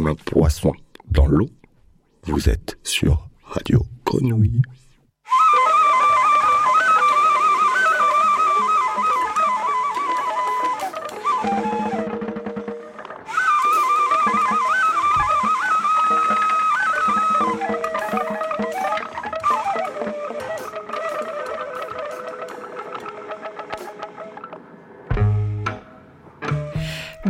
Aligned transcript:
comme 0.00 0.08
un 0.08 0.14
poisson 0.14 0.72
dans 1.10 1.26
l'eau. 1.26 1.50
Vous 2.22 2.48
êtes 2.48 2.78
sur 2.82 3.28
Radio 3.42 3.84
Grenouille. 4.06 4.62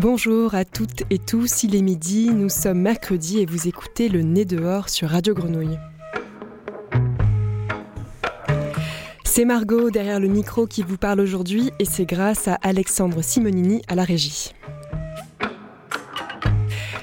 Bonjour 0.01 0.55
à 0.55 0.65
toutes 0.65 1.03
et 1.11 1.19
tous, 1.19 1.63
il 1.63 1.77
est 1.77 1.83
midi, 1.83 2.31
nous 2.31 2.49
sommes 2.49 2.81
mercredi 2.81 3.41
et 3.41 3.45
vous 3.45 3.69
écoutez 3.69 4.09
le 4.09 4.23
Nez 4.23 4.47
dehors 4.47 4.89
sur 4.89 5.11
Radio 5.11 5.35
Grenouille. 5.35 5.79
C'est 9.27 9.45
Margot 9.45 9.91
derrière 9.91 10.19
le 10.19 10.29
micro 10.29 10.67
qui 10.67 10.83
vous 10.83 10.97
parle 10.97 11.21
aujourd'hui 11.21 11.71
et 11.79 11.85
c'est 11.85 12.07
grâce 12.07 12.49
à 12.49 12.55
Alexandre 12.63 13.21
Simonini 13.21 13.83
à 13.89 13.95
la 13.95 14.05
régie. 14.05 14.55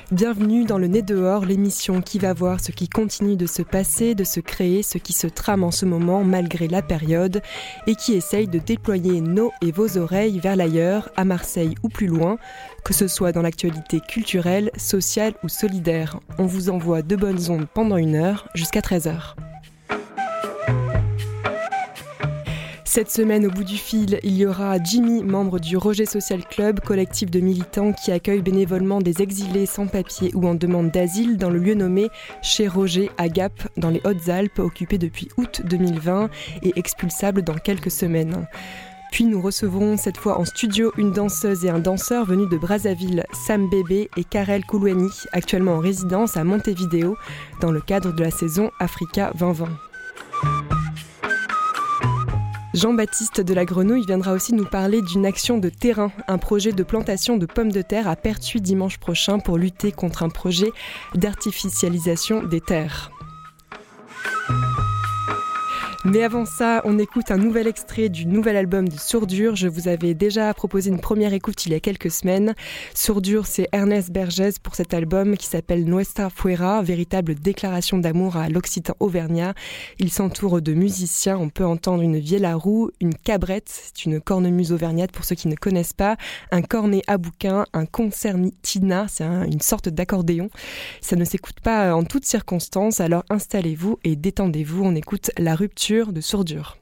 Bienvenue 0.09 0.63
dans 0.63 0.77
le 0.77 0.87
Nez 0.87 1.01
dehors, 1.01 1.43
l'émission 1.43 2.01
qui 2.01 2.17
va 2.17 2.31
voir 2.31 2.61
ce 2.61 2.71
qui 2.71 2.87
continue 2.87 3.35
de 3.35 3.45
se 3.45 3.61
passer, 3.61 4.15
de 4.15 4.23
se 4.23 4.39
créer, 4.39 4.81
ce 4.81 4.97
qui 4.97 5.11
se 5.11 5.27
trame 5.27 5.65
en 5.65 5.71
ce 5.71 5.85
moment 5.85 6.23
malgré 6.23 6.69
la 6.69 6.81
période 6.81 7.41
et 7.87 7.95
qui 7.95 8.13
essaye 8.13 8.47
de 8.47 8.57
déployer 8.57 9.19
nos 9.19 9.51
et 9.61 9.73
vos 9.73 9.97
oreilles 9.97 10.39
vers 10.39 10.55
l'ailleurs, 10.55 11.09
à 11.17 11.25
Marseille 11.25 11.75
ou 11.83 11.89
plus 11.89 12.07
loin, 12.07 12.37
que 12.87 12.93
ce 12.93 13.09
soit 13.09 13.33
dans 13.33 13.41
l'actualité 13.41 13.99
culturelle, 13.99 14.71
sociale 14.77 15.33
ou 15.43 15.49
solidaire. 15.49 16.21
On 16.39 16.45
vous 16.45 16.69
envoie 16.69 17.01
de 17.01 17.17
bonnes 17.17 17.51
ondes 17.51 17.67
pendant 17.73 17.97
une 17.97 18.15
heure 18.15 18.47
jusqu'à 18.55 18.79
13h. 18.79 19.35
Cette 22.85 23.11
semaine, 23.11 23.45
au 23.45 23.51
bout 23.51 23.65
du 23.65 23.75
fil, 23.75 24.19
il 24.23 24.37
y 24.37 24.45
aura 24.45 24.81
Jimmy, 24.81 25.21
membre 25.21 25.59
du 25.59 25.75
Roger 25.75 26.05
Social 26.05 26.45
Club, 26.45 26.79
collectif 26.79 27.29
de 27.29 27.41
militants 27.41 27.91
qui 27.91 28.13
accueille 28.13 28.41
bénévolement 28.41 29.01
des 29.01 29.21
exilés 29.21 29.65
sans 29.65 29.87
papier 29.87 30.31
ou 30.33 30.47
en 30.47 30.55
demande 30.55 30.89
d'asile 30.89 31.35
dans 31.35 31.49
le 31.49 31.59
lieu 31.59 31.73
nommé 31.73 32.07
chez 32.41 32.69
Roger 32.69 33.11
à 33.17 33.27
Gap, 33.27 33.67
dans 33.75 33.89
les 33.89 34.01
Hautes-Alpes, 34.05 34.59
occupé 34.59 34.97
depuis 34.97 35.27
août 35.35 35.61
2020 35.65 36.29
et 36.63 36.71
expulsable 36.77 37.41
dans 37.41 37.55
quelques 37.55 37.91
semaines. 37.91 38.47
Puis 39.11 39.25
nous 39.25 39.41
recevrons 39.41 39.97
cette 39.97 40.17
fois 40.17 40.39
en 40.39 40.45
studio 40.45 40.91
une 40.97 41.11
danseuse 41.11 41.65
et 41.65 41.69
un 41.69 41.79
danseur 41.79 42.25
venus 42.25 42.49
de 42.49 42.57
Brazzaville, 42.57 43.25
Sam 43.33 43.69
Bébé 43.69 44.09
et 44.17 44.23
Karel 44.23 44.65
Koulouani, 44.65 45.09
actuellement 45.31 45.75
en 45.75 45.79
résidence 45.79 46.37
à 46.37 46.43
Montevideo 46.43 47.17
dans 47.61 47.71
le 47.71 47.81
cadre 47.81 48.13
de 48.13 48.23
la 48.23 48.31
saison 48.31 48.71
Africa 48.79 49.31
2020. 49.39 49.67
Jean-Baptiste 52.73 53.41
de 53.41 53.53
la 53.55 53.65
Grenouille 53.65 54.05
viendra 54.05 54.33
aussi 54.33 54.53
nous 54.53 54.65
parler 54.65 55.01
d'une 55.01 55.25
action 55.25 55.57
de 55.57 55.69
terrain, 55.69 56.11
un 56.27 56.37
projet 56.37 56.73
de 56.73 56.83
plantation 56.83 57.35
de 57.35 57.47
pommes 57.47 57.71
de 57.71 57.81
terre 57.81 58.07
à 58.07 58.15
Pertuis 58.15 58.61
dimanche 58.61 58.99
prochain 58.99 59.39
pour 59.39 59.57
lutter 59.57 59.91
contre 59.91 60.21
un 60.21 60.29
projet 60.29 60.71
d'artificialisation 61.15 62.43
des 62.43 62.61
terres. 62.61 63.09
Mais 66.09 66.23
avant 66.23 66.45
ça, 66.45 66.81
on 66.85 66.99
écoute 66.99 67.31
un 67.31 67.37
nouvel 67.37 67.67
extrait 67.67 68.07
du 68.07 68.27
nouvel 68.27 68.55
album 68.55 68.87
de 68.87 68.95
Sourdure. 68.97 69.57
Je 69.57 69.67
vous 69.67 69.89
avais 69.89 70.13
déjà 70.13 70.53
proposé 70.53 70.89
une 70.89 71.01
première 71.01 71.33
écoute 71.33 71.65
il 71.65 71.73
y 71.73 71.75
a 71.75 71.81
quelques 71.81 72.11
semaines. 72.11 72.55
Sourdure, 72.93 73.45
c'est 73.45 73.67
Ernest 73.73 74.11
Bergès 74.11 74.57
pour 74.57 74.75
cet 74.75 74.93
album 74.93 75.35
qui 75.35 75.47
s'appelle 75.47 75.83
Nuestra 75.83 76.29
Fuera, 76.29 76.81
véritable 76.81 77.35
déclaration 77.35 77.97
d'amour 77.97 78.37
à 78.37 78.47
l'Occitan 78.47 78.95
Auvergnat. 79.01 79.53
Il 79.99 80.09
s'entoure 80.09 80.61
de 80.61 80.73
musiciens. 80.73 81.37
On 81.37 81.49
peut 81.49 81.65
entendre 81.65 82.01
une 82.01 82.19
vielle 82.19 82.47
roue, 82.53 82.89
une 83.01 83.13
cabrette, 83.13 83.67
c'est 83.67 84.05
une 84.05 84.21
cornemuse 84.21 84.71
auvergnate 84.71 85.11
pour 85.11 85.25
ceux 85.25 85.35
qui 85.35 85.49
ne 85.49 85.55
connaissent 85.55 85.91
pas, 85.91 86.15
un 86.51 86.61
cornet 86.61 87.01
à 87.07 87.17
bouquin, 87.17 87.65
un 87.73 87.85
concertina, 87.85 89.07
c'est 89.09 89.25
une 89.25 89.59
sorte 89.59 89.89
d'accordéon. 89.89 90.49
Ça 91.01 91.17
ne 91.17 91.25
s'écoute 91.25 91.59
pas 91.59 91.93
en 91.93 92.05
toutes 92.05 92.25
circonstances, 92.25 93.01
alors 93.01 93.25
installez-vous 93.29 93.99
et 94.05 94.15
détendez-vous. 94.15 94.85
On 94.85 94.95
écoute 94.95 95.31
la 95.37 95.53
rupture 95.53 95.96
de 96.05 96.21
sourdure. 96.21 96.77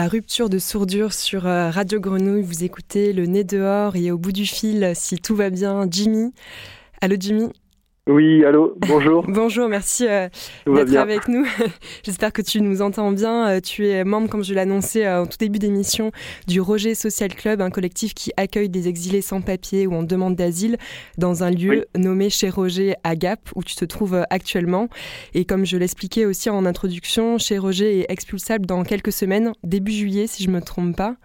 La 0.00 0.08
rupture 0.08 0.48
de 0.48 0.58
sourdure 0.58 1.12
sur 1.12 1.46
euh, 1.46 1.68
Radio 1.68 2.00
Grenouille, 2.00 2.40
vous 2.40 2.64
écoutez 2.64 3.12
le 3.12 3.26
nez 3.26 3.44
dehors 3.44 3.96
et 3.96 4.10
au 4.10 4.16
bout 4.16 4.32
du 4.32 4.46
fil, 4.46 4.92
si 4.94 5.18
tout 5.18 5.36
va 5.36 5.50
bien, 5.50 5.86
Jimmy. 5.90 6.32
Allô 7.02 7.16
Jimmy? 7.20 7.50
Oui, 8.10 8.44
allô, 8.44 8.74
bonjour. 8.76 9.24
bonjour, 9.28 9.68
merci 9.68 10.06
euh, 10.08 10.28
d'être 10.66 10.96
avec 10.96 11.28
nous. 11.28 11.46
J'espère 12.02 12.32
que 12.32 12.42
tu 12.42 12.60
nous 12.60 12.82
entends 12.82 13.12
bien. 13.12 13.48
Euh, 13.48 13.60
tu 13.60 13.86
es 13.86 14.04
membre, 14.04 14.28
comme 14.28 14.44
je 14.44 14.52
l'ai 14.52 14.60
annoncé 14.60 15.08
en 15.08 15.26
tout 15.26 15.36
début 15.38 15.58
d'émission, 15.58 16.10
du 16.46 16.60
Roger 16.60 16.94
Social 16.94 17.34
Club, 17.34 17.60
un 17.60 17.70
collectif 17.70 18.14
qui 18.14 18.32
accueille 18.36 18.68
des 18.68 18.88
exilés 18.88 19.22
sans 19.22 19.40
papier 19.40 19.86
ou 19.86 19.94
en 19.94 20.02
demande 20.02 20.34
d'asile 20.34 20.76
dans 21.18 21.44
un 21.44 21.50
lieu 21.50 21.86
nommé 21.96 22.30
chez 22.30 22.50
Roger 22.50 22.94
à 23.04 23.14
Gap, 23.14 23.40
où 23.54 23.62
tu 23.62 23.74
te 23.76 23.84
trouves 23.84 24.24
actuellement. 24.30 24.88
Et 25.34 25.44
comme 25.44 25.64
je 25.64 25.76
l'expliquais 25.76 26.26
aussi 26.26 26.50
en 26.50 26.66
introduction, 26.66 27.38
chez 27.38 27.58
Roger 27.58 28.00
est 28.00 28.10
expulsable 28.10 28.66
dans 28.66 28.82
quelques 28.82 29.12
semaines, 29.12 29.52
début 29.62 29.92
juillet 29.92 30.26
si 30.26 30.42
je 30.42 30.50
ne 30.50 30.56
me 30.56 30.60
trompe 30.60 30.96
pas. 30.96 31.16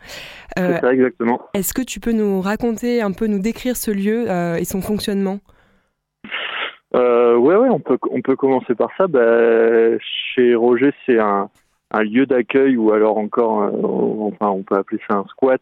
C'est 0.55 0.79
ça, 0.79 0.93
exactement. 0.93 1.41
Est-ce 1.53 1.73
que 1.73 1.81
tu 1.81 1.99
peux 1.99 2.11
nous 2.11 2.41
raconter 2.41 3.01
un 3.01 3.11
peu, 3.11 3.27
nous 3.27 3.39
décrire 3.39 3.75
ce 3.75 3.91
lieu 3.91 4.27
et 4.57 4.65
son 4.65 4.81
fonctionnement? 4.81 5.39
Euh, 6.95 7.35
ouais, 7.35 7.55
ouais, 7.55 7.69
on 7.69 7.79
peut, 7.79 7.97
on 8.09 8.21
peut 8.21 8.35
commencer 8.35 8.73
par 8.73 8.89
ça. 8.97 9.07
Bah, 9.07 9.97
chez 9.99 10.55
Roger, 10.55 10.93
c'est 11.05 11.19
un, 11.19 11.49
lieu 12.03 12.25
d'accueil 12.25 12.77
ou 12.77 12.91
alors 12.91 13.17
encore, 13.17 13.63
euh, 13.63 14.31
enfin, 14.31 14.49
on 14.49 14.63
peut 14.63 14.75
appeler 14.75 15.01
ça 15.09 15.17
un 15.17 15.25
squat. 15.25 15.61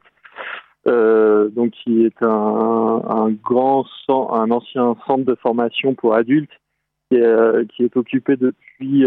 Euh, 0.86 1.50
donc, 1.50 1.72
qui 1.72 2.06
est 2.06 2.22
un, 2.22 3.32
grand, 3.44 3.86
un 4.10 4.52
ancien 4.52 4.96
centre 5.08 5.24
de 5.24 5.36
formation 5.36 5.96
pour 5.96 6.14
adultes 6.14 6.52
qui 7.10 7.18
est, 7.18 7.24
euh, 7.24 7.64
qui 7.66 7.84
est 7.84 7.96
occupé 7.96 8.36
depuis 8.36 9.06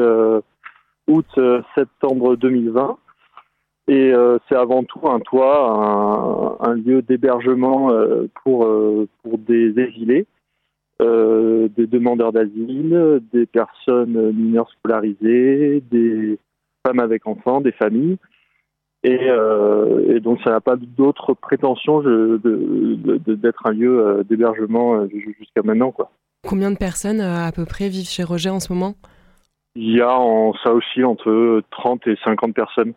août-septembre 1.06 2.36
2020. 2.36 2.98
Et 3.88 4.12
c'est 4.48 4.56
avant 4.56 4.82
tout 4.82 5.08
un 5.08 5.20
toit, 5.20 6.58
un, 6.60 6.70
un 6.70 6.74
lieu 6.74 7.02
d'hébergement 7.02 7.92
pour, 8.42 8.68
pour 9.22 9.38
des 9.38 9.78
exilés. 9.78 10.26
Euh, 11.02 11.68
des 11.76 11.86
demandeurs 11.86 12.32
d'asile, 12.32 13.20
des 13.30 13.44
personnes 13.44 14.32
mineures 14.32 14.70
scolarisées, 14.78 15.82
des 15.90 16.38
femmes 16.86 17.00
avec 17.00 17.26
enfants, 17.26 17.60
des 17.60 17.72
familles. 17.72 18.16
Et, 19.02 19.28
euh, 19.28 20.16
et 20.16 20.20
donc 20.20 20.40
ça 20.42 20.50
n'a 20.50 20.62
pas 20.62 20.76
d'autres 20.76 21.34
prétentions 21.34 22.00
d'être 22.00 22.42
de, 22.42 23.34
de, 23.34 23.52
un 23.64 23.72
lieu 23.72 24.00
euh, 24.00 24.22
d'hébergement 24.22 25.06
jusqu'à 25.38 25.62
maintenant. 25.62 25.90
Quoi. 25.90 26.10
Combien 26.48 26.70
de 26.70 26.78
personnes 26.78 27.20
à 27.20 27.52
peu 27.52 27.66
près 27.66 27.90
vivent 27.90 28.08
chez 28.08 28.24
Roger 28.24 28.50
en 28.50 28.60
ce 28.60 28.72
moment? 28.72 28.94
Il 29.74 29.94
y 29.94 30.00
a 30.00 30.18
en, 30.18 30.54
ça 30.64 30.72
aussi 30.72 31.04
entre 31.04 31.62
30 31.72 32.06
et 32.06 32.16
50 32.24 32.54
personnes. 32.54 32.94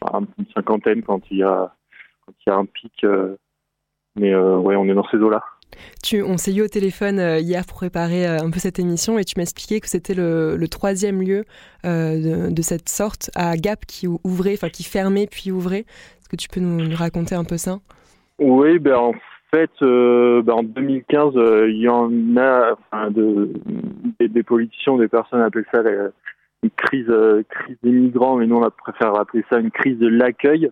Enfin, 0.00 0.24
une 0.38 0.46
cinquantaine 0.54 1.02
quand 1.02 1.20
il 1.30 1.38
y 1.38 1.42
a, 1.42 1.70
quand 2.24 2.32
il 2.46 2.48
y 2.48 2.52
a 2.52 2.56
un 2.56 2.64
pic. 2.64 3.04
mais 4.16 4.34
ouais, 4.34 4.76
on 4.76 4.86
est 4.86 4.94
dans 4.94 5.06
ces 5.10 5.18
eaux-là. 5.18 5.42
On 6.24 6.36
s'est 6.36 6.54
eu 6.54 6.62
au 6.62 6.68
téléphone 6.68 7.18
euh, 7.18 7.38
hier 7.38 7.64
pour 7.66 7.76
préparer 7.76 8.26
euh, 8.26 8.38
un 8.38 8.50
peu 8.50 8.58
cette 8.58 8.78
émission 8.78 9.18
et 9.18 9.24
tu 9.24 9.34
m'as 9.36 9.42
expliqué 9.42 9.80
que 9.80 9.88
c'était 9.88 10.14
le, 10.14 10.58
troisième 10.70 11.20
lieu 11.22 11.44
euh, 11.84 12.50
de, 12.50 12.62
cette 12.62 12.88
sorte 12.88 13.30
à 13.34 13.56
Gap 13.56 13.84
qui 13.86 14.06
ouvrait, 14.06 14.54
enfin 14.54 14.68
qui 14.68 14.84
fermait 14.84 15.26
puis 15.26 15.50
ouvrait. 15.50 15.80
Est-ce 15.80 16.28
que 16.28 16.36
tu 16.36 16.48
peux 16.48 16.60
nous, 16.60 16.94
raconter 16.94 17.34
un 17.34 17.44
peu 17.44 17.56
ça? 17.56 17.78
Oui, 18.38 18.78
ben 18.78 18.96
en 18.96 19.14
fait, 19.50 19.70
ben 19.80 20.52
en 20.52 20.62
2015, 20.62 21.34
il 21.68 21.80
y 21.80 21.88
en 21.88 22.10
a 22.36 22.76
de, 23.10 23.52
des, 24.20 24.42
politiciens, 24.42 24.96
des 24.96 25.08
personnes 25.08 25.40
appellent 25.40 25.66
ça 25.72 25.82
une 26.62 26.70
crise, 26.70 27.12
crise 27.48 27.76
des 27.82 27.90
migrants, 27.90 28.36
mais 28.36 28.46
nous 28.46 28.56
on 28.56 28.70
préfère 28.70 29.18
appeler 29.18 29.44
ça 29.50 29.58
une 29.58 29.70
crise 29.70 29.98
de 29.98 30.06
l'accueil. 30.06 30.70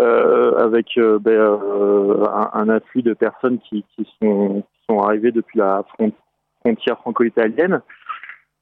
Euh, 0.00 0.56
avec 0.56 0.96
euh, 0.96 1.18
ben, 1.18 1.32
euh, 1.32 2.24
un, 2.24 2.50
un, 2.54 2.68
afflux 2.70 3.02
de 3.02 3.12
personnes 3.12 3.58
qui, 3.58 3.84
qui, 3.94 4.08
sont, 4.22 4.64
sont 4.88 5.00
arrivées 5.00 5.32
depuis 5.32 5.58
la 5.58 5.84
frontière 6.62 6.96
franco-italienne. 7.00 7.82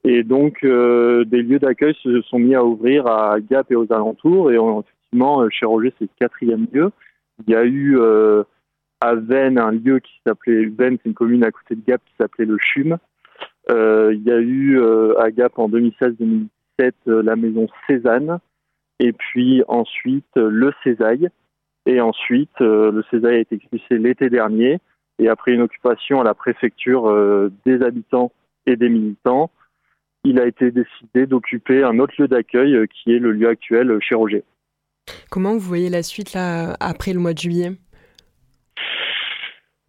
Et 0.03 0.23
donc, 0.23 0.61
des 0.63 1.41
lieux 1.43 1.59
d'accueil 1.59 1.95
se 2.01 2.21
sont 2.23 2.39
mis 2.39 2.55
à 2.55 2.65
ouvrir 2.65 3.05
à 3.05 3.39
Gap 3.39 3.71
et 3.71 3.75
aux 3.75 3.93
alentours. 3.93 4.51
Et 4.51 4.55
effectivement, 4.55 5.47
chez 5.51 5.67
Roger, 5.67 5.93
c'est 5.99 6.05
le 6.05 6.09
quatrième 6.19 6.65
lieu. 6.73 6.91
Il 7.45 7.53
y 7.53 7.55
a 7.55 7.63
eu 7.63 7.99
à 8.99 9.13
Vennes 9.13 9.59
un 9.59 9.71
lieu 9.71 9.99
qui 9.99 10.11
s'appelait 10.25 10.65
Vennes, 10.65 10.97
c'est 11.03 11.09
une 11.09 11.13
commune 11.13 11.43
à 11.43 11.51
côté 11.51 11.75
de 11.75 11.81
Gap 11.87 12.01
qui 12.03 12.13
s'appelait 12.19 12.45
le 12.45 12.57
CHUM. 12.57 12.97
il 13.69 14.23
y 14.25 14.31
a 14.31 14.39
eu 14.39 14.81
à 15.19 15.29
Gap 15.29 15.59
en 15.59 15.69
2016-2017 15.69 16.47
la 17.05 17.35
maison 17.35 17.67
Cézanne 17.87 18.39
et 19.01 19.13
puis 19.13 19.63
ensuite 19.67 20.35
le 20.35 20.71
Césaille. 20.83 21.29
Et 21.87 21.99
ensuite, 21.99 22.61
euh, 22.61 22.91
le 22.91 23.03
Césaille 23.09 23.37
a 23.37 23.39
été 23.39 23.55
expulsé 23.55 23.97
l'été 23.97 24.29
dernier. 24.29 24.79
Et 25.17 25.27
après 25.27 25.51
une 25.53 25.61
occupation 25.61 26.21
à 26.21 26.23
la 26.23 26.35
préfecture 26.35 27.09
euh, 27.09 27.51
des 27.65 27.81
habitants 27.81 28.31
et 28.67 28.75
des 28.75 28.89
militants, 28.89 29.49
il 30.23 30.39
a 30.39 30.45
été 30.45 30.69
décidé 30.69 31.25
d'occuper 31.25 31.83
un 31.83 31.97
autre 31.97 32.13
lieu 32.19 32.27
d'accueil 32.27 32.75
euh, 32.75 32.85
qui 32.85 33.11
est 33.11 33.19
le 33.19 33.31
lieu 33.31 33.49
actuel 33.49 33.97
chez 34.01 34.13
Roger. 34.13 34.43
Comment 35.31 35.53
vous 35.53 35.59
voyez 35.59 35.89
la 35.89 36.03
suite 36.03 36.33
là 36.33 36.77
après 36.79 37.13
le 37.13 37.19
mois 37.19 37.33
de 37.33 37.39
juillet? 37.39 37.71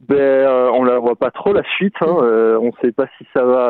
Ben, 0.01 0.49
on 0.73 0.85
la 0.85 0.99
voit 0.99 1.17
pas 1.17 1.31
trop 1.31 1.53
la 1.53 1.63
suite. 1.77 1.95
Hein. 2.01 2.17
on 2.61 2.67
ne 2.67 2.81
sait 2.81 2.93
pas 2.93 3.07
si 3.19 3.27
ça 3.35 3.45
va 3.45 3.69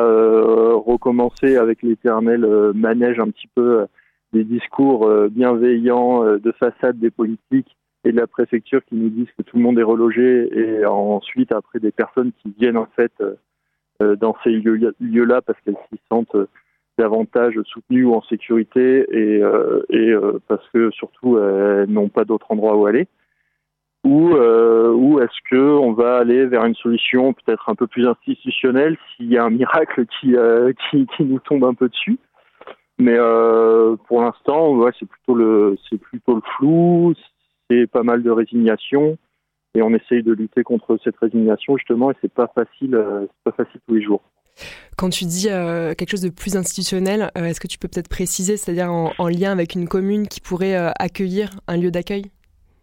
recommencer 0.73 1.57
avec 1.57 1.83
l'éternel 1.83 2.71
manège 2.73 3.19
un 3.19 3.29
petit 3.29 3.47
peu 3.53 3.85
des 4.33 4.43
discours 4.43 5.07
euh, 5.07 5.29
bienveillants 5.29 6.25
euh, 6.25 6.39
de 6.39 6.51
façade 6.51 6.99
des 6.99 7.11
politiques 7.11 7.77
et 8.03 8.11
de 8.11 8.17
la 8.17 8.27
préfecture 8.27 8.83
qui 8.85 8.95
nous 8.95 9.09
disent 9.09 9.31
que 9.37 9.43
tout 9.43 9.57
le 9.57 9.63
monde 9.63 9.79
est 9.79 9.83
relogé 9.83 10.49
et 10.51 10.85
ensuite 10.85 11.53
après 11.53 11.79
des 11.79 11.91
personnes 11.91 12.31
qui 12.41 12.53
viennent 12.59 12.77
en 12.77 12.87
fait 12.97 13.13
euh, 13.21 14.15
dans 14.17 14.35
ces 14.43 14.49
lieux-là 14.49 15.41
parce 15.41 15.57
qu'elles 15.61 15.77
s'y 15.89 16.01
sentent 16.11 16.35
davantage 16.97 17.53
soutenues 17.65 18.05
ou 18.05 18.15
en 18.15 18.21
sécurité 18.23 19.05
et, 19.09 19.41
et 19.89 20.13
parce 20.47 20.67
que 20.73 20.91
surtout 20.91 21.37
elles 21.39 21.89
n'ont 21.89 22.09
pas 22.09 22.25
d'autre 22.25 22.51
endroit 22.51 22.75
où 22.75 22.85
aller. 22.85 23.07
Ou, 24.03 24.33
ou 24.33 25.19
est-ce 25.21 25.49
que 25.49 25.55
on 25.55 25.93
va 25.93 26.17
aller 26.17 26.45
vers 26.45 26.65
une 26.65 26.75
solution 26.75 27.33
peut-être 27.33 27.69
un 27.69 27.75
peu 27.75 27.87
plus 27.87 28.05
institutionnelle 28.05 28.97
s'il 29.15 29.31
y 29.31 29.37
a 29.37 29.45
un 29.45 29.49
miracle 29.49 30.05
qui, 30.19 30.35
qui, 30.89 31.07
qui 31.15 31.23
nous 31.23 31.39
tombe 31.39 31.63
un 31.63 31.73
peu 31.73 31.87
dessus? 31.87 32.19
Mais 33.03 33.17
euh, 33.17 33.97
pour 34.07 34.21
l'instant, 34.21 34.73
ouais, 34.75 34.91
c'est 34.97 35.05
plutôt 35.05 35.35
le 35.35 35.75
c'est 35.89 35.97
plutôt 35.97 36.35
le 36.35 36.41
flou, 36.55 37.13
c'est 37.69 37.85
pas 37.85 38.01
mal 38.01 38.23
de 38.23 38.31
résignation 38.31 39.17
et 39.75 39.81
on 39.81 39.89
essaye 39.93 40.23
de 40.23 40.31
lutter 40.31 40.63
contre 40.63 40.97
cette 41.03 41.17
résignation 41.17 41.75
justement 41.75 42.11
et 42.11 42.15
c'est 42.21 42.31
pas 42.31 42.49
facile, 42.55 42.95
euh, 42.95 43.25
c'est 43.25 43.51
pas 43.51 43.63
facile 43.63 43.81
tous 43.85 43.95
les 43.95 44.01
jours. 44.01 44.21
Quand 44.97 45.09
tu 45.09 45.25
dis 45.25 45.49
euh, 45.49 45.93
quelque 45.95 46.11
chose 46.11 46.21
de 46.21 46.29
plus 46.29 46.55
institutionnel, 46.55 47.29
est-ce 47.35 47.59
que 47.59 47.67
tu 47.67 47.77
peux 47.77 47.89
peut-être 47.89 48.07
préciser, 48.07 48.55
c'est-à-dire 48.55 48.89
en, 48.89 49.11
en, 49.17 49.27
lien 49.27 49.51
avec 49.51 49.75
une 49.75 49.89
commune 49.89 50.29
qui 50.29 50.39
pourrait 50.39 50.77
accueillir 50.97 51.49
un 51.67 51.75
lieu 51.75 51.91
d'accueil? 51.91 52.23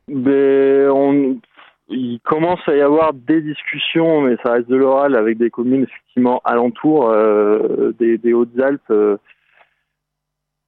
Ben, 0.08 0.90
on, 0.90 1.38
il 1.88 2.20
commence 2.24 2.60
à 2.66 2.74
y 2.74 2.82
avoir 2.82 3.14
des 3.14 3.40
discussions, 3.40 4.22
mais 4.22 4.36
ça 4.42 4.52
reste 4.52 4.68
de 4.68 4.76
l'oral 4.76 5.16
avec 5.16 5.38
des 5.38 5.48
communes 5.48 5.84
effectivement 5.84 6.42
alentours 6.44 7.14
des, 7.98 8.18
des 8.18 8.32
Hautes-Alpes 8.34 8.92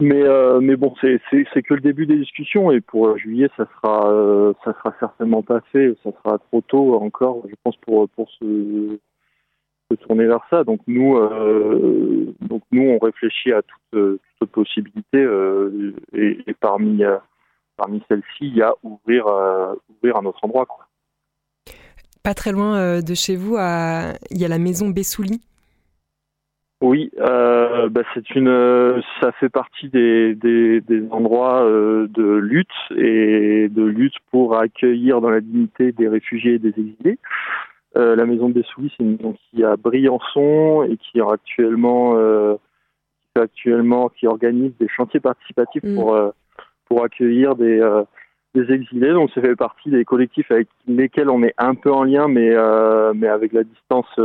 mais, 0.00 0.22
euh, 0.22 0.61
mais 0.61 0.75
bon, 0.75 0.94
c'est 1.00 1.62
que 1.62 1.75
le 1.75 1.80
début 1.80 2.06
des 2.06 2.16
discussions 2.16 2.72
et 2.72 2.80
pour 2.80 3.06
euh, 3.06 3.16
juillet, 3.18 3.49
ça 3.56 3.66
sera, 3.76 4.11
euh, 4.11 4.52
ça 4.64 4.72
sera 4.72 4.94
certainement 4.99 5.42
pas 5.42 5.61
fait. 5.72 5.94
Ça 6.02 6.11
sera 6.22 6.38
trop 6.38 6.61
tôt 6.62 6.94
encore, 7.00 7.42
je 7.49 7.54
pense, 7.62 7.76
pour, 7.76 8.08
pour 8.08 8.28
se, 8.30 8.99
tourner 10.00 10.26
vers 10.26 10.44
ça. 10.50 10.64
Donc 10.64 10.80
nous, 10.87 11.18
donc 12.40 12.62
nous, 12.72 12.82
on 12.82 12.99
réfléchit 12.99 13.52
à 13.52 13.61
toutes 13.62 14.18
toute 14.40 14.50
possibilités 14.50 15.26
et, 16.14 16.38
et, 16.46 16.54
parmi, 16.54 17.02
parmi 17.76 18.02
celles-ci, 18.08 18.46
il 18.46 18.56
y 18.56 18.62
a 18.62 18.72
ouvrir, 18.82 19.26
ouvrir 19.90 20.16
un 20.16 20.25
autre 20.25 20.42
endroit. 20.42 20.64
Quoi. 20.64 20.87
Pas 22.25 22.32
très 22.32 22.52
loin 22.52 23.02
de 23.02 23.14
chez 23.14 23.37
vous, 23.37 23.58
il 23.58 24.38
y 24.40 24.44
a 24.46 24.49
la 24.49 24.58
maison 24.58 24.88
Bessouli 24.88 25.42
oui, 26.82 27.12
euh, 27.20 27.88
bah 27.88 28.02
c'est 28.12 28.28
une, 28.34 29.00
ça 29.20 29.30
fait 29.38 29.48
partie 29.48 29.88
des, 29.88 30.34
des, 30.34 30.80
des 30.80 31.04
endroits 31.12 31.62
euh, 31.62 32.08
de 32.08 32.24
lutte 32.24 32.66
et 32.96 33.68
de 33.68 33.84
lutte 33.84 34.16
pour 34.32 34.58
accueillir 34.58 35.20
dans 35.20 35.30
la 35.30 35.40
dignité 35.40 35.92
des 35.92 36.08
réfugiés 36.08 36.54
et 36.54 36.58
des 36.58 36.70
exilés. 36.70 37.20
Euh, 37.96 38.16
la 38.16 38.26
maison 38.26 38.48
des 38.48 38.64
Souris, 38.64 38.92
c'est 38.96 39.04
une 39.04 39.12
maison 39.12 39.36
qui 39.50 39.62
a 39.62 39.76
Briançon 39.76 40.82
et 40.90 40.96
qui 40.96 41.18
est 41.20 41.32
actuellement, 41.32 42.16
euh, 42.16 42.56
qui 43.32 43.40
actuellement, 43.40 44.08
qui 44.08 44.26
organise 44.26 44.72
des 44.80 44.88
chantiers 44.88 45.20
participatifs 45.20 45.84
mm. 45.84 45.94
pour 45.94 46.16
euh, 46.16 46.30
pour 46.88 47.04
accueillir 47.04 47.54
des 47.54 47.80
des 48.56 48.72
exilés. 48.72 49.12
Donc 49.12 49.30
ça 49.36 49.40
fait 49.40 49.54
partie 49.54 49.90
des 49.90 50.04
collectifs 50.04 50.50
avec 50.50 50.66
lesquels 50.88 51.30
on 51.30 51.44
est 51.44 51.54
un 51.58 51.76
peu 51.76 51.92
en 51.92 52.02
lien, 52.02 52.26
mais 52.26 52.50
mais 53.14 53.28
avec 53.28 53.52
la 53.52 53.62
distance 53.62 54.18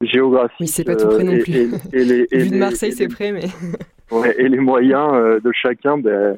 géographique. 0.00 0.60
Oui, 0.60 0.68
c'est 0.68 0.84
pas 0.84 0.96
tout 0.96 1.08
près 1.08 1.24
non 1.24 1.34
euh, 1.34 1.42
plus. 1.42 1.74
Et, 1.92 2.26
Vu 2.38 2.50
de 2.50 2.56
Marseille, 2.56 2.92
c'est 2.92 3.08
près, 3.08 3.32
mais. 3.32 3.46
ouais, 4.10 4.34
et 4.38 4.48
les 4.48 4.58
moyens 4.58 5.10
euh, 5.14 5.40
de 5.40 5.52
chacun, 5.52 5.98
ben, 5.98 6.36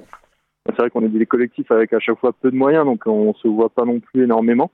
C'est 0.67 0.76
vrai 0.76 0.90
qu'on 0.90 1.05
est 1.05 1.09
des 1.09 1.26
collectifs 1.26 1.71
avec 1.71 1.93
à 1.93 2.00
chaque 2.00 2.19
fois 2.19 2.33
peu 2.33 2.50
de 2.50 2.57
moyens, 2.57 2.85
donc 2.85 3.07
on 3.07 3.35
se 3.35 3.49
voit 3.49 3.71
pas 3.71 3.85
non 3.85 4.00
plus 4.00 4.25
énormément. 4.25 4.71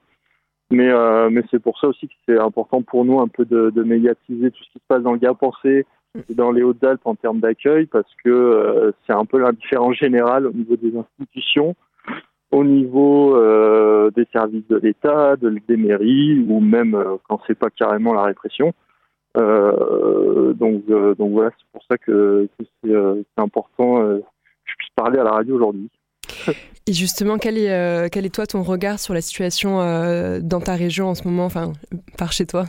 Mais, 0.70 0.90
euh, 0.90 1.30
mais 1.30 1.42
c'est 1.50 1.60
pour 1.60 1.78
ça 1.78 1.88
aussi 1.88 2.08
que 2.08 2.14
c'est 2.26 2.38
important 2.38 2.82
pour 2.82 3.04
nous 3.04 3.20
un 3.20 3.28
peu 3.28 3.44
de, 3.44 3.70
de, 3.70 3.82
médiatiser 3.84 4.50
tout 4.50 4.64
ce 4.64 4.72
qui 4.72 4.78
se 4.78 4.84
passe 4.88 5.02
dans 5.02 5.12
le 5.12 5.18
Gap 5.18 5.38
Pensée 5.38 5.86
et 6.28 6.34
dans 6.34 6.50
les 6.50 6.62
Hautes-Alpes 6.62 7.02
en 7.04 7.14
termes 7.14 7.38
d'accueil, 7.38 7.86
parce 7.86 8.10
que 8.24 8.30
euh, 8.30 8.92
c'est 9.06 9.12
un 9.12 9.24
peu 9.24 9.38
l'indifférence 9.38 9.94
générale 9.94 10.46
au 10.46 10.52
niveau 10.52 10.76
des 10.76 10.92
institutions, 10.96 11.76
au 12.50 12.64
niveau 12.64 13.36
euh, 13.36 14.10
des 14.12 14.26
services 14.32 14.66
de 14.68 14.76
l'État, 14.76 15.36
de, 15.36 15.54
des 15.68 15.76
mairies, 15.76 16.44
ou 16.48 16.60
même 16.60 16.94
euh, 16.94 17.16
quand 17.28 17.40
c'est 17.46 17.58
pas 17.58 17.70
carrément 17.70 18.14
la 18.14 18.22
répression. 18.22 18.72
Euh, 19.36 20.54
donc, 20.54 20.86
donc 20.86 21.32
voilà, 21.32 21.50
c'est 21.58 21.66
pour 21.72 21.82
ça 21.90 21.98
que, 21.98 22.48
que 22.58 22.64
c'est 22.82 23.42
important 23.42 23.98
que 23.98 24.22
je 24.64 24.74
puisse 24.78 24.90
parler 24.94 25.18
à 25.18 25.24
la 25.24 25.32
radio 25.32 25.56
aujourd'hui. 25.56 25.90
Et 26.86 26.92
justement, 26.92 27.36
quel 27.36 27.58
est, 27.58 28.10
quel 28.10 28.24
est 28.24 28.34
toi 28.34 28.46
ton 28.46 28.62
regard 28.62 28.98
sur 28.98 29.12
la 29.12 29.20
situation 29.20 29.78
dans 30.40 30.60
ta 30.60 30.74
région 30.74 31.08
en 31.08 31.14
ce 31.14 31.28
moment, 31.28 31.44
enfin 31.44 31.72
par 32.16 32.32
chez 32.32 32.46
toi? 32.46 32.64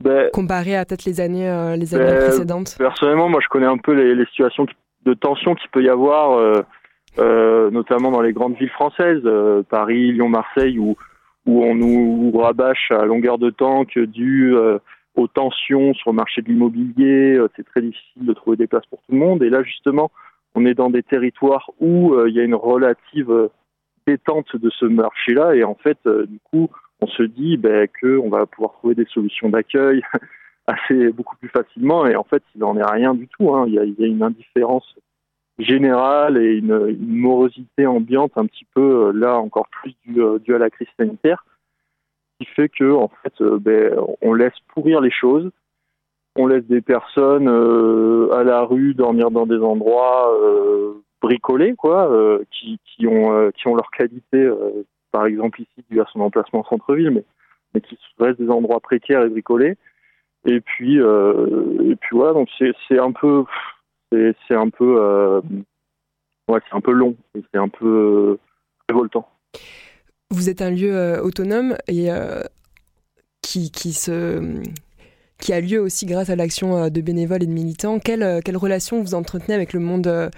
Ben, 0.00 0.30
Comparé 0.32 0.74
à 0.74 0.84
peut-être 0.84 1.04
les 1.04 1.20
années, 1.20 1.76
les 1.78 1.94
années 1.94 2.04
ben, 2.06 2.28
précédentes 2.28 2.74
Personnellement, 2.76 3.28
moi 3.28 3.40
je 3.40 3.48
connais 3.48 3.66
un 3.66 3.78
peu 3.78 3.92
les, 3.92 4.16
les 4.16 4.26
situations 4.26 4.66
de 5.04 5.14
tension 5.14 5.54
qu'il 5.54 5.70
peut 5.70 5.84
y 5.84 5.88
avoir, 5.88 6.64
notamment 7.18 8.10
dans 8.10 8.22
les 8.22 8.32
grandes 8.32 8.56
villes 8.56 8.70
françaises, 8.70 9.22
Paris, 9.68 10.12
Lyon, 10.12 10.28
Marseille, 10.28 10.78
où, 10.78 10.96
où 11.46 11.64
on 11.64 11.74
nous 11.74 12.32
rabâche 12.36 12.90
à 12.90 13.04
longueur 13.04 13.38
de 13.38 13.50
temps 13.50 13.84
que 13.84 14.00
dû 14.00 14.54
aux 15.14 15.28
tensions 15.28 15.94
sur 15.94 16.10
le 16.10 16.16
marché 16.16 16.42
de 16.42 16.48
l'immobilier, 16.48 17.38
c'est 17.56 17.66
très 17.66 17.82
difficile 17.82 18.26
de 18.26 18.32
trouver 18.32 18.56
des 18.56 18.66
places 18.66 18.86
pour 18.86 19.00
tout 19.00 19.12
le 19.12 19.18
monde. 19.18 19.42
Et 19.42 19.50
là, 19.50 19.62
justement, 19.62 20.10
on 20.54 20.66
est 20.66 20.74
dans 20.74 20.90
des 20.90 21.02
territoires 21.02 21.70
où 21.80 22.14
euh, 22.14 22.28
il 22.28 22.34
y 22.34 22.40
a 22.40 22.44
une 22.44 22.54
relative 22.54 23.30
euh, 23.30 23.48
détente 24.06 24.56
de 24.56 24.70
ce 24.70 24.84
marché-là 24.84 25.54
et 25.54 25.64
en 25.64 25.74
fait, 25.74 25.98
euh, 26.06 26.26
du 26.26 26.38
coup, 26.50 26.68
on 27.00 27.06
se 27.06 27.22
dit 27.22 27.56
ben, 27.56 27.88
qu'on 28.00 28.28
va 28.28 28.46
pouvoir 28.46 28.72
trouver 28.74 28.94
des 28.94 29.06
solutions 29.06 29.48
d'accueil 29.48 30.02
assez 30.66 31.10
beaucoup 31.10 31.36
plus 31.36 31.48
facilement 31.48 32.06
et 32.06 32.16
en 32.16 32.24
fait, 32.24 32.42
il 32.54 32.60
n'en 32.60 32.76
est 32.76 32.84
rien 32.84 33.14
du 33.14 33.28
tout. 33.28 33.54
Hein. 33.54 33.66
Y 33.66 33.70
il, 33.70 33.94
y 33.98 34.04
a, 34.04 34.06
une 34.06 34.22
indifférence 34.22 34.96
générale 35.64 36.38
et 36.38 36.56
une, 36.56 36.96
morosité 37.00 37.86
ambiante 37.86 38.32
un 38.36 38.46
petit 38.46 38.66
peu 38.74 39.12
là 39.12 39.36
encore 39.38 39.68
plus 39.68 39.94
due, 40.04 40.22
due 40.44 40.54
à 40.54 40.58
la 40.58 40.70
crise 40.70 40.88
sanitaire 40.98 41.44
qui 42.38 42.46
fait 42.46 42.68
que 42.68 42.92
en 42.92 43.10
fait, 43.22 43.42
ben, 43.42 43.94
on 44.20 44.34
laisse 44.34 44.58
pourrir 44.74 45.00
les 45.00 45.10
choses 45.10 45.50
on 46.36 46.46
laisse 46.46 46.64
des 46.64 46.80
personnes 46.80 47.48
euh, 47.48 48.32
à 48.32 48.42
la 48.42 48.62
rue 48.62 48.94
dormir 48.94 49.30
dans 49.30 49.46
des 49.46 49.58
endroits 49.58 50.34
euh, 50.40 50.94
bricolés, 51.20 51.74
quoi, 51.74 52.10
euh, 52.10 52.42
qui, 52.50 52.78
ont, 53.06 53.50
qui 53.52 53.68
ont 53.68 53.74
leur 53.74 53.90
qualité, 53.90 54.50
par 55.10 55.26
exemple 55.26 55.60
ici, 55.60 55.84
dû 55.90 56.00
à 56.00 56.06
son 56.12 56.20
emplacement 56.20 56.60
en 56.60 56.64
centre-ville, 56.64 57.10
mais, 57.10 57.24
mais 57.74 57.80
qui 57.80 57.98
restent 58.18 58.40
des 58.40 58.50
endroits 58.50 58.80
précaires 58.80 59.22
et 59.22 59.28
bricolés. 59.28 59.76
Et 60.44 60.60
puis, 60.60 60.96
et 60.96 61.96
puis 61.96 62.16
voilà, 62.16 62.32
donc 62.32 62.48
c'est 62.58 62.98
un 62.98 63.12
peu, 63.12 63.44
c'est 64.48 64.54
un 64.54 64.68
peu, 64.68 65.40
ouais, 66.48 66.60
c'est 66.68 66.76
un 66.76 66.80
peu 66.80 66.92
long 66.92 67.16
et 67.34 67.42
c'est 67.52 67.58
un 67.58 67.68
peu 67.68 68.38
révoltant. 68.88 69.28
Vous 70.30 70.48
êtes 70.48 70.62
un 70.62 70.70
lieu 70.70 71.20
autonome 71.22 71.76
et 71.88 72.08
qui, 73.42 73.70
qui 73.70 73.92
se 73.92 74.62
qui 75.42 75.52
a 75.52 75.60
lieu 75.60 75.80
aussi 75.80 76.06
grâce 76.06 76.30
à 76.30 76.36
l'action 76.36 76.76
euh, 76.76 76.88
de 76.88 77.00
bénévoles 77.00 77.42
et 77.42 77.46
de 77.46 77.52
militants. 77.52 77.98
Quelle, 77.98 78.22
euh, 78.22 78.40
quelle 78.42 78.56
relation 78.56 79.02
vous 79.02 79.14
entretenez 79.14 79.54
avec 79.54 79.72
le 79.72 79.80
monde, 79.80 80.06
euh, 80.06 80.30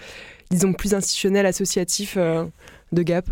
disons, 0.51 0.73
plus 0.73 0.95
institutionnel, 0.95 1.47
associatif 1.47 2.17
de 2.17 3.03
Gap? 3.03 3.27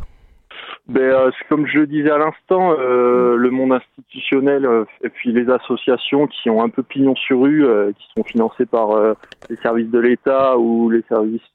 Ben, 0.89 1.31
comme 1.49 1.67
je 1.67 1.79
le 1.79 1.87
disais 1.87 2.11
à 2.11 2.19
l'instant, 2.19 2.73
le 2.77 3.51
monde 3.51 3.73
institutionnel 3.73 4.69
et 5.03 5.09
puis 5.09 5.33
les 5.33 5.49
associations 5.49 6.27
qui 6.27 6.51
ont 6.51 6.63
un 6.63 6.69
peu 6.69 6.83
pignon 6.83 7.15
sur 7.15 7.41
rue, 7.41 7.65
qui 7.97 8.07
sont 8.17 8.25
financées 8.25 8.67
par 8.67 9.15
les 9.49 9.57
services 9.57 9.91
de 9.91 9.99
l'État 9.99 10.59
ou 10.59 10.91
les 10.91 11.03
services 11.09 11.55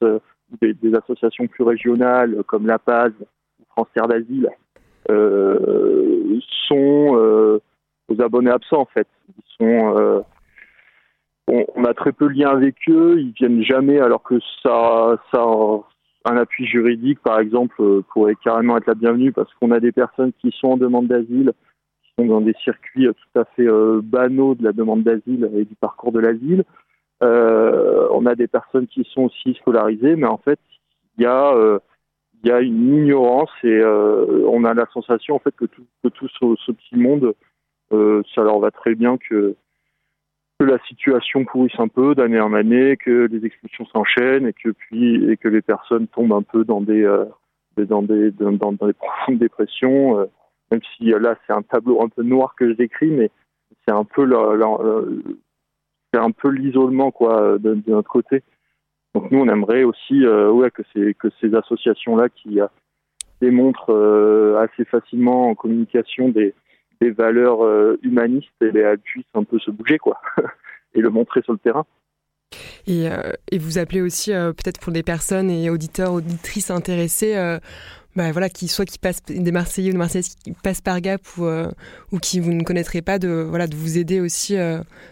des, 0.62 0.72
des, 0.72 0.94
associations 0.94 1.46
plus 1.46 1.62
régionales 1.62 2.42
comme 2.46 2.66
la 2.66 2.78
PAZ 2.78 3.12
ou 3.20 3.64
France 3.70 3.88
Terre 3.94 4.08
d'Asile, 4.08 4.48
sont 6.68 7.60
aux 8.08 8.22
abonnés 8.22 8.50
absents 8.50 8.80
en 8.80 8.86
fait. 8.86 9.06
Ils 9.28 9.56
sont, 9.58 9.96
euh, 9.96 10.20
on, 11.46 11.84
a 11.84 11.94
très 11.94 12.12
peu 12.12 12.28
de 12.28 12.34
liens 12.34 12.50
avec 12.50 12.76
eux, 12.88 13.20
ils 13.20 13.32
viennent 13.32 13.62
jamais 13.62 14.00
alors 14.00 14.22
que 14.22 14.38
ça, 14.62 15.18
ça 15.32 15.44
un 16.30 16.36
appui 16.36 16.66
juridique 16.66 17.20
par 17.20 17.40
exemple 17.40 17.76
euh, 17.80 18.02
pourrait 18.12 18.36
carrément 18.42 18.76
être 18.76 18.86
la 18.86 18.94
bienvenue 18.94 19.32
parce 19.32 19.52
qu'on 19.54 19.70
a 19.70 19.80
des 19.80 19.92
personnes 19.92 20.32
qui 20.40 20.50
sont 20.58 20.68
en 20.68 20.76
demande 20.76 21.06
d'asile, 21.06 21.52
qui 22.02 22.10
sont 22.18 22.26
dans 22.26 22.40
des 22.40 22.54
circuits 22.64 23.06
tout 23.06 23.38
à 23.38 23.44
fait 23.56 23.66
euh, 23.66 24.00
banaux 24.02 24.54
de 24.54 24.64
la 24.64 24.72
demande 24.72 25.02
d'asile 25.02 25.50
et 25.54 25.64
du 25.64 25.74
parcours 25.74 26.12
de 26.12 26.20
l'asile. 26.20 26.64
on 27.20 28.26
a 28.26 28.34
des 28.34 28.48
personnes 28.48 28.86
qui 28.86 29.04
sont 29.12 29.22
aussi 29.22 29.54
scolarisées, 29.54 30.16
mais 30.16 30.26
en 30.26 30.38
fait 30.38 30.60
il 31.16 31.24
y 31.24 31.26
a 31.26 32.60
une 32.60 32.94
ignorance 32.94 33.50
et 33.64 33.82
on 33.84 34.64
a 34.64 34.74
la 34.74 34.86
sensation 34.92 35.34
en 35.34 35.40
fait 35.40 35.54
que 35.56 35.64
tout, 35.64 36.28
ce, 36.28 36.54
ce 36.64 36.72
petit 36.72 36.96
monde 36.96 37.34
euh, 37.92 38.22
ça 38.34 38.42
leur 38.42 38.58
va 38.58 38.70
très 38.70 38.94
bien 38.94 39.16
que, 39.16 39.54
que 40.58 40.64
la 40.64 40.78
situation 40.88 41.44
pourrisse 41.44 41.78
un 41.78 41.88
peu 41.88 42.14
d'année 42.14 42.40
en 42.40 42.52
année, 42.52 42.96
que 42.96 43.28
les 43.30 43.46
expulsions 43.46 43.86
s'enchaînent 43.86 44.46
et 44.46 44.52
que 44.52 44.70
puis 44.70 45.30
et 45.30 45.36
que 45.36 45.48
les 45.48 45.62
personnes 45.62 46.08
tombent 46.08 46.32
un 46.32 46.42
peu 46.42 46.64
dans 46.64 46.80
des 46.80 47.04
euh, 47.04 47.26
dans 47.76 48.02
des 48.02 48.32
dans, 48.32 48.72
des 48.72 48.92
profondes 48.92 49.38
dépressions. 49.38 50.18
Euh, 50.18 50.26
même 50.70 50.80
si 50.96 51.04
là 51.04 51.36
c'est 51.46 51.52
un 51.52 51.62
tableau 51.62 52.02
un 52.02 52.08
peu 52.08 52.22
noir 52.22 52.54
que 52.56 52.68
je 52.68 52.74
décris, 52.74 53.10
mais 53.10 53.30
c'est 53.86 53.94
un 53.94 54.04
peu 54.04 54.28
c'est 56.12 56.20
un 56.20 56.30
peu 56.32 56.48
l'isolement 56.48 57.10
quoi 57.10 57.58
de, 57.58 57.74
de, 57.74 57.90
notre 57.90 58.10
côté. 58.10 58.42
Donc 59.14 59.30
nous 59.30 59.38
on 59.38 59.48
aimerait 59.48 59.84
aussi 59.84 60.26
ouais 60.26 60.70
que 60.70 60.82
ces 60.92 61.14
que 61.14 61.28
ces 61.40 61.54
associations 61.54 62.16
là 62.16 62.28
qui 62.28 62.58
démontrent 63.40 64.58
assez 64.60 64.84
facilement 64.84 65.50
en 65.50 65.54
communication 65.54 66.28
des 66.28 66.52
des 67.00 67.10
valeurs 67.10 67.64
euh, 67.64 67.98
humanistes, 68.02 68.48
et 68.60 68.76
elles 68.76 68.98
puissent 68.98 69.24
un 69.34 69.44
peu 69.44 69.58
se 69.58 69.70
bouger, 69.70 69.98
quoi, 69.98 70.20
et 70.94 71.00
le 71.00 71.10
montrer 71.10 71.42
sur 71.42 71.52
le 71.52 71.58
terrain. 71.58 71.86
Et, 72.86 73.08
euh, 73.08 73.32
et 73.52 73.58
vous 73.58 73.78
appelez 73.78 74.00
aussi 74.00 74.32
euh, 74.32 74.52
peut-être 74.52 74.80
pour 74.80 74.92
des 74.92 75.02
personnes 75.02 75.50
et 75.50 75.68
auditeurs, 75.70 76.12
auditrices 76.12 76.70
intéressés, 76.70 77.34
bah, 78.16 78.32
voilà, 78.32 78.48
qui 78.48 78.66
soit 78.66 78.84
qui 78.84 78.98
passent 78.98 79.22
des 79.24 79.52
Marseillais 79.52 79.90
ou 79.90 79.92
des 79.92 79.98
Marseillaises 79.98 80.34
qui 80.34 80.52
passent 80.52 80.80
par 80.80 81.00
Gap 81.00 81.20
ou, 81.36 81.44
ou 81.44 82.18
qui 82.18 82.40
vous 82.40 82.52
ne 82.52 82.64
connaîtrez 82.64 83.02
pas, 83.02 83.18
de 83.18 83.28
voilà, 83.28 83.66
de 83.66 83.76
vous 83.76 83.98
aider 83.98 84.20
aussi, 84.20 84.56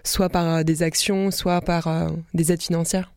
soit 0.03 0.29
par 0.29 0.65
des 0.65 0.83
actions, 0.83 1.31
soit 1.31 1.61
par 1.61 1.85
des 2.35 2.53
aides 2.53 2.63
financières? 2.63 3.13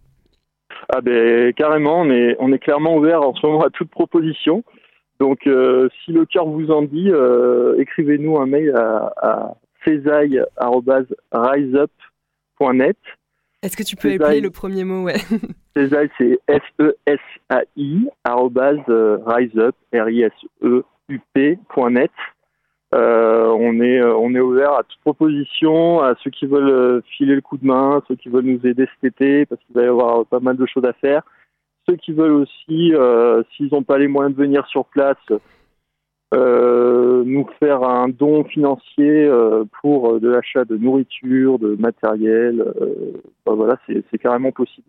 Ah 0.89 1.01
ben 1.01 1.53
carrément, 1.53 2.01
on 2.01 2.09
est 2.11 2.35
on 2.39 2.51
est 2.51 2.59
clairement 2.59 2.97
ouvert 2.97 3.21
en 3.21 3.33
ce 3.35 3.45
moment 3.45 3.63
à 3.63 3.69
toute 3.69 3.89
proposition. 3.89 4.63
Donc, 5.19 5.45
euh, 5.47 5.89
si 6.03 6.13
le 6.13 6.25
cœur 6.25 6.45
vous 6.45 6.71
en 6.71 6.83
dit, 6.83 7.09
euh, 7.09 7.75
écrivez-nous 7.77 8.37
un 8.39 8.45
mail 8.45 8.73
à, 8.75 9.13
à 9.21 9.53
riseup.net. 11.33 12.97
Est-ce 13.61 13.75
que 13.75 13.83
tu 13.83 13.97
peux 13.97 14.11
épeler 14.11 14.39
le 14.39 14.49
premier 14.49 14.85
mot 14.85 15.03
ouais? 15.03 15.17
c'est 16.17 16.39
S-E-S-A-I, 16.47 18.09
riseup, 18.25 19.75
R-I-S-E-U-P.net. 19.93 20.41
Euh, 22.95 23.47
on 23.49 23.81
est 23.81 24.01
on 24.01 24.33
est 24.33 24.39
ouvert 24.39 24.73
à 24.73 24.83
toute 24.83 24.99
proposition, 25.01 26.01
à 26.01 26.15
ceux 26.23 26.31
qui 26.31 26.47
veulent 26.47 27.03
filer 27.17 27.35
le 27.35 27.41
coup 27.41 27.57
de 27.57 27.65
main, 27.65 27.97
à 27.97 28.01
ceux 28.07 28.15
qui 28.15 28.29
veulent 28.29 28.45
nous 28.45 28.65
aider 28.65 28.87
cet 28.95 29.13
été 29.13 29.45
parce 29.45 29.61
qu'il 29.65 29.75
va 29.75 29.83
y 29.83 29.87
avoir 29.87 30.25
pas 30.25 30.39
mal 30.39 30.57
de 30.57 30.65
choses 30.65 30.85
à 30.85 30.93
faire 30.93 31.21
ceux 31.89 31.95
qui 31.95 32.11
veulent 32.11 32.33
aussi, 32.33 32.93
euh, 32.93 33.41
s'ils 33.55 33.69
n'ont 33.71 33.83
pas 33.83 33.97
les 33.97 34.07
moyens 34.07 34.35
de 34.35 34.41
venir 34.41 34.65
sur 34.67 34.85
place, 34.85 35.17
euh, 36.33 37.23
nous 37.25 37.47
faire 37.59 37.83
un 37.83 38.09
don 38.09 38.43
financier 38.43 39.25
euh, 39.25 39.63
pour 39.81 40.19
de 40.19 40.29
l'achat 40.29 40.65
de 40.65 40.77
nourriture, 40.77 41.57
de 41.57 41.75
matériel. 41.75 42.63
Ben 43.45 43.53
voilà, 43.55 43.77
c'est 43.87 44.17
carrément 44.19 44.51
possible. 44.51 44.87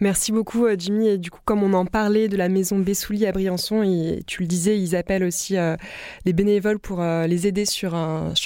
Merci 0.00 0.32
beaucoup 0.32 0.66
euh, 0.66 0.76
Jimmy. 0.78 1.08
Et 1.08 1.18
du 1.18 1.30
coup, 1.30 1.40
comme 1.44 1.62
on 1.62 1.72
en 1.74 1.86
parlait 1.86 2.28
de 2.28 2.36
la 2.36 2.48
maison 2.48 2.78
Bessouli 2.78 3.26
à 3.26 3.32
Briançon, 3.32 3.82
tu 4.26 4.42
le 4.42 4.46
disais, 4.46 4.78
ils 4.78 4.94
appellent 4.94 5.24
aussi 5.24 5.56
euh, 5.56 5.76
les 6.24 6.32
bénévoles 6.32 6.78
pour 6.78 7.00
euh, 7.00 7.26
les 7.26 7.46
aider 7.46 7.64
sur 7.64 7.96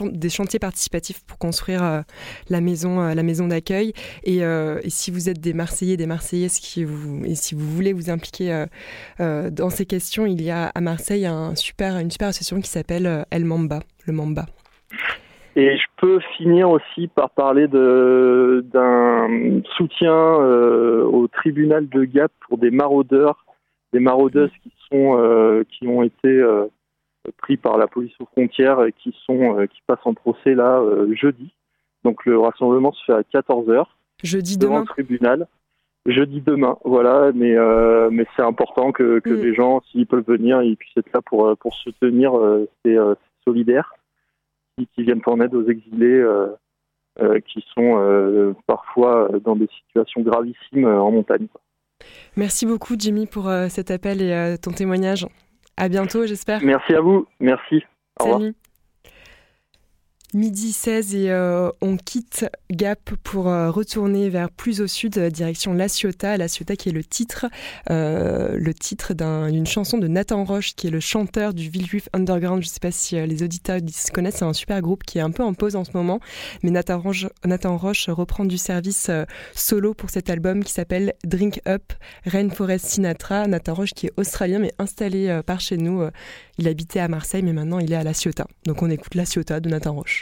des 0.02 0.30
chantiers 0.30 0.58
participatifs 0.58 1.22
pour 1.24 1.38
construire 1.38 2.04
la 2.48 2.60
maison, 2.60 3.00
la 3.00 3.22
maison 3.22 3.48
d'accueil. 3.48 3.92
Et, 4.24 4.42
si 4.88 5.10
vous 5.10 5.28
êtes 5.28 5.40
des 5.40 5.52
Marseillais, 5.52 5.96
des 5.96 6.06
Marseillaises 6.06 6.58
et 7.24 7.34
si 7.34 7.54
vous 7.54 7.74
voulez 7.74 7.92
vous 7.92 8.10
impliquer 8.10 8.66
dans 9.18 9.70
ces 9.70 9.86
questions, 9.86 10.26
il 10.26 10.42
y 10.42 10.50
a 10.50 10.66
à 10.74 10.80
Marseille 10.80 11.26
une 11.26 11.56
super 11.56 11.96
association 11.96 12.60
qui 12.60 12.70
s'appelle 12.70 13.26
El 13.30 13.42
le 13.42 14.12
Mamba. 14.12 14.46
Et 15.54 15.76
je 15.76 15.86
peux 15.98 16.18
finir 16.38 16.70
aussi 16.70 17.08
par 17.08 17.30
parler 17.30 17.68
d'un 17.68 19.28
soutien 19.76 20.14
euh, 20.14 21.04
au 21.04 21.28
tribunal 21.28 21.88
de 21.88 22.04
Gap 22.04 22.32
pour 22.48 22.58
des 22.58 22.70
maraudeurs 22.70 23.44
des 23.92 24.00
maraudeuses 24.00 24.50
qui 24.62 24.72
sont 24.90 25.64
qui 25.68 25.86
ont 25.86 26.02
été 26.02 26.42
pris 27.36 27.58
par 27.58 27.76
la 27.76 27.86
police 27.86 28.14
aux 28.20 28.24
frontières 28.26 28.82
et 28.84 28.92
qui 28.92 29.14
sont 29.26 29.66
qui 29.70 29.80
passent 29.86 30.06
en 30.06 30.14
procès 30.14 30.54
là 30.54 30.82
jeudi. 31.12 31.52
Donc 32.02 32.24
le 32.24 32.38
rassemblement 32.38 32.92
se 32.92 33.04
fait 33.04 33.12
à 33.12 33.22
14 33.22 33.68
h 33.68 33.84
Jeudi 34.24 34.56
devant 34.56 34.76
demain. 34.76 34.84
le 34.84 34.86
tribunal. 34.86 35.46
Jeudi 36.06 36.40
demain, 36.40 36.78
voilà. 36.84 37.30
Mais 37.34 37.54
mais 38.10 38.24
c'est 38.34 38.42
important 38.42 38.92
que, 38.92 39.18
que 39.18 39.30
Mm. 39.30 39.42
les 39.42 39.54
gens, 39.54 39.82
s'ils 39.90 40.06
peuvent 40.06 40.24
venir, 40.26 40.62
ils 40.62 40.76
puissent 40.78 40.96
être 40.96 41.12
là 41.12 41.20
pour 41.20 41.54
pour 41.58 41.74
soutenir. 41.74 42.32
c'est 42.84 42.96
solidaire 43.44 43.92
qui, 44.76 44.86
qui 44.94 45.02
viennent 45.02 45.22
en 45.26 45.40
aide 45.40 45.54
aux 45.54 45.68
exilés 45.68 46.20
euh, 46.20 46.48
euh, 47.20 47.40
qui 47.40 47.64
sont 47.74 47.98
euh, 47.98 48.54
parfois 48.66 49.28
dans 49.44 49.56
des 49.56 49.68
situations 49.84 50.22
gravissimes 50.22 50.86
en 50.86 51.10
montagne. 51.10 51.46
Merci 52.36 52.66
beaucoup 52.66 52.94
Jimmy 52.98 53.26
pour 53.26 53.50
cet 53.68 53.90
appel 53.90 54.22
et 54.22 54.56
ton 54.58 54.72
témoignage. 54.72 55.26
À 55.76 55.88
bientôt 55.88 56.26
j'espère. 56.26 56.60
Merci 56.64 56.94
à 56.94 57.00
vous, 57.00 57.26
merci. 57.40 57.82
Au 58.20 58.24
revoir. 58.24 58.52
Midi 60.34 60.72
16 60.72 61.14
et 61.14 61.30
euh, 61.30 61.70
on 61.82 61.98
quitte 61.98 62.46
Gap 62.70 63.10
pour 63.22 63.48
euh, 63.48 63.70
retourner 63.70 64.30
vers 64.30 64.50
plus 64.50 64.80
au 64.80 64.86
sud, 64.86 65.18
euh, 65.18 65.28
direction 65.28 65.74
La 65.74 65.88
Ciotat. 65.88 66.38
La 66.38 66.48
Ciotat 66.48 66.74
qui 66.74 66.88
est 66.88 66.92
le 66.92 67.04
titre, 67.04 67.44
titre 68.80 69.12
d'une 69.12 69.66
chanson 69.66 69.98
de 69.98 70.08
Nathan 70.08 70.44
Roche, 70.44 70.74
qui 70.74 70.86
est 70.86 70.90
le 70.90 71.00
chanteur 71.00 71.52
du 71.52 71.68
Villejuif 71.68 72.08
Underground. 72.14 72.62
Je 72.62 72.68
ne 72.68 72.72
sais 72.72 72.80
pas 72.80 72.90
si 72.90 73.14
les 73.14 73.42
auditeurs 73.42 73.78
se 73.92 74.10
connaissent, 74.10 74.36
c'est 74.36 74.46
un 74.46 74.54
super 74.54 74.80
groupe 74.80 75.02
qui 75.04 75.18
est 75.18 75.20
un 75.20 75.30
peu 75.30 75.42
en 75.42 75.52
pause 75.52 75.76
en 75.76 75.84
ce 75.84 75.90
moment. 75.92 76.18
Mais 76.62 76.70
Nathan 76.70 76.98
Roche, 76.98 78.08
reprend 78.08 78.46
du 78.46 78.56
service 78.56 79.10
solo 79.54 79.92
pour 79.92 80.08
cet 80.08 80.30
album 80.30 80.64
qui 80.64 80.72
s'appelle 80.72 81.12
Drink 81.24 81.60
Up, 81.68 81.92
Rainforest 82.24 82.86
Sinatra. 82.86 83.46
Nathan 83.46 83.74
Roche 83.74 83.92
qui 83.92 84.06
est 84.06 84.12
australien 84.16 84.60
mais 84.60 84.72
installé 84.78 85.40
par 85.44 85.60
chez 85.60 85.76
nous. 85.76 86.02
il 86.56 86.68
habitait 86.68 87.00
à 87.00 87.08
Marseille 87.08 87.42
mais 87.42 87.52
maintenant 87.52 87.78
il 87.80 87.92
est 87.92 87.96
à 87.96 88.04
La 88.04 88.14
Ciotat. 88.14 88.46
Donc 88.64 88.82
on 88.82 88.88
écoute 88.88 89.14
La 89.14 89.26
Ciotat 89.26 89.60
de 89.60 89.68
Nathan 89.68 89.92
Roche. 89.92 90.21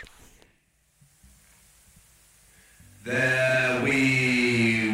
There 3.03 3.81
we 3.83 4.90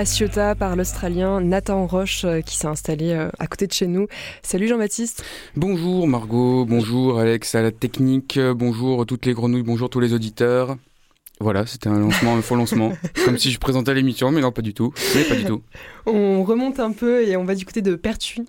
La 0.00 0.06
Ciotat 0.06 0.54
par 0.54 0.76
l'Australien 0.76 1.42
Nathan 1.42 1.86
Roche 1.86 2.24
euh, 2.24 2.40
qui 2.40 2.56
s'est 2.56 2.66
installé 2.66 3.10
euh, 3.10 3.28
à 3.38 3.46
côté 3.46 3.66
de 3.66 3.72
chez 3.74 3.86
nous. 3.86 4.06
Salut 4.42 4.66
Jean-Baptiste. 4.66 5.22
Bonjour 5.56 6.08
Margot, 6.08 6.64
bonjour 6.64 7.18
Alex 7.18 7.54
à 7.54 7.60
la 7.60 7.70
technique, 7.70 8.38
euh, 8.38 8.54
bonjour 8.54 9.04
toutes 9.04 9.26
les 9.26 9.34
grenouilles, 9.34 9.62
bonjour 9.62 9.90
tous 9.90 10.00
les 10.00 10.14
auditeurs. 10.14 10.78
Voilà, 11.38 11.66
c'était 11.66 11.90
un 11.90 11.98
lancement, 11.98 12.34
un 12.34 12.40
faux 12.40 12.56
lancement. 12.56 12.94
Comme 13.26 13.36
si 13.36 13.50
je 13.50 13.58
présentais 13.58 13.92
l'émission, 13.92 14.30
mais 14.30 14.40
non, 14.40 14.52
pas 14.52 14.62
du 14.62 14.72
tout. 14.72 14.94
Mais 15.14 15.24
pas 15.24 15.34
du 15.34 15.44
tout. 15.44 15.60
On 16.06 16.44
remonte 16.44 16.80
un 16.80 16.92
peu 16.92 17.28
et 17.28 17.36
on 17.36 17.44
va 17.44 17.54
du 17.54 17.66
côté 17.66 17.82
de 17.82 17.94
Pertuis. 17.94 18.46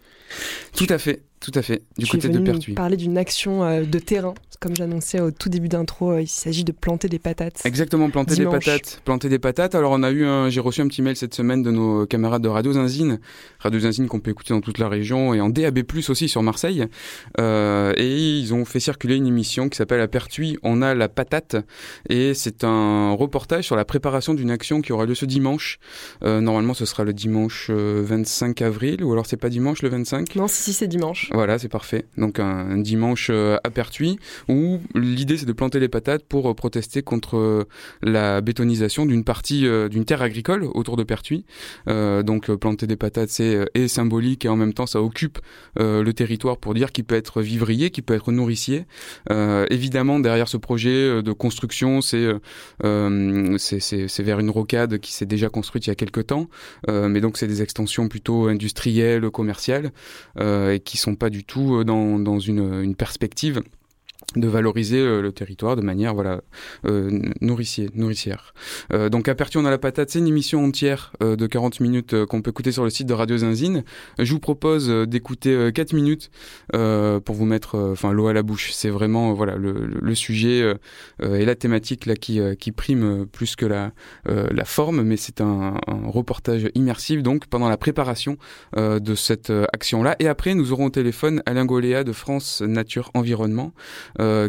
Tout 0.74 0.88
à 0.88 1.00
fait. 1.00 1.22
Tout 1.42 1.52
à 1.56 1.62
fait, 1.64 1.82
du 1.98 2.06
tu 2.06 2.10
es 2.16 2.20
côté 2.20 2.28
de 2.28 2.34
venu 2.34 2.46
nous 2.46 2.52
Pertuis. 2.52 2.74
parler 2.74 2.98
d'une 2.98 3.18
action 3.18 3.64
euh, 3.64 3.84
de 3.84 4.00
terrain. 4.00 4.36
Comme 4.60 4.76
j'annonçais 4.76 5.20
au 5.20 5.32
tout 5.32 5.50
début 5.50 5.70
d'intro, 5.70 6.12
euh, 6.12 6.22
il 6.22 6.28
s'agit 6.28 6.64
de 6.64 6.72
planter 6.72 7.08
des 7.10 7.18
patates. 7.18 7.62
Exactement, 7.66 8.12
planter 8.12 8.36
Dimanche. 8.36 8.64
des 8.64 8.72
patates. 8.72 9.02
Planter 9.06 9.28
des 9.28 9.40
patates. 9.40 9.74
Alors 9.74 9.92
on 9.94 10.04
a 10.04 10.12
eu 10.12 10.24
un, 10.24 10.50
j'ai 10.50 10.60
reçu 10.60 10.82
un 10.82 10.88
petit 10.88 11.02
mail 11.02 11.16
cette 11.16 11.34
semaine 11.34 11.64
de 11.64 11.72
nos 11.72 12.06
camarades 12.06 12.44
de 12.44 12.48
Radio 12.48 12.74
Zinzine, 12.74 13.20
Radio 13.58 13.80
Zinzine 13.80 14.08
qu'on 14.08 14.20
peut 14.20 14.30
écouter 14.30 14.54
dans 14.54 14.62
toute 14.62 14.78
la 14.78 14.88
région 14.88 15.34
et 15.34 15.42
en 15.42 15.50
DAB+ 15.50 15.80
aussi 16.10 16.30
sur 16.30 16.44
Marseille. 16.44 16.86
Euh, 17.40 17.94
et 17.98 18.38
ils 18.38 18.54
ont 18.54 18.64
fait 18.64 18.80
circuler 18.80 19.16
une 19.16 19.26
émission 19.26 19.68
qui 19.68 19.78
s'appelle 19.78 20.02
À 20.02 20.08
Pertuis, 20.08 20.60
on 20.62 20.84
a 20.84 20.94
la 20.94 21.10
patate 21.10 21.56
et 22.08 22.36
c'est 22.36 22.64
un 22.64 23.14
reportage 23.14 23.66
sur 23.66 23.76
la 23.76 23.84
préparation 23.86 24.36
d'une 24.36 24.52
action 24.52 24.82
qui 24.82 24.94
aura 24.94 25.08
lieu 25.08 25.16
ce 25.16 25.26
dimanche. 25.26 25.80
Euh, 26.24 26.40
normalement, 26.40 26.76
ce 26.76 26.86
sera 26.86 27.04
le 27.04 27.14
dimanche 27.14 27.68
euh, 27.72 28.04
25 28.06 28.62
avril 28.62 29.04
ou 29.04 29.12
alors 29.12 29.26
c'est 29.26 29.38
pas 29.38 29.50
dimanche 29.50 29.82
le 29.82 29.90
25. 29.90 30.36
Non, 30.36 30.48
si, 30.48 30.72
c'est 30.72 30.88
dimanche. 30.88 31.31
Voilà, 31.34 31.58
c'est 31.58 31.70
parfait. 31.70 32.06
Donc 32.18 32.40
un, 32.40 32.78
dimanche 32.78 33.30
euh, 33.32 33.58
à 33.64 33.70
Pertuis 33.70 34.20
où 34.50 34.80
l'idée 34.96 35.38
c'est 35.38 35.46
de 35.46 35.54
planter 35.54 35.80
les 35.80 35.88
patates 35.88 36.24
pour 36.26 36.50
euh, 36.50 36.54
protester 36.54 37.04
contre 37.04 37.38
euh, 37.38 37.64
la 38.02 38.42
bétonisation 38.42 39.06
d'une 39.06 39.24
partie 39.24 39.66
euh, 39.66 39.88
d'une 39.88 40.04
terre 40.06 40.22
agricole 40.22 40.66
autour 40.74 40.98
de 40.98 41.04
Pertuis. 41.04 41.46
Euh, 41.88 42.22
donc 42.24 42.50
euh, 42.50 42.58
planter 42.58 42.86
des 42.88 42.98
patates 42.98 43.30
c'est 43.30 43.56
euh, 43.56 43.66
est 43.76 43.88
symbolique 43.88 44.46
et 44.46 44.50
en 44.50 44.56
même 44.58 44.74
temps 44.74 44.86
ça 44.86 45.02
occupe 45.02 45.40
euh, 45.80 46.04
le 46.04 46.14
territoire 46.14 46.58
pour 46.58 46.74
dire 46.74 46.92
qu'il 46.92 47.06
peut 47.06 47.16
être 47.16 47.42
vivrier, 47.42 47.92
qu'il 47.92 48.04
peut 48.04 48.14
être 48.14 48.32
nourricier. 48.32 48.86
Euh, 49.32 49.66
évidemment 49.70 50.20
derrière 50.20 50.48
ce 50.50 50.58
projet 50.58 50.90
euh, 50.90 51.22
de 51.22 51.32
construction 51.32 52.02
c'est 52.02 52.18
euh, 52.18 52.40
euh, 52.84 53.58
c'est 53.58 54.24
vers 54.24 54.40
une 54.40 54.50
rocade 54.50 55.00
qui 55.00 55.14
s'est 55.14 55.26
déjà 55.26 55.50
construite 55.50 55.88
il 55.88 55.90
y 55.90 55.92
a 55.92 55.96
quelques 55.96 56.28
temps, 56.28 56.48
Euh, 56.90 57.08
mais 57.08 57.22
donc 57.22 57.38
c'est 57.38 57.48
des 57.48 57.62
extensions 57.62 58.08
plutôt 58.08 58.48
industrielles, 58.48 59.30
commerciales 59.30 59.92
euh, 60.40 60.74
et 60.74 60.80
qui 60.80 60.98
sont 60.98 61.16
pas 61.22 61.30
du 61.30 61.44
tout 61.44 61.76
euh, 61.76 61.84
dans, 61.84 62.40
une 62.40 62.96
perspective 62.96 63.62
de 64.36 64.48
valoriser 64.48 65.00
euh, 65.00 65.22
le 65.22 65.32
territoire 65.32 65.76
de 65.76 65.82
manière 65.82 66.14
voilà 66.14 66.42
euh, 66.86 67.22
nourricier, 67.42 67.90
nourricière. 67.96 68.54
Euh, 68.94 69.10
donc 69.10 69.28
à 69.28 69.36
Pertuis 69.36 69.60
on 69.60 69.66
a 69.66 69.70
la 69.70 69.78
patate, 69.78 70.10
c'est 70.10 70.20
une 70.20 70.28
émission 70.28 70.64
entière 70.64 71.12
euh, 71.22 71.36
de 71.36 71.48
40 71.48 71.80
minutes 71.80 72.14
euh, 72.14 72.26
qu'on 72.26 72.42
peut 72.42 72.52
écouter 72.52 72.72
sur 72.72 72.84
le 72.84 72.90
site 72.90 73.08
de 73.08 73.14
Radio 73.14 73.38
Zinzine. 73.38 73.84
Je 74.20 74.32
vous 74.32 74.40
propose 74.40 74.90
euh, 74.90 75.06
d'écouter 75.06 75.52
euh, 75.54 75.72
4 75.72 75.94
minutes 75.94 76.30
pour 76.72 77.36
vous 77.36 77.46
mettre 77.46 77.78
enfin 77.78 78.12
l'eau 78.12 78.28
à 78.28 78.34
la 78.34 78.44
bouche. 78.44 78.72
C'est 78.74 78.90
vraiment 78.90 79.34
voilà 79.34 79.56
le, 79.56 79.74
le- 79.86 80.16
sujet 80.16 80.76
et 81.24 81.46
la 81.46 81.56
thématique 81.56 82.06
là 82.06 82.16
qui, 82.16 82.40
qui 82.60 82.72
prime 82.72 83.26
plus 83.26 83.56
que 83.56 83.66
la, 83.66 83.92
la 84.26 84.66
forme, 84.66 85.02
mais 85.04 85.18
c'est 85.18 85.42
un, 85.42 85.76
un 85.88 86.08
reportage 86.08 86.70
immersif 86.76 87.24
donc 87.24 87.48
pendant 87.48 87.70
la 87.70 87.78
préparation 87.78 88.38
de 88.78 89.16
cette 89.16 89.50
euh, 89.50 89.66
action-là. 89.74 90.16
Et 90.20 90.28
après, 90.28 90.54
nous 90.54 90.72
aurons 90.74 90.86
au 90.86 90.90
téléphone 90.90 91.42
Alain 91.46 91.66
Goléa 91.66 92.04
de 92.04 92.12
France 92.12 92.62
Nature 92.62 93.10
Environnement, 93.14 93.74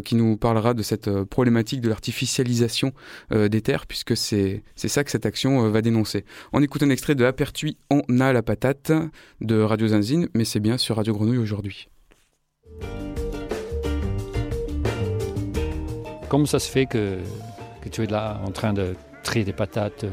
qui 0.01 0.15
nous 0.15 0.37
parlera 0.37 0.73
de 0.73 0.83
cette 0.83 1.07
euh, 1.07 1.25
problématique 1.25 1.81
de 1.81 1.89
l'artificialisation 1.89 2.93
euh, 3.31 3.47
des 3.47 3.61
terres, 3.61 3.87
puisque 3.87 4.15
c'est 4.15 4.63
c'est 4.75 4.87
ça 4.87 5.03
que 5.03 5.11
cette 5.11 5.25
action 5.25 5.65
euh, 5.65 5.69
va 5.69 5.81
dénoncer. 5.81 6.25
On 6.51 6.61
écoute 6.61 6.83
un 6.83 6.89
extrait 6.89 7.15
de 7.15 7.25
Apertuis, 7.25 7.77
on 7.89 8.01
a 8.19 8.33
la 8.33 8.41
patate 8.41 8.91
de 9.41 9.61
Radio 9.61 9.87
Zinzine, 9.87 10.27
mais 10.33 10.45
c'est 10.45 10.59
bien 10.59 10.77
sur 10.77 10.97
Radio 10.97 11.13
Grenouille 11.13 11.37
aujourd'hui. 11.37 11.87
Comment 16.29 16.45
ça 16.45 16.59
se 16.59 16.69
fait 16.69 16.85
que, 16.85 17.19
que 17.81 17.89
tu 17.89 18.03
es 18.03 18.07
là 18.07 18.41
en 18.43 18.51
train 18.51 18.73
de 18.73 18.95
trier 19.23 19.45
des 19.45 19.53
patates 19.53 20.03
euh, 20.03 20.09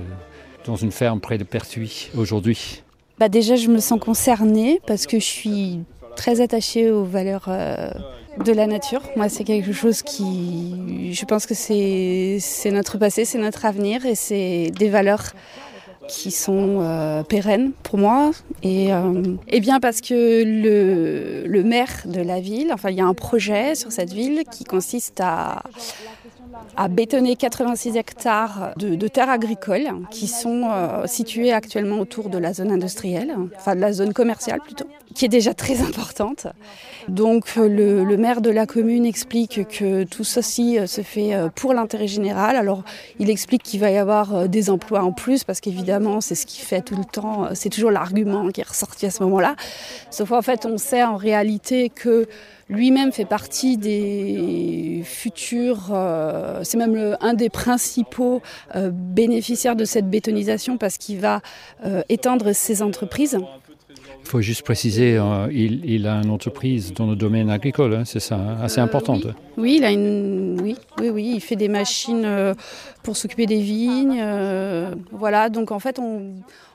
dans 0.66 0.76
une 0.76 0.92
ferme 0.92 1.20
près 1.20 1.38
de 1.38 1.44
Pertuis 1.44 2.10
aujourd'hui? 2.16 2.82
Bah 3.18 3.28
déjà, 3.28 3.56
je 3.56 3.68
me 3.68 3.78
sens 3.78 4.00
concernée 4.00 4.80
parce 4.86 5.06
que 5.06 5.18
je 5.18 5.24
suis 5.24 5.80
très 6.16 6.40
attachée 6.40 6.90
aux 6.90 7.04
valeurs 7.04 7.46
euh, 7.48 7.90
de 8.44 8.52
la 8.52 8.66
nature. 8.66 9.02
Moi, 9.16 9.28
c'est 9.28 9.44
quelque 9.44 9.72
chose 9.72 10.02
qui, 10.02 11.12
je 11.12 11.24
pense 11.24 11.46
que 11.46 11.54
c'est 11.54 12.70
notre 12.70 12.98
passé, 12.98 13.24
c'est 13.24 13.38
notre 13.38 13.64
avenir 13.64 14.06
et 14.06 14.14
c'est 14.14 14.70
des 14.78 14.88
valeurs 14.88 15.32
qui 16.08 16.30
sont 16.30 16.80
euh, 16.80 17.22
pérennes 17.22 17.72
pour 17.82 17.98
moi. 17.98 18.32
Et, 18.62 18.92
euh, 18.92 19.36
et 19.48 19.60
bien 19.60 19.80
parce 19.80 20.00
que 20.00 20.42
le, 20.44 21.46
le 21.46 21.62
maire 21.62 22.02
de 22.06 22.20
la 22.20 22.40
ville, 22.40 22.72
enfin, 22.72 22.90
il 22.90 22.96
y 22.96 23.00
a 23.00 23.06
un 23.06 23.14
projet 23.14 23.74
sur 23.74 23.92
cette 23.92 24.12
ville 24.12 24.42
qui 24.50 24.64
consiste 24.64 25.20
à 25.20 25.62
à 26.76 26.88
bétonner 26.88 27.36
86 27.36 27.96
hectares 27.96 28.72
de, 28.76 29.08
terres 29.08 29.30
agricoles 29.30 29.90
qui 30.10 30.26
sont 30.26 30.68
euh, 30.70 31.06
situées 31.06 31.52
actuellement 31.52 32.00
autour 32.00 32.28
de 32.28 32.38
la 32.38 32.52
zone 32.52 32.70
industrielle, 32.70 33.34
enfin 33.56 33.74
de 33.74 33.80
la 33.80 33.92
zone 33.92 34.12
commerciale 34.12 34.60
plutôt, 34.60 34.86
qui 35.14 35.24
est 35.24 35.28
déjà 35.28 35.54
très 35.54 35.80
importante. 35.82 36.46
Donc 37.08 37.54
euh, 37.56 37.68
le, 37.68 38.04
le 38.04 38.16
maire 38.16 38.40
de 38.40 38.50
la 38.50 38.66
commune 38.66 39.04
explique 39.04 39.66
que 39.68 40.04
tout 40.04 40.24
ceci 40.24 40.78
euh, 40.78 40.86
se 40.86 41.00
fait 41.00 41.34
euh, 41.34 41.48
pour 41.54 41.74
l'intérêt 41.74 42.06
général. 42.06 42.56
Alors 42.56 42.84
il 43.18 43.30
explique 43.30 43.62
qu'il 43.62 43.80
va 43.80 43.90
y 43.90 43.96
avoir 43.96 44.48
des 44.48 44.70
emplois 44.70 45.02
en 45.02 45.12
plus 45.12 45.44
parce 45.44 45.60
qu'évidemment 45.60 46.20
c'est 46.20 46.34
ce 46.34 46.46
qui 46.46 46.60
fait 46.60 46.82
tout 46.82 46.96
le 46.96 47.04
temps, 47.04 47.48
c'est 47.54 47.70
toujours 47.70 47.90
l'argument 47.90 48.48
qui 48.48 48.60
est 48.60 48.68
ressorti 48.68 49.06
à 49.06 49.10
ce 49.10 49.22
moment-là. 49.24 49.56
Sauf 50.10 50.32
en 50.32 50.42
fait 50.42 50.66
on 50.66 50.78
sait 50.78 51.02
en 51.02 51.16
réalité 51.16 51.88
que 51.88 52.26
lui-même 52.70 53.10
fait 53.12 53.24
partie 53.24 53.76
des 53.76 55.02
futurs, 55.04 55.88
euh, 55.92 56.60
c'est 56.62 56.78
même 56.78 56.94
le- 56.94 57.14
un 57.22 57.34
des 57.34 57.50
principaux 57.50 58.40
euh, 58.76 58.90
bénéficiaires 58.92 59.76
de 59.76 59.84
cette 59.84 60.08
bétonisation 60.08 60.78
parce 60.78 60.96
qu'il 60.96 61.18
va 61.18 61.40
euh, 61.84 62.02
étendre 62.08 62.52
ses 62.52 62.80
entreprises. 62.82 63.36
Il 64.22 64.28
faut 64.28 64.40
juste 64.40 64.62
préciser, 64.62 65.16
euh, 65.16 65.48
il, 65.50 65.84
il 65.84 66.06
a 66.06 66.14
une 66.22 66.30
entreprise 66.30 66.92
dans 66.92 67.06
le 67.06 67.16
domaine 67.16 67.50
agricole, 67.50 67.94
hein, 67.94 68.04
c'est 68.04 68.20
ça, 68.20 68.36
hein, 68.36 68.58
assez 68.62 68.80
Euh, 68.80 68.84
importante. 68.84 69.24
oui. 69.24 69.32
Oui, 69.56 69.74
il 69.78 69.84
a 69.84 69.90
une, 69.90 70.58
oui, 70.62 70.76
oui, 71.00 71.08
oui, 71.10 71.32
il 71.34 71.40
fait 71.40 71.56
des 71.56 71.68
machines 71.68 72.24
euh, 72.24 72.54
pour 73.02 73.16
s'occuper 73.16 73.46
des 73.46 73.60
vignes, 73.60 74.22
voilà. 75.10 75.48
Donc 75.48 75.70
en 75.72 75.78
fait, 75.80 75.98
on 75.98 76.34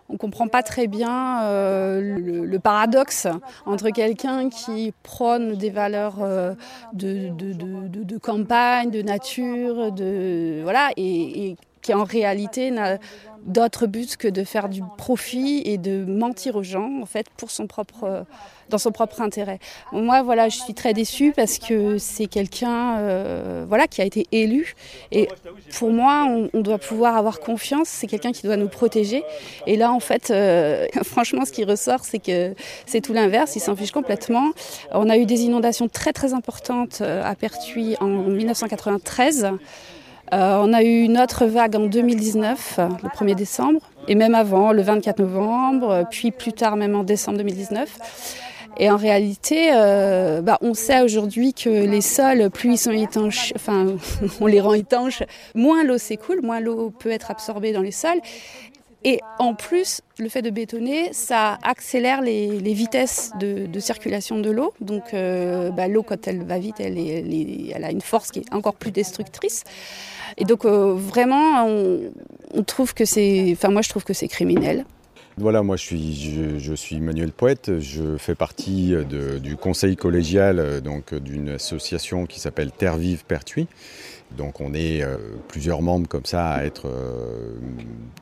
on 0.10 0.18
comprend 0.18 0.48
pas 0.48 0.63
très 0.63 0.88
bien 0.88 1.44
euh, 1.44 2.46
le, 2.46 2.60
paradoxe 2.60 3.28
entre 3.65 3.89
quelqu'un 3.89 4.50
qui 4.50 4.94
prône 5.04 5.56
des 5.56 5.70
valeurs 5.70 6.22
euh, 6.22 6.54
de, 6.94 8.18
campagne, 8.18 8.91
de 8.91 9.02
nature, 9.02 9.91
de 9.91 10.62
voilà, 10.63 10.91
et 10.98 11.56
qui 11.86 11.93
en 11.93 12.04
réalité 12.04 12.71
n'a 12.71 12.98
d'autre 13.45 13.86
but 13.86 14.17
que 14.17 14.28
de 14.28 14.43
faire 14.43 14.69
du 14.69 14.82
profit 14.98 15.62
et 15.65 15.78
de 15.78 16.04
mentir 16.04 16.56
aux 16.56 16.63
gens 16.63 16.89
en 17.00 17.06
fait 17.06 17.28
pour 17.38 17.52
son 17.52 17.67
propre 17.67 18.04
euh, 18.06 18.24
dans 18.69 18.80
son 18.80 18.91
propre 18.91 19.21
intérêt. 19.21 19.60
Moi, 19.91 20.24
voilà, 20.24 20.50
je 20.50 20.58
suis 20.58 20.74
très 20.74 20.95
déçue 20.95 21.34
parce 21.36 21.60
que 21.60 22.00
c'est 22.00 22.26
quelqu'un, 22.26 22.98
euh, 22.98 23.63
voilà, 23.69 23.86
qui 23.86 24.02
a 24.02 24.06
été 24.06 24.26
élu. 24.32 24.74
Et 25.12 25.28
pour 25.78 25.91
moi, 25.91 26.26
on, 26.52 26.62
doit 26.62 26.80
pouvoir 26.80 27.15
avoir 27.15 27.41
confiance. 27.41 27.88
C'est 27.89 28.08
quelqu'un 28.08 28.32
qui 28.32 28.41
doit 28.41 28.58
nous 28.58 28.67
protéger. 28.67 29.24
Et 29.67 29.76
là, 29.76 29.91
en 29.91 30.00
fait, 30.00 30.32
euh, 30.32 30.88
franchement, 31.04 31.45
ce 31.45 31.52
qui 31.52 31.63
ressort, 31.63 32.06
c'est 32.06 32.17
que 32.17 32.56
c'est 32.88 33.02
tout 33.02 33.13
l'inverse. 33.13 33.56
Il 33.56 33.60
s'en 33.60 33.76
fiche 33.76 33.91
complètement. 33.91 34.50
On 34.91 35.12
a 35.12 35.17
eu 35.17 35.28
des 35.28 35.41
inondations 35.43 35.88
très 35.88 36.12
très 36.12 36.34
importantes 36.34 37.02
à 37.02 37.36
Pertuis 37.36 37.95
en 38.00 38.08
1993. 38.08 39.45
Euh, 40.34 40.58
on 40.60 40.74
a 40.74 40.84
eu 40.84 41.04
une 41.04 41.20
autre 41.20 41.46
vague 41.46 41.76
en 41.76 41.86
2019, 41.86 42.76
euh, 42.80 42.88
le 43.04 43.10
1er 43.10 43.36
décembre, 43.36 43.80
et 44.08 44.16
même 44.16 44.34
avant, 44.34 44.72
le 44.72 44.82
24 44.82 45.20
novembre, 45.20 45.90
euh, 45.92 46.04
puis 46.10 46.32
plus 46.32 46.54
tard, 46.54 46.78
même 46.78 46.96
en 46.96 47.04
décembre 47.04 47.38
2019. 47.38 48.36
Et 48.78 48.90
en 48.90 48.98
réalité, 48.98 49.70
euh, 49.74 50.42
bah, 50.42 50.58
on 50.62 50.74
sait 50.74 51.02
aujourd'hui 51.02 51.54
que 51.54 51.70
les 51.70 52.02
sols, 52.02 52.50
plus 52.50 52.74
ils 52.74 52.78
sont 52.78 52.92
étanches, 52.92 53.54
enfin, 53.56 53.86
on 54.42 54.48
les 54.48 54.60
rend 54.60 54.74
étanches, 54.74 55.24
moins 55.54 55.84
l'eau 55.84 55.98
s'écoule, 55.98 56.42
moins 56.42 56.60
l'eau 56.60 56.92
peut 56.92 57.12
être 57.12 57.32
absorbée 57.32 57.72
dans 57.72 57.82
les 57.82 57.92
sols. 57.92 58.20
Et 59.08 59.20
en 59.38 59.54
plus, 59.54 60.02
le 60.18 60.30
fait 60.30 60.41
de 60.41 60.50
bétonner, 60.50 61.13
ça 61.13 61.60
accélère 61.62 62.22
les, 62.22 62.74
vitesses 62.74 63.32
de, 63.39 63.80
circulation 63.80 64.39
de 64.39 64.50
l'eau. 64.50 64.74
Donc 64.82 65.13
euh, 65.13 65.70
bah, 65.70 65.88
l'eau, 65.88 66.02
quand 66.02 66.28
elle 66.28 66.44
va 66.44 66.58
vite, 66.58 66.80
elle, 66.80 66.98
a 67.84 67.91
une 67.91 68.02
force 68.02 68.32
qui 68.32 68.39
est 68.39 68.54
encore 68.54 68.74
plus 68.74 68.89
destructrice. 68.89 69.63
Et 70.38 70.44
donc 70.44 70.65
euh, 70.65 70.96
vraiment, 70.96 71.68
on, 71.68 72.63
trouve 72.63 72.96
que 72.96 73.06
c'est, 73.06 73.50
enfin 73.52 73.70
moi 73.70 73.84
je 73.84 73.89
trouve 73.89 74.04
que 74.04 74.13
c'est 74.13 74.28
criminel. 74.28 74.86
Voilà, 75.38 75.62
moi 75.62 75.76
je 75.76 75.84
suis, 75.84 76.60
je, 76.60 76.76
je 76.76 76.96
Manuel 76.96 77.32
Poète, 77.32 77.80
je 77.80 78.18
fais 78.18 78.36
partie 78.36 78.96
du 79.06 79.56
conseil 79.56 79.98
collégial 79.98 80.58
euh, 80.58 80.80
d'une 81.20 81.50
association 81.50 82.26
qui 82.26 82.39
s'appelle 82.39 82.72
Terre 82.72 82.98
Vive 82.98 83.24
Pertuis. 83.26 83.68
Donc 84.38 84.60
on 84.60 84.74
est 84.74 85.02
euh, 85.02 85.18
plusieurs 85.48 85.82
membres 85.82 86.08
comme 86.08 86.26
ça 86.26 86.52
à 86.52 86.64
être 86.66 86.88
euh, 86.88 87.56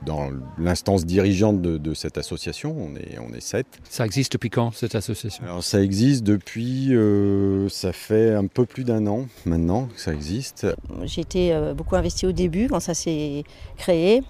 dans 0.05 0.29
l'instance 0.59 1.05
dirigeante 1.05 1.61
de, 1.61 1.77
de 1.77 1.93
cette 1.93 2.17
association, 2.17 2.75
on 2.77 2.95
est, 2.95 3.17
on 3.19 3.33
est 3.33 3.41
sept. 3.41 3.65
Ça 3.89 4.05
existe 4.05 4.33
depuis 4.33 4.49
quand, 4.49 4.71
cette 4.71 4.95
association? 4.95 5.43
Alors 5.43 5.63
ça 5.63 5.81
existe 5.81 6.23
depuis, 6.23 6.95
euh, 6.95 7.67
ça 7.69 7.93
fait 7.93 8.33
un 8.33 8.47
peu 8.47 8.65
plus 8.65 8.83
d'un 8.83 9.07
an 9.07 9.25
maintenant 9.45 9.85
que 9.85 9.99
ça 9.99 10.13
existe. 10.13 10.67
J'ai 11.03 11.21
été 11.21 11.53
euh, 11.53 11.73
beaucoup 11.73 11.95
investie 11.95 12.25
au 12.25 12.31
début 12.31 12.67
quand 12.67 12.79
ça 12.79 12.93
s'est 12.93 13.43
créé. 13.77 14.23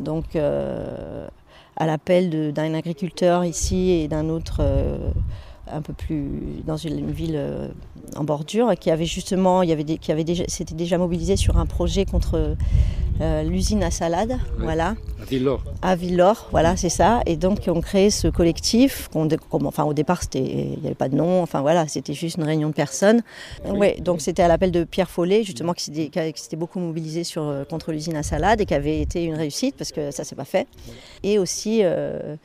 Donc, 0.00 0.36
euh, 0.36 1.26
à 1.76 1.86
l'appel 1.86 2.52
d'un 2.52 2.74
agriculteur 2.74 3.44
ici 3.44 3.90
et 3.90 4.08
d'un 4.08 4.28
autre 4.28 4.58
euh, 4.60 5.10
un 5.70 5.80
peu 5.80 5.92
plus 5.92 6.28
dans 6.66 6.76
une, 6.76 6.98
une 6.98 7.12
ville 7.12 7.36
euh, 7.36 7.68
en 8.16 8.24
bordure, 8.24 8.72
qui 8.78 8.90
avait 8.90 9.06
justement, 9.06 9.62
il 9.62 9.70
y 9.70 9.72
avait 9.72 9.84
des, 9.84 9.98
qui 9.98 10.12
avait 10.12 10.24
déjà, 10.24 10.44
s'était 10.48 10.74
déjà 10.74 10.98
mobilisé 10.98 11.36
sur 11.36 11.56
un 11.58 11.66
projet 11.66 12.04
contre 12.04 12.56
euh, 13.20 13.42
l'usine 13.42 13.82
à 13.82 13.90
salade, 13.90 14.38
voilà, 14.58 14.94
À 15.20 15.24
Villors. 15.24 15.62
à 15.82 15.94
Villors, 15.94 16.48
voilà, 16.50 16.76
c'est 16.76 16.88
ça. 16.88 17.20
Et 17.26 17.36
donc, 17.36 17.60
on 17.68 17.80
crée 17.80 18.10
ce 18.10 18.26
collectif. 18.28 19.08
qu'on 19.12 19.28
enfin, 19.64 19.84
au 19.84 19.92
départ, 19.94 20.22
c'était, 20.22 20.40
il 20.40 20.80
n'y 20.80 20.86
avait 20.86 20.94
pas 20.94 21.08
de 21.08 21.14
nom. 21.14 21.42
Enfin, 21.42 21.60
voilà, 21.60 21.86
c'était 21.86 22.14
juste 22.14 22.38
une 22.38 22.44
réunion 22.44 22.68
de 22.68 22.74
personnes. 22.74 23.22
Ouais, 23.64 24.00
donc 24.00 24.20
c'était 24.20 24.42
à 24.42 24.48
l'appel 24.48 24.72
de 24.72 24.84
Pierre 24.84 25.10
Follet, 25.10 25.44
justement, 25.44 25.72
qui 25.74 25.84
s'était, 25.84 26.56
beaucoup 26.56 26.80
mobilisé 26.80 27.22
sur, 27.22 27.42
euh, 27.42 27.64
contre 27.64 27.92
l'usine 27.92 28.16
à 28.16 28.22
salade 28.22 28.60
et 28.60 28.66
qui 28.66 28.74
avait 28.74 29.00
été 29.00 29.24
une 29.24 29.34
réussite 29.34 29.76
parce 29.76 29.92
que 29.92 30.10
ça 30.10 30.24
s'est 30.24 30.36
pas 30.36 30.44
fait. 30.44 30.66
Et 31.22 31.38
aussi 31.38 31.80
euh, 31.82 32.36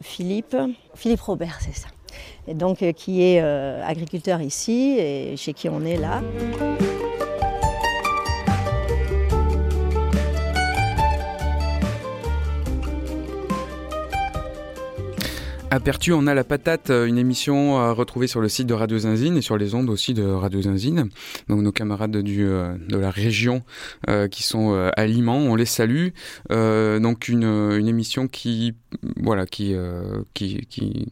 Philippe, 0.00 0.56
Philippe 0.94 1.20
Robert, 1.20 1.58
c'est 1.60 1.74
ça. 1.74 1.88
Donc, 2.52 2.82
euh, 2.82 2.92
qui 2.92 3.22
est 3.22 3.40
euh, 3.40 3.82
agriculteur 3.84 4.42
ici 4.42 4.96
et 4.98 5.36
chez 5.36 5.54
qui 5.54 5.68
on 5.68 5.82
est 5.82 5.96
là. 5.96 6.22
À 15.70 15.80
Pertu, 15.80 16.12
on 16.12 16.28
a 16.28 16.34
la 16.34 16.44
patate, 16.44 16.90
euh, 16.90 17.06
une 17.06 17.18
émission 17.18 17.78
à 17.78 17.92
retrouver 17.92 18.28
sur 18.28 18.40
le 18.40 18.48
site 18.48 18.68
de 18.68 18.74
Radio 18.74 18.96
Zinzine 18.98 19.38
et 19.38 19.42
sur 19.42 19.56
les 19.56 19.74
ondes 19.74 19.88
aussi 19.88 20.14
de 20.14 20.22
Radio 20.22 20.62
Zinzine. 20.62 21.08
Donc 21.48 21.62
nos 21.62 21.72
camarades 21.72 22.12
de 22.12 22.76
la 22.96 23.10
région 23.10 23.62
qui 24.30 24.42
sont 24.44 24.72
à 24.96 25.06
Liman, 25.06 25.38
on 25.38 25.56
les 25.56 25.64
salue. 25.64 26.08
Donc 26.50 27.26
une 27.26 27.88
émission 27.88 28.28
qui, 28.28 28.74
voilà, 29.16 29.46
qui, 29.46 29.74
euh, 29.74 30.22
qui, 30.34 30.66
qui, 30.68 31.06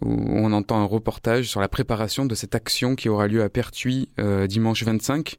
on 0.00 0.52
entend 0.52 0.78
un 0.78 0.84
reportage 0.84 1.48
sur 1.48 1.60
la 1.60 1.68
préparation 1.68 2.26
de 2.26 2.34
cette 2.34 2.54
action 2.54 2.94
qui 2.96 3.08
aura 3.08 3.26
lieu 3.26 3.42
à 3.42 3.48
Pertuis 3.48 4.08
euh, 4.18 4.46
dimanche 4.46 4.82
25 4.84 5.38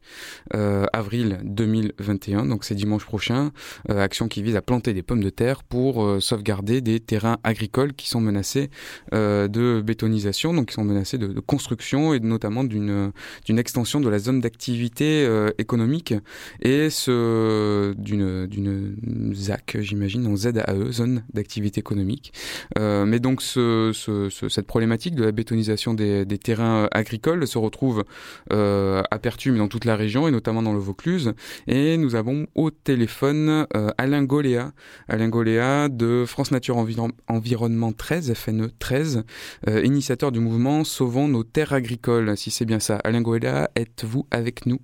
euh, 0.54 0.86
avril 0.93 1.39
2021. 1.43 2.45
Donc 2.45 2.63
c'est 2.63 2.75
dimanche 2.75 3.06
prochain. 3.06 3.51
Action 3.89 4.28
qui 4.28 4.41
vise 4.41 4.56
à 4.56 4.62
planter 4.62 4.93
des 4.93 5.04
pommes 5.04 5.23
de 5.23 5.30
terre 5.30 5.63
pour 5.63 6.21
sauvegarder 6.21 6.82
des 6.82 6.99
terrains 6.99 7.38
agricoles 7.43 7.93
qui 7.93 8.10
sont 8.10 8.21
menacés 8.21 8.69
de 9.12 9.82
bétonisation, 9.82 10.54
donc 10.54 10.67
qui 10.67 10.73
sont 10.73 10.84
menacés 10.84 11.17
de, 11.17 11.39
construction 11.39 12.13
et 12.13 12.19
notamment 12.19 12.63
d'une 12.63 13.12
d'une 13.45 13.60
extension 13.60 13.99
de 13.99 14.10
la 14.10 14.19
zone 14.19 14.41
d'activité 14.41 15.28
économique 15.58 16.13
et 16.62 16.88
d'une 17.08 18.47
d'une 18.47 19.34
ZAC, 19.34 19.78
j'imagine, 19.80 20.28
en 20.28 20.36
ZAE, 20.36 20.91
zone 20.91 21.23
d'activité 21.34 21.54
économique. 21.77 22.33
Euh, 22.77 23.05
mais 23.05 23.19
donc 23.19 23.41
ce, 23.41 23.91
ce, 23.93 24.29
ce- 24.29 24.49
cette 24.49 24.67
problématique 24.67 25.15
de 25.15 25.23
la 25.23 25.31
bétonisation 25.31 25.93
des, 25.93 26.25
terrains 26.37 26.87
agricoles 26.91 27.47
se 27.47 27.57
retrouve 27.57 28.03
euh, 28.51 29.01
à 29.11 29.19
Pertuis, 29.19 29.51
mais 29.51 29.57
dans 29.59 29.67
toute 29.67 29.85
la 29.85 29.95
région 29.95 30.27
et 30.27 30.31
notamment 30.31 30.61
dans 30.61 30.73
le 30.73 30.79
Vaucluse. 30.79 31.33
Et 31.67 31.97
nous 31.97 32.15
avons 32.15 32.47
au 32.55 32.71
téléphone 32.71 33.65
euh, 33.75 33.89
Alain 33.97 34.23
Goléa, 34.23 34.71
Alain 35.07 35.29
Goléa 35.29 35.89
de 35.89 36.25
France 36.27 36.51
Nature 36.51 36.77
Environ- 36.77 37.11
Environnement 37.27 37.91
13, 37.93 38.33
FNE 38.33 38.69
13, 38.79 39.23
euh, 39.69 39.83
initiateur 39.83 40.31
du 40.31 40.39
mouvement 40.39 40.83
Sauvons 40.83 41.27
nos 41.27 41.43
terres 41.43 41.73
agricoles, 41.73 42.35
si 42.37 42.51
c'est 42.51 42.65
bien 42.65 42.79
ça. 42.79 42.97
Alain 43.03 43.21
Goléa, 43.21 43.69
êtes-vous 43.75 44.25
avec 44.31 44.65
nous? 44.65 44.79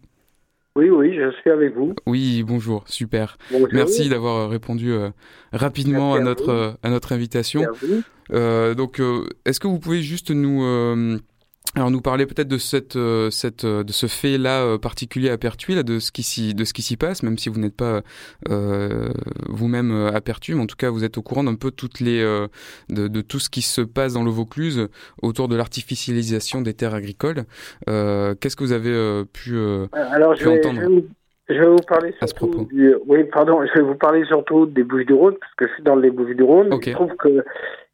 Oui, 0.78 0.90
oui, 0.90 1.14
je 1.14 1.32
suis 1.42 1.50
avec 1.50 1.76
vous. 1.76 1.94
Oui, 2.06 2.44
bonjour, 2.44 2.86
super. 2.88 3.38
Bonjour. 3.52 3.68
Merci 3.74 4.08
d'avoir 4.08 4.50
répondu 4.50 4.94
euh, 4.94 5.10
rapidement 5.52 6.14
Merci 6.14 6.20
à 6.20 6.22
à 6.22 6.24
notre, 6.24 6.50
euh, 6.50 6.72
à 6.82 6.90
notre 6.90 7.12
invitation. 7.12 7.64
Euh, 8.32 8.74
donc, 8.74 9.02
euh, 9.02 9.26
est-ce 9.44 9.60
que 9.60 9.68
vous 9.68 9.80
pouvez 9.80 10.02
juste 10.02 10.32
nous, 10.32 10.64
euh, 10.64 11.18
alors 11.76 11.90
nous 11.90 12.02
parler 12.02 12.26
peut-être 12.26 12.50
de 12.50 12.58
cette, 12.58 12.98
euh, 12.98 13.30
cette, 13.30 13.64
euh, 13.64 13.84
de 13.84 13.94
ce 13.94 14.08
fait-là 14.08 14.62
euh, 14.64 14.78
particulier 14.78 15.30
à 15.30 15.38
Pertuis, 15.38 15.74
là, 15.74 15.84
de 15.84 16.00
ce 16.00 16.12
qui 16.12 16.22
s'y, 16.22 16.54
de 16.54 16.66
ce 16.66 16.74
qui 16.74 16.82
s'y 16.82 16.98
passe, 16.98 17.24
même 17.24 17.38
si 17.38 17.48
vous 17.48 17.60
n'êtes 17.62 17.76
pas 17.76 18.02
euh, 18.50 19.10
vous-même 19.48 19.92
à 20.14 20.20
Pertuis, 20.20 20.54
mais 20.54 20.62
en 20.62 20.68
tout 20.68 20.76
cas 20.76 20.90
vous 20.90 21.06
êtes 21.06 21.18
au 21.18 21.22
courant 21.22 21.46
d'un 21.46 21.56
peu 21.56 21.72
toutes 21.72 22.02
les, 22.02 22.20
euh, 22.20 22.48
de, 22.90 23.08
de 23.08 23.22
tout 23.22 23.40
ce 23.40 23.50
qui 23.50 23.62
se 23.62 23.80
passe 23.80 24.14
dans 24.14 24.24
le 24.24 24.32
Vaucluse 24.32 24.90
autour 25.22 25.48
de 25.48 25.56
l'artificialisation 25.56 26.62
des 26.62 26.74
terres 26.74 26.94
agricoles. 26.94 27.46
Euh, 27.88 28.36
qu'est-ce 28.36 28.58
que 28.58 28.66
vous 28.66 28.74
avez 28.74 29.24
pu 29.32 29.56
euh, 29.56 29.88
je 29.94 30.44
vais, 30.44 30.60
entendre? 30.60 30.76
je 30.76 30.88
vais 30.88 30.88
vous, 30.88 31.08
je 31.50 31.60
vais 31.60 31.68
vous 31.68 31.86
parler 31.88 32.14
surtout 32.20 32.66
du, 32.66 32.96
oui, 33.08 33.24
pardon, 33.26 33.66
je 33.66 33.74
vais 33.80 33.86
vous 33.86 33.96
parler 33.96 34.24
surtout 34.26 34.66
des 34.66 34.84
Bouches-du-Rhône, 34.84 35.36
parce 35.40 35.54
que 35.56 35.68
je 35.68 35.74
suis 35.74 35.84
dans 35.84 35.96
les 35.96 36.12
Bouches-du-Rhône. 36.12 36.70
Il 36.82 36.86
se 36.86 36.92
trouve 36.92 37.16
que, 37.16 37.44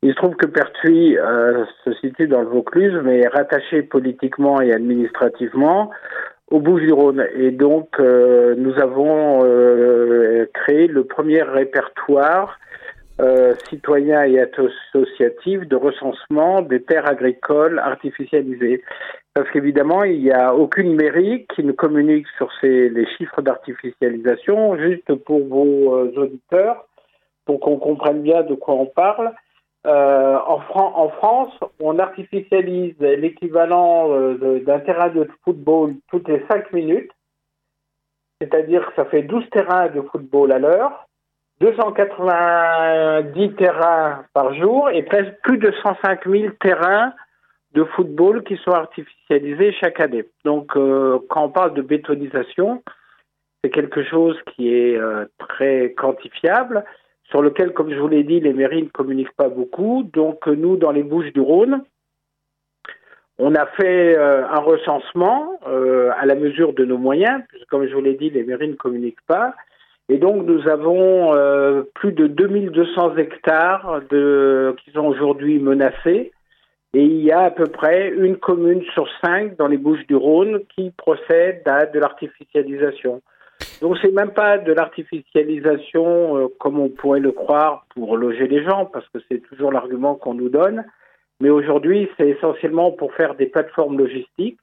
il 0.03 0.12
se 0.12 0.15
trouve 0.15 0.36
que 0.36 0.45
Pertuis 0.45 1.17
euh, 1.17 1.65
se 1.83 1.93
situe 1.93 2.27
dans 2.27 2.41
le 2.41 2.47
Vaucluse, 2.47 2.99
mais 3.03 3.19
est 3.19 3.27
rattaché 3.27 3.81
politiquement 3.81 4.62
et 4.62 4.71
administrativement 4.71 5.91
aux 6.51 6.60
Bouches-du-Rhône. 6.60 7.25
Et 7.36 7.51
donc, 7.51 7.89
euh, 7.99 8.55
nous 8.57 8.77
avons 8.79 9.43
euh, 9.43 10.45
créé 10.53 10.88
le 10.88 11.03
premier 11.03 11.41
répertoire 11.41 12.60
euh, 13.19 13.55
citoyen 13.69 14.23
et 14.23 14.39
associatif 14.39 15.67
de 15.67 15.75
recensement 15.75 16.62
des 16.62 16.83
terres 16.83 17.10
agricoles 17.10 17.79
artificialisées. 17.79 18.83
Parce 19.38 19.52
qu'évidemment, 19.52 20.04
il 20.04 20.23
n'y 20.23 20.32
a 20.32 20.56
aucune 20.56 20.95
mairie 20.95 21.45
qui 21.54 21.63
ne 21.63 21.71
communique 21.71 22.26
sur 22.38 22.50
les 22.63 23.06
chiffres 23.17 23.43
d'artificialisation, 23.43 24.76
juste 24.78 25.13
pour 25.13 25.45
vos 25.45 25.93
euh, 25.95 26.12
auditeurs, 26.15 26.88
pour 27.45 27.60
qu'on 27.60 27.78
comprenne 27.78 28.23
bien 28.23 28.41
de 28.41 28.56
quoi 28.56 28.73
on 28.73 28.88
parle. 28.88 29.32
Euh, 29.86 30.39
en, 30.43 30.60
Fran- 30.62 30.91
en 30.95 31.10
France, 31.10 31.54
on 31.80 32.00
artificialise 32.00 32.95
l'équivalent 33.00 34.12
euh, 34.12 34.60
d'un 34.65 34.80
terrain 34.80 35.10
de 35.10 35.30
football 35.45 35.93
toutes 36.10 36.28
les 36.30 36.43
5 36.50 36.73
minutes, 36.73 37.12
c'est-à-dire 38.41 38.88
que 38.88 38.95
ça 38.95 39.06
fait 39.06 39.21
12 39.21 39.47
terrains 39.52 39.89
de 39.89 40.02
football 40.02 40.52
à 40.52 40.58
l'heure, 40.58 41.06
290 41.62 43.54
terrains 43.54 44.26
par 44.34 44.56
jour 44.56 44.89
et 44.89 45.04
plus 45.04 45.60
de 45.60 45.71
105 45.84 46.28
000 46.28 46.54
terrains 46.60 47.13
de 47.77 47.83
football 47.83 48.43
qui 48.43 48.57
sont 48.57 48.71
artificialisés 48.71 49.71
chaque 49.73 49.99
année. 49.99 50.25
Donc, 50.43 50.75
euh, 50.75 51.19
quand 51.29 51.45
on 51.45 51.49
parle 51.49 51.75
de 51.75 51.83
bétonisation, 51.83 52.81
c'est 53.61 53.69
quelque 53.69 54.03
chose 54.03 54.35
qui 54.47 54.73
est 54.73 54.97
euh, 54.97 55.25
très 55.37 55.93
quantifiable, 55.95 56.83
sur 57.29 57.43
lequel, 57.43 57.73
comme 57.73 57.91
je 57.91 57.99
vous 57.99 58.07
l'ai 58.07 58.23
dit, 58.23 58.39
les 58.39 58.53
mairies 58.53 58.81
ne 58.81 58.89
communiquent 58.89 59.35
pas 59.35 59.49
beaucoup. 59.49 60.09
Donc, 60.11 60.47
euh, 60.47 60.55
nous, 60.55 60.77
dans 60.77 60.91
les 60.91 61.03
Bouches 61.03 61.31
du 61.33 61.41
Rhône, 61.41 61.83
on 63.37 63.53
a 63.53 63.67
fait 63.67 64.17
un 64.17 64.59
recensement 64.61 65.59
à 65.63 66.25
la 66.25 66.33
mesure 66.33 66.73
de 66.73 66.83
nos 66.83 66.97
moyens, 66.97 67.43
puisque, 67.47 67.67
comme 67.67 67.85
je 67.87 67.93
vous 67.93 68.01
l'ai 68.01 68.15
dit, 68.15 68.31
les 68.31 68.43
mairies 68.43 68.69
ne 68.69 68.73
communiquent 68.73 69.27
pas. 69.27 69.53
Et 70.09 70.17
donc, 70.17 70.43
nous 70.47 70.67
avons 70.67 71.33
plus 71.93 72.13
de 72.13 72.25
2200 72.25 73.17
hectares 73.17 74.01
de, 74.09 74.75
qui 74.83 74.89
sont 74.89 75.05
aujourd'hui 75.05 75.59
menacés. 75.59 76.31
Et 76.93 77.04
il 77.04 77.21
y 77.21 77.32
a 77.32 77.41
à 77.41 77.52
peu 77.52 77.65
près 77.65 78.10
une 78.10 78.38
commune 78.38 78.82
sur 78.93 79.08
cinq 79.23 79.58
dans 79.58 79.67
les 79.67 79.78
Bouches 79.78 80.06
du 80.08 80.15
Rhône 80.15 80.62
qui 80.76 80.91
procède 80.91 81.62
à 81.67 81.86
de 81.86 82.00
l'artificialisation. 82.00 83.21
Donc 83.82 83.97
c'est 84.02 84.12
même 84.12 84.32
pas 84.32 84.58
de 84.58 84.71
l'artificialisation 84.71 86.38
euh, 86.38 86.47
comme 86.60 86.80
on 86.80 86.89
pourrait 86.89 87.19
le 87.19 87.32
croire 87.32 87.86
pour 87.93 88.15
loger 88.17 88.47
les 88.47 88.63
gens, 88.63 88.86
parce 88.86 89.08
que 89.10 89.19
c'est 89.30 89.39
toujours 89.39 89.71
l'argument 89.71 90.15
qu'on 90.15 90.34
nous 90.34 90.50
donne. 90.50 90.86
Mais 91.39 91.50
aujourd'hui, 91.50 92.10
c'est 92.17 92.30
essentiellement 92.30 92.91
pour 92.91 93.13
faire 93.13 93.36
des 93.36 93.47
plateformes 93.47 93.97
logistiques, 93.97 94.60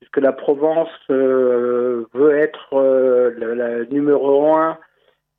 puisque 0.00 0.18
la 0.18 0.32
Provence 0.32 0.88
euh, 1.10 2.06
veut 2.14 2.36
être 2.36 2.74
euh, 2.74 3.30
la, 3.38 3.54
la 3.54 3.84
numéro 3.84 4.54
un 4.54 4.78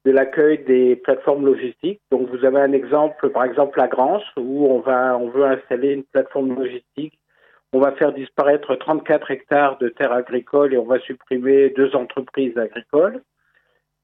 de 0.07 0.13
l'accueil 0.13 0.59
des 0.59 0.95
plateformes 0.95 1.45
logistiques. 1.45 1.99
Donc 2.11 2.29
vous 2.29 2.45
avez 2.45 2.61
un 2.61 2.71
exemple, 2.71 3.29
par 3.29 3.43
exemple 3.43 3.77
la 3.77 3.89
Grance, 3.89 4.23
où 4.37 4.65
on 4.67 4.79
va 4.79 5.17
on 5.17 5.27
veut 5.27 5.43
installer 5.43 5.91
une 5.91 6.05
plateforme 6.05 6.57
logistique. 6.57 7.19
On 7.73 7.81
va 7.81 7.91
faire 7.91 8.13
disparaître 8.13 8.73
34 8.75 9.31
hectares 9.31 9.77
de 9.79 9.89
terres 9.89 10.13
agricoles 10.13 10.73
et 10.73 10.77
on 10.77 10.85
va 10.85 10.99
supprimer 10.99 11.71
deux 11.71 11.93
entreprises 11.93 12.57
agricoles. 12.57 13.21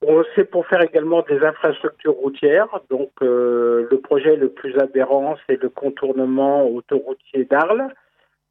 On 0.06 0.26
sait 0.36 0.44
pour 0.44 0.68
faire 0.68 0.82
également 0.82 1.22
des 1.22 1.42
infrastructures 1.42 2.16
routières. 2.16 2.82
Donc 2.90 3.12
euh, 3.22 3.88
le 3.90 3.98
projet 4.02 4.36
le 4.36 4.50
plus 4.50 4.78
aberrant, 4.80 5.38
c'est 5.48 5.62
le 5.62 5.70
contournement 5.70 6.68
autoroutier 6.68 7.46
d'Arles. 7.46 7.88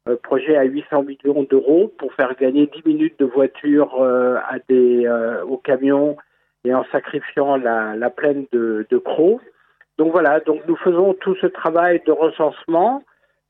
Euh, 0.09 0.15
projet 0.23 0.55
à 0.57 0.63
800 0.63 1.03
millions 1.03 1.43
d'euros 1.43 1.93
pour 1.99 2.11
faire 2.15 2.35
gagner 2.35 2.65
10 2.65 2.83
minutes 2.83 3.19
de 3.19 3.25
voiture 3.25 4.01
euh, 4.01 4.37
à 4.37 4.57
des, 4.67 5.07
aux 5.47 5.57
camions 5.57 6.17
et 6.65 6.73
en 6.73 6.85
sacrifiant 6.91 7.57
la, 7.57 7.95
la 7.95 8.09
plaine 8.09 8.45
de, 8.51 8.85
de. 8.89 9.03
Donc 9.97 10.11
voilà, 10.11 10.39
donc 10.39 10.61
nous 10.67 10.75
faisons 10.77 11.13
tout 11.13 11.35
ce 11.35 11.47
travail 11.47 12.01
de 12.05 12.11
recensement, 12.11 13.03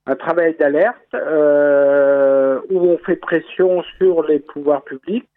un 0.05 0.15
travail 0.15 0.55
d'alerte 0.59 0.97
euh, 1.13 2.59
où 2.69 2.79
on 2.79 2.97
fait 2.99 3.15
pression 3.15 3.83
sur 3.97 4.23
les 4.23 4.39
pouvoirs 4.39 4.83
publics 4.83 5.27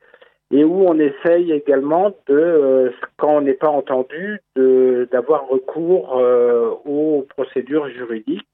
et 0.50 0.64
où 0.64 0.88
on 0.88 0.98
essaye 0.98 1.52
également 1.52 2.10
de, 2.28 2.34
euh, 2.34 2.90
quand 3.16 3.36
on 3.36 3.40
n'est 3.40 3.54
pas 3.54 3.68
entendu, 3.68 4.40
d'avoir 4.56 5.48
recours 5.48 6.18
euh, 6.18 6.70
aux 6.84 7.26
procédures 7.36 7.88
juridiques 7.88 8.46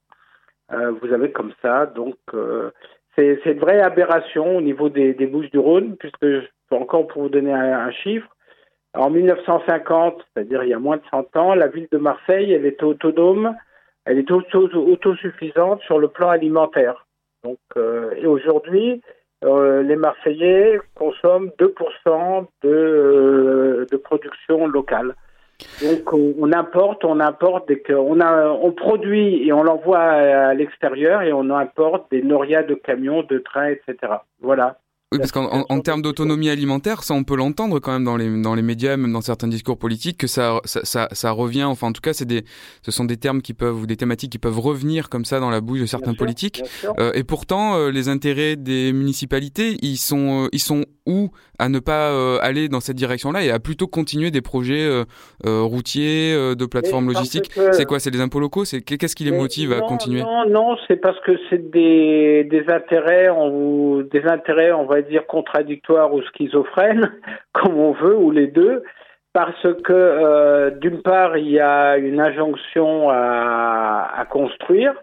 vous 1.02 1.12
avez 1.12 1.30
comme 1.32 1.52
ça. 1.60 1.84
Donc, 1.84 2.16
c'est 3.14 3.44
une 3.44 3.58
vraie 3.58 3.82
aberration 3.82 4.56
au 4.56 4.62
niveau 4.62 4.88
des, 4.88 5.12
des 5.12 5.26
Bouches-du-Rhône, 5.26 5.96
puisque 5.98 6.22
je 6.22 6.46
peux 6.70 6.76
encore 6.76 7.06
pour 7.08 7.24
vous 7.24 7.28
donner 7.28 7.52
un 7.52 7.90
chiffre. 7.90 8.26
En 8.94 9.08
1950, 9.10 10.22
c'est-à-dire 10.34 10.62
il 10.64 10.70
y 10.70 10.74
a 10.74 10.78
moins 10.78 10.98
de 10.98 11.02
100 11.10 11.36
ans, 11.36 11.54
la 11.54 11.68
ville 11.68 11.88
de 11.90 11.98
Marseille, 11.98 12.52
elle 12.52 12.66
était 12.66 12.84
autonome, 12.84 13.54
elle 14.04 14.18
auto- 14.30 14.68
autosuffisante 14.74 15.80
sur 15.82 15.98
le 15.98 16.08
plan 16.08 16.28
alimentaire. 16.28 17.06
Donc, 17.44 17.58
euh, 17.76 18.10
et 18.16 18.26
aujourd'hui, 18.26 19.00
euh, 19.44 19.82
les 19.82 19.96
Marseillais 19.96 20.78
consomment 20.94 21.50
2% 21.58 22.46
de, 22.62 22.68
euh, 22.68 23.86
de 23.90 23.96
production 23.96 24.66
locale. 24.66 25.14
Donc 25.80 26.12
on, 26.12 26.52
importe, 26.52 27.04
on 27.04 27.20
importe, 27.20 27.68
dès 27.68 27.78
que- 27.78 27.92
on, 27.92 28.20
a, 28.20 28.48
on 28.48 28.72
produit 28.72 29.46
et 29.46 29.52
on 29.52 29.62
l'envoie 29.62 30.00
à, 30.00 30.48
à 30.48 30.54
l'extérieur 30.54 31.22
et 31.22 31.32
on 31.32 31.50
importe 31.50 32.10
des 32.10 32.22
norias 32.22 32.64
de 32.64 32.74
camions, 32.74 33.22
de 33.22 33.38
trains, 33.38 33.68
etc. 33.68 33.96
Voilà. 34.40 34.76
Oui, 35.12 35.18
parce 35.18 35.32
qu'en 35.32 35.44
en, 35.52 35.66
en 35.68 35.80
termes 35.80 36.02
d'autonomie 36.02 36.48
alimentaire, 36.48 37.02
ça 37.02 37.14
on 37.14 37.24
peut 37.24 37.36
l'entendre 37.36 37.78
quand 37.78 37.92
même 37.92 38.04
dans 38.04 38.16
les 38.16 38.42
dans 38.42 38.54
les 38.54 38.62
médias, 38.62 38.96
même 38.96 39.12
dans 39.12 39.20
certains 39.20 39.48
discours 39.48 39.78
politiques, 39.78 40.18
que 40.18 40.26
ça 40.26 40.60
ça, 40.64 40.80
ça, 40.84 41.08
ça 41.12 41.30
revient. 41.30 41.64
Enfin, 41.64 41.88
en 41.88 41.92
tout 41.92 42.00
cas, 42.00 42.12
c'est 42.12 42.24
des 42.24 42.44
ce 42.82 42.90
sont 42.90 43.04
des 43.04 43.16
termes 43.16 43.42
qui 43.42 43.54
peuvent 43.54 43.82
ou 43.82 43.86
des 43.86 43.96
thématiques 43.96 44.32
qui 44.32 44.38
peuvent 44.38 44.58
revenir 44.58 45.08
comme 45.08 45.24
ça 45.24 45.40
dans 45.40 45.50
la 45.50 45.60
bouche 45.60 45.80
de 45.80 45.86
certains 45.86 46.14
politiques. 46.14 46.62
sûr. 46.80 46.94
Euh, 46.98 47.12
et 47.14 47.24
pourtant, 47.24 47.76
euh, 47.76 47.90
les 47.90 48.08
intérêts 48.08 48.56
des 48.56 48.92
municipalités, 48.92 49.76
ils 49.82 49.98
sont 49.98 50.44
euh, 50.44 50.48
ils 50.52 50.60
sont 50.60 50.84
où 51.06 51.30
à 51.64 51.68
ne 51.68 51.78
pas 51.78 52.10
euh, 52.10 52.38
aller 52.42 52.68
dans 52.68 52.80
cette 52.80 52.96
direction-là 52.96 53.42
et 53.44 53.50
à 53.50 53.58
plutôt 53.60 53.86
continuer 53.86 54.30
des 54.30 54.40
projets 54.42 54.84
euh, 54.84 55.04
euh, 55.46 55.62
routiers, 55.62 56.34
de 56.56 56.66
plateformes 56.66 57.06
logistiques. 57.08 57.50
que- 57.54 57.72
C'est 57.72 57.84
quoi 57.84 57.98
C'est 58.00 58.10
les 58.10 58.20
impôts 58.20 58.40
locaux? 58.40 58.64
C'est 58.64 58.80
qu'est-ce 58.82 59.14
qui 59.14 59.24
les 59.24 59.30
Mais 59.30 59.38
motive 59.38 59.72
à 59.72 59.80
continuer? 59.80 60.20
Non, 60.22 60.48
non, 60.48 60.76
c'est 60.88 60.96
parce 60.96 61.18
que 61.20 61.32
c'est 61.48 61.70
des, 61.70 62.44
des 62.50 62.64
intérêts, 62.68 63.28
on, 63.30 64.00
des 64.00 64.24
intérêts, 64.26 64.72
on 64.72 64.86
va 64.86 65.02
dire 65.02 65.26
contradictoires 65.26 66.12
ou 66.14 66.20
schizophrènes, 66.22 67.12
comme 67.52 67.76
on 67.78 67.92
veut, 67.92 68.16
ou 68.16 68.30
les 68.30 68.48
deux, 68.48 68.82
parce 69.32 69.62
que 69.84 69.92
euh, 69.92 70.70
d'une 70.70 71.00
part 71.02 71.36
il 71.36 71.48
y 71.50 71.60
a 71.60 71.96
une 71.96 72.20
injonction 72.20 73.08
à, 73.10 74.10
à 74.16 74.24
construire, 74.26 74.94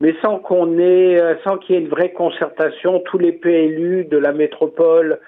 mais 0.00 0.14
sans 0.24 0.38
qu'on 0.38 0.78
ait, 0.78 1.20
sans 1.44 1.56
qu'il 1.58 1.74
y 1.74 1.78
ait 1.78 1.82
une 1.82 1.88
vraie 1.88 2.12
concertation, 2.12 3.00
tous 3.06 3.18
les 3.18 3.32
PLU 3.32 4.04
de 4.04 4.16
la 4.18 4.32
métropole 4.32 5.18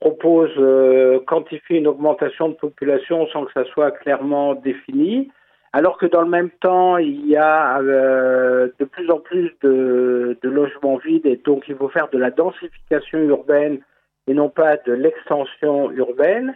proposent, 0.00 0.50
euh, 0.58 1.20
quantifient 1.26 1.78
une 1.78 1.86
augmentation 1.86 2.48
de 2.48 2.54
population 2.54 3.26
sans 3.28 3.44
que 3.44 3.52
ça 3.52 3.64
soit 3.64 3.92
clairement 3.92 4.54
défini. 4.54 5.30
Alors 5.72 5.98
que 5.98 6.06
dans 6.06 6.22
le 6.22 6.30
même 6.30 6.48
temps, 6.48 6.96
il 6.96 7.26
y 7.26 7.36
a 7.36 7.78
euh, 7.80 8.68
de 8.78 8.84
plus 8.86 9.10
en 9.10 9.18
plus 9.18 9.52
de, 9.62 10.38
logements 10.42 10.96
vides 10.96 11.26
et 11.26 11.36
donc 11.36 11.64
il 11.68 11.74
faut 11.76 11.88
faire 11.88 12.08
de 12.08 12.16
la 12.16 12.30
densification 12.30 13.18
urbaine 13.18 13.80
et 14.26 14.32
non 14.32 14.48
pas 14.48 14.78
de 14.78 14.92
l'extension 14.92 15.90
urbaine. 15.90 16.54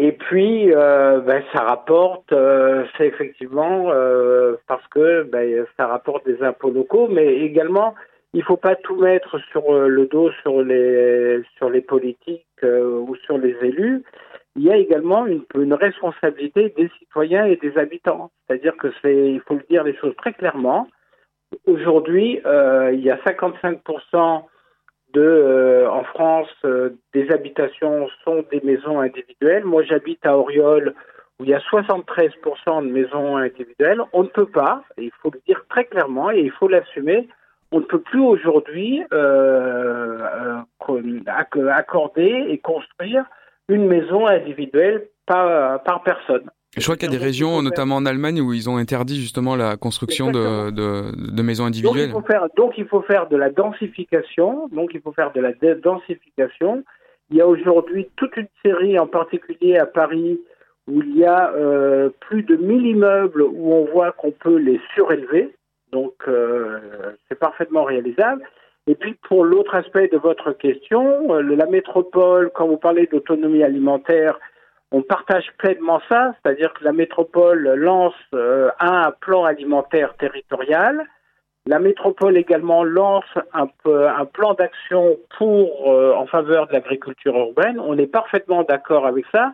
Et 0.00 0.12
puis, 0.12 0.72
euh, 0.72 1.18
ben, 1.20 1.42
ça 1.52 1.64
rapporte, 1.64 2.32
euh, 2.32 2.84
c'est 2.96 3.08
effectivement 3.08 3.90
parce 4.68 4.86
que 4.88 5.24
ben, 5.24 5.66
ça 5.76 5.88
rapporte 5.88 6.24
des 6.24 6.40
impôts 6.42 6.70
locaux, 6.70 7.08
mais 7.08 7.38
également, 7.38 7.94
il 8.34 8.42
faut 8.42 8.56
pas 8.56 8.76
tout 8.76 8.96
mettre 8.96 9.38
sur 9.50 9.72
euh, 9.72 9.88
le 9.88 10.06
dos 10.06 10.30
sur 10.42 10.62
les 10.62 11.42
sur 11.56 11.70
les 11.70 11.80
politiques 11.80 12.46
euh, 12.62 12.98
ou 13.00 13.14
sur 13.16 13.38
les 13.38 13.56
élus 13.62 14.02
il 14.56 14.64
y 14.64 14.72
a 14.72 14.76
également 14.76 15.24
une, 15.26 15.74
responsabilité 15.74 16.74
des 16.76 16.90
citoyens 16.98 17.44
et 17.44 17.54
des 17.56 17.78
habitants. 17.78 18.32
C'est-à-dire 18.46 18.76
que 18.76 18.88
c'est, 19.00 19.14
il 19.14 19.40
faut 19.46 19.54
le 19.54 19.64
dire 19.70 19.84
les 19.84 19.94
choses 19.96 20.16
très 20.16 20.32
clairement. 20.32 20.88
Aujourd'hui, 21.64 22.40
euh, 22.44 22.90
il 22.92 23.00
y 23.00 23.08
a 23.08 23.18
55% 23.18 24.42
de, 25.14 25.86
en 25.88 26.02
France, 26.02 26.48
des 27.14 27.30
habitations 27.30 28.08
sont 28.24 28.44
des 28.50 28.60
maisons 28.64 28.98
individuelles. 28.98 29.64
Moi, 29.64 29.84
j'habite 29.84 30.26
à 30.26 30.36
Oriol, 30.36 30.92
où 31.38 31.44
il 31.44 31.50
y 31.50 31.54
a 31.54 31.60
73% 31.60 32.84
de 32.84 32.90
maisons 32.90 33.36
individuelles. 33.36 34.02
On 34.12 34.24
ne 34.24 34.28
peut 34.28 34.50
pas, 34.50 34.82
il 34.96 35.12
faut 35.22 35.30
le 35.30 35.40
dire 35.46 35.64
très 35.68 35.84
clairement, 35.84 36.32
et 36.32 36.40
il 36.40 36.50
faut 36.50 36.66
l'assumer, 36.66 37.28
on 37.72 37.80
ne 37.80 37.84
peut 37.84 38.00
plus 38.00 38.20
aujourd'hui 38.20 39.02
euh, 39.12 40.18
euh, 40.88 41.20
accorder 41.66 42.46
et 42.48 42.58
construire 42.58 43.24
une 43.68 43.86
maison 43.86 44.26
individuelle 44.26 45.08
par, 45.26 45.82
par 45.82 46.02
personne. 46.02 46.50
Je 46.76 46.82
crois 46.82 46.96
qu'il 46.96 47.10
y 47.10 47.14
a 47.14 47.18
des 47.18 47.24
régions, 47.24 47.62
notamment 47.62 47.96
en 47.96 48.06
Allemagne, 48.06 48.40
où 48.40 48.52
ils 48.52 48.68
ont 48.68 48.76
interdit 48.76 49.20
justement 49.20 49.56
la 49.56 49.76
construction 49.76 50.30
de, 50.30 50.70
de, 50.70 51.12
de 51.16 51.42
maisons 51.42 51.64
Donc 51.64 51.68
individuelles. 51.68 52.10
il, 52.10 52.12
faut 52.12 52.22
faire, 52.22 52.46
donc 52.56 52.74
il 52.76 52.86
faut 52.86 53.02
faire 53.02 53.28
de 53.28 53.36
la 53.36 53.50
densification. 53.50 54.68
Donc 54.68 54.90
il 54.94 55.00
faut 55.00 55.12
faire 55.12 55.32
de 55.32 55.40
la 55.40 55.52
densification. 55.52 56.84
Il 57.30 57.36
y 57.36 57.40
a 57.40 57.46
aujourd'hui 57.46 58.08
toute 58.16 58.36
une 58.36 58.48
série, 58.64 58.98
en 58.98 59.06
particulier 59.06 59.76
à 59.76 59.86
Paris, 59.86 60.40
où 60.86 61.02
il 61.02 61.16
y 61.16 61.24
a 61.24 61.52
euh, 61.52 62.10
plus 62.20 62.42
de 62.42 62.56
1000 62.56 62.86
immeubles 62.86 63.42
où 63.42 63.72
on 63.72 63.84
voit 63.86 64.12
qu'on 64.12 64.30
peut 64.30 64.56
les 64.56 64.80
surélever. 64.94 65.54
Donc 65.92 66.14
euh, 66.28 66.78
c'est 67.28 67.38
parfaitement 67.38 67.84
réalisable. 67.84 68.42
Et 68.86 68.94
puis 68.94 69.14
pour 69.28 69.44
l'autre 69.44 69.74
aspect 69.74 70.08
de 70.08 70.16
votre 70.16 70.52
question, 70.52 71.34
euh, 71.34 71.42
la 71.42 71.66
métropole, 71.66 72.50
quand 72.54 72.66
vous 72.66 72.78
parlez 72.78 73.06
d'autonomie 73.06 73.62
alimentaire, 73.62 74.38
on 74.92 75.02
partage 75.02 75.52
pleinement 75.58 76.00
ça, 76.08 76.32
c'est-à-dire 76.36 76.72
que 76.72 76.84
la 76.84 76.92
métropole 76.92 77.74
lance 77.74 78.14
euh, 78.34 78.70
un 78.80 79.10
plan 79.20 79.44
alimentaire 79.44 80.14
territorial. 80.16 81.04
La 81.66 81.78
métropole 81.78 82.38
également 82.38 82.82
lance 82.82 83.26
un, 83.52 83.68
un 83.84 84.24
plan 84.24 84.54
d'action 84.54 85.18
pour 85.36 85.92
euh, 85.92 86.14
en 86.14 86.26
faveur 86.26 86.66
de 86.68 86.72
l'agriculture 86.72 87.36
urbaine. 87.36 87.78
On 87.78 87.98
est 87.98 88.06
parfaitement 88.06 88.62
d'accord 88.62 89.06
avec 89.06 89.26
ça, 89.30 89.52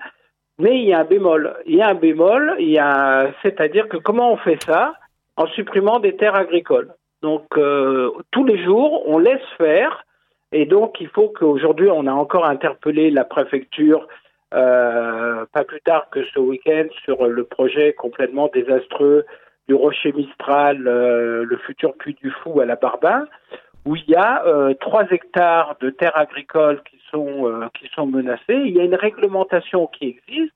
mais 0.61 0.79
il 0.79 0.85
y 0.85 0.93
a 0.93 1.01
un 1.01 1.05
bémol. 1.05 1.57
Il 1.67 1.75
y 1.75 1.83
a 1.83 1.89
un 1.89 1.95
bémol, 1.95 2.55
il 2.61 2.71
y 2.71 2.79
a, 2.79 3.33
c'est-à-dire 3.43 3.89
que 3.89 3.97
comment 3.97 4.33
on 4.33 4.37
fait 4.37 4.63
ça? 4.63 4.95
En 5.37 5.47
supprimant 5.49 5.99
des 5.99 6.17
terres 6.17 6.37
agricoles. 6.37 6.95
Donc 7.23 7.47
euh, 7.57 8.11
tous 8.31 8.45
les 8.45 8.63
jours, 8.63 9.09
on 9.09 9.19
laisse 9.19 9.43
faire, 9.57 10.05
et 10.53 10.67
donc 10.67 11.01
il 11.01 11.09
faut 11.09 11.29
qu'aujourd'hui, 11.29 11.89
on 11.91 12.07
a 12.07 12.13
encore 12.13 12.47
interpellé 12.47 13.11
la 13.11 13.25
préfecture 13.25 14.07
euh, 14.55 15.47
pas 15.53 15.65
plus 15.65 15.81
tard 15.81 16.09
que 16.11 16.23
ce 16.33 16.39
week-end 16.39 16.87
sur 17.05 17.27
le 17.27 17.45
projet 17.45 17.93
complètement 17.95 18.49
désastreux 18.53 19.25
du 19.69 19.75
Rocher 19.75 20.13
Mistral, 20.13 20.87
euh, 20.87 21.45
le 21.45 21.57
futur 21.59 21.95
puits 21.95 22.17
du 22.23 22.31
Fou 22.31 22.61
à 22.61 22.67
la 22.67 22.77
Barbin, 22.77 23.27
où 23.85 23.97
il 23.97 24.05
y 24.09 24.15
a 24.15 24.47
euh, 24.47 24.75
3 24.75 25.11
hectares 25.11 25.77
de 25.81 25.91
terres 25.91 26.17
agricoles 26.17 26.83
qui 26.89 26.99
sont, 27.11 27.49
euh, 27.49 27.67
qui 27.79 27.89
sont 27.95 28.07
menacées. 28.07 28.43
Il 28.49 28.77
y 28.77 28.81
a 28.81 28.85
une 28.85 28.95
réglementation 28.95 29.87
qui 29.89 30.17
existe 30.29 30.55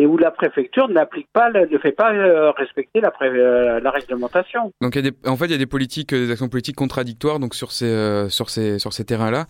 et 0.00 0.06
où 0.06 0.16
la 0.16 0.30
préfecture 0.30 0.88
n'applique 0.88 1.28
pas, 1.32 1.50
ne 1.50 1.78
fait 1.78 1.92
pas 1.92 2.12
euh, 2.12 2.50
respecter 2.52 3.00
la, 3.00 3.10
pré- 3.10 3.28
euh, 3.28 3.80
la 3.80 3.90
réglementation. 3.90 4.72
Donc 4.80 4.94
il 4.94 5.04
y 5.04 5.06
a 5.06 5.10
des, 5.10 5.16
en 5.28 5.36
fait, 5.36 5.46
il 5.46 5.50
y 5.50 5.54
a 5.54 5.58
des 5.58 5.66
politiques, 5.76 6.12
euh, 6.12 6.24
des 6.26 6.30
actions 6.32 6.48
politiques 6.48 6.76
contradictoires 6.76 7.38
donc 7.40 7.54
sur 7.54 7.70
ces 7.72 7.86
euh, 7.86 8.28
sur 8.28 8.48
ces 8.48 8.78
sur 8.78 8.92
ces 8.92 9.04
terrains-là. 9.04 9.46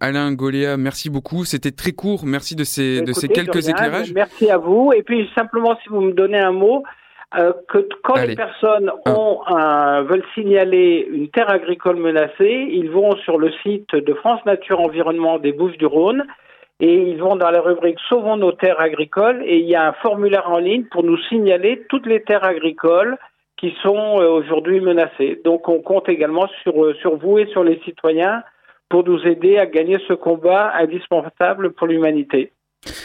Alain 0.00 0.32
Goléa, 0.32 0.76
merci 0.76 1.10
beaucoup. 1.10 1.44
C'était 1.44 1.70
très 1.70 1.92
court. 1.92 2.22
Merci 2.26 2.56
de 2.56 2.64
ces 2.64 3.02
de 3.02 3.12
ces 3.12 3.28
quelques 3.28 3.54
rien, 3.54 3.70
éclairages. 3.74 4.12
Merci 4.12 4.50
à 4.50 4.58
vous. 4.58 4.92
Et 4.96 5.02
puis 5.02 5.28
simplement, 5.34 5.76
si 5.82 5.88
vous 5.90 6.00
me 6.00 6.12
donnez 6.12 6.38
un 6.38 6.52
mot, 6.52 6.82
que 7.68 7.86
quand 8.02 8.14
Allez. 8.14 8.28
les 8.28 8.36
personnes 8.36 8.90
ont 9.06 9.40
un- 9.46 10.02
veulent 10.02 10.24
signaler 10.34 11.06
une 11.12 11.28
terre 11.28 11.50
agricole 11.50 11.96
menacée, 11.96 12.68
ils 12.70 12.90
vont 12.90 13.14
sur 13.24 13.38
le 13.38 13.50
site 13.62 13.94
de 13.94 14.14
France 14.14 14.40
Nature 14.46 14.80
Environnement 14.80 15.38
des 15.38 15.52
Bouches-du-Rhône 15.52 16.24
et 16.80 17.10
ils 17.10 17.18
vont 17.18 17.36
dans 17.36 17.50
la 17.50 17.60
rubrique 17.60 17.98
Sauvons 18.08 18.36
nos 18.36 18.52
terres 18.52 18.80
agricoles 18.80 19.42
et 19.44 19.58
il 19.58 19.66
y 19.66 19.74
a 19.74 19.88
un 19.88 19.92
formulaire 19.94 20.48
en 20.50 20.58
ligne 20.58 20.84
pour 20.84 21.02
nous 21.02 21.16
signaler 21.28 21.84
toutes 21.88 22.06
les 22.06 22.22
terres 22.22 22.44
agricoles 22.44 23.16
qui 23.56 23.74
sont 23.82 24.20
euh, 24.20 24.28
aujourd'hui 24.28 24.80
menacées. 24.80 25.40
Donc 25.44 25.68
on 25.68 25.80
compte 25.80 26.08
également 26.08 26.46
sur, 26.62 26.84
euh, 26.84 26.94
sur 27.00 27.16
vous 27.16 27.38
et 27.38 27.46
sur 27.46 27.64
les 27.64 27.80
citoyens 27.84 28.42
pour 28.88 29.04
nous 29.04 29.26
aider 29.26 29.56
à 29.58 29.66
gagner 29.66 29.96
ce 30.06 30.12
combat 30.12 30.72
indispensable 30.74 31.72
pour 31.72 31.86
l'humanité. 31.86 32.52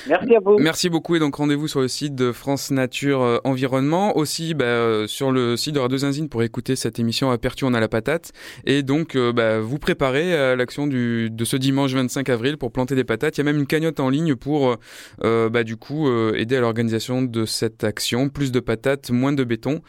Merci 0.07 0.35
à 0.35 0.39
vous. 0.39 0.57
Merci 0.59 0.89
beaucoup 0.89 1.15
et 1.15 1.19
donc 1.19 1.35
rendez-vous 1.35 1.67
sur 1.67 1.81
le 1.81 1.87
site 1.87 2.15
de 2.15 2.31
France 2.31 2.71
Nature 2.71 3.21
euh, 3.21 3.37
Environnement, 3.43 4.17
aussi 4.17 4.53
bah, 4.53 4.65
euh, 4.65 5.07
sur 5.07 5.31
le 5.31 5.57
site 5.57 5.75
de 5.75 5.79
Radio 5.79 5.97
Zinzine 5.99 6.29
pour 6.29 6.43
écouter 6.43 6.75
cette 6.75 6.99
émission 6.99 7.31
Aperçu 7.31 7.65
on 7.65 7.73
a 7.73 7.79
la 7.79 7.87
patate 7.87 8.31
et 8.65 8.83
donc 8.83 9.15
euh, 9.15 9.33
bah, 9.33 9.59
vous 9.59 9.79
préparez 9.79 10.35
à 10.35 10.55
l'action 10.55 10.87
du 10.87 11.29
de 11.29 11.45
ce 11.45 11.57
dimanche 11.57 11.93
25 11.93 12.29
avril 12.29 12.57
pour 12.57 12.71
planter 12.71 12.95
des 12.95 13.03
patates. 13.03 13.37
Il 13.37 13.41
y 13.41 13.41
a 13.41 13.45
même 13.45 13.57
une 13.57 13.67
cagnotte 13.67 13.99
en 13.99 14.09
ligne 14.09 14.35
pour 14.35 14.77
euh, 15.23 15.49
bah, 15.49 15.63
du 15.63 15.77
coup 15.77 16.07
euh, 16.07 16.33
aider 16.35 16.55
à 16.55 16.61
l'organisation 16.61 17.21
de 17.21 17.45
cette 17.45 17.83
action. 17.83 18.29
Plus 18.29 18.51
de 18.51 18.59
patates, 18.59 19.11
moins 19.11 19.33
de 19.33 19.43
béton. 19.43 19.81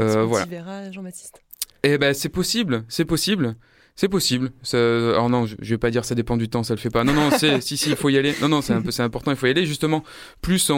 Euh, 0.00 0.24
voilà. 0.24 0.46
Jean-Baptiste 0.90 1.42
Et 1.82 1.98
ben 1.98 2.14
c'est 2.14 2.28
possible, 2.28 2.84
c'est 2.88 3.04
possible. 3.04 3.56
C'est 3.96 4.08
possible. 4.08 4.50
Ça... 4.62 4.76
Alors 4.76 5.30
non, 5.30 5.46
je 5.46 5.56
vais 5.58 5.78
pas 5.78 5.90
dire 5.90 6.04
ça 6.04 6.14
dépend 6.14 6.36
du 6.36 6.50
temps, 6.50 6.62
ça 6.62 6.74
le 6.74 6.80
fait 6.80 6.90
pas. 6.90 7.02
Non, 7.02 7.14
non, 7.14 7.30
c'est 7.30 7.62
si, 7.62 7.78
si, 7.78 7.88
il 7.88 7.96
faut 7.96 8.10
y 8.10 8.18
aller. 8.18 8.34
Non, 8.42 8.48
non, 8.48 8.60
c'est 8.60 8.74
un 8.74 8.82
peu, 8.82 8.90
important, 8.98 9.30
il 9.30 9.38
faut 9.38 9.46
y 9.46 9.50
aller. 9.50 9.64
Justement, 9.64 10.04
plus 10.42 10.70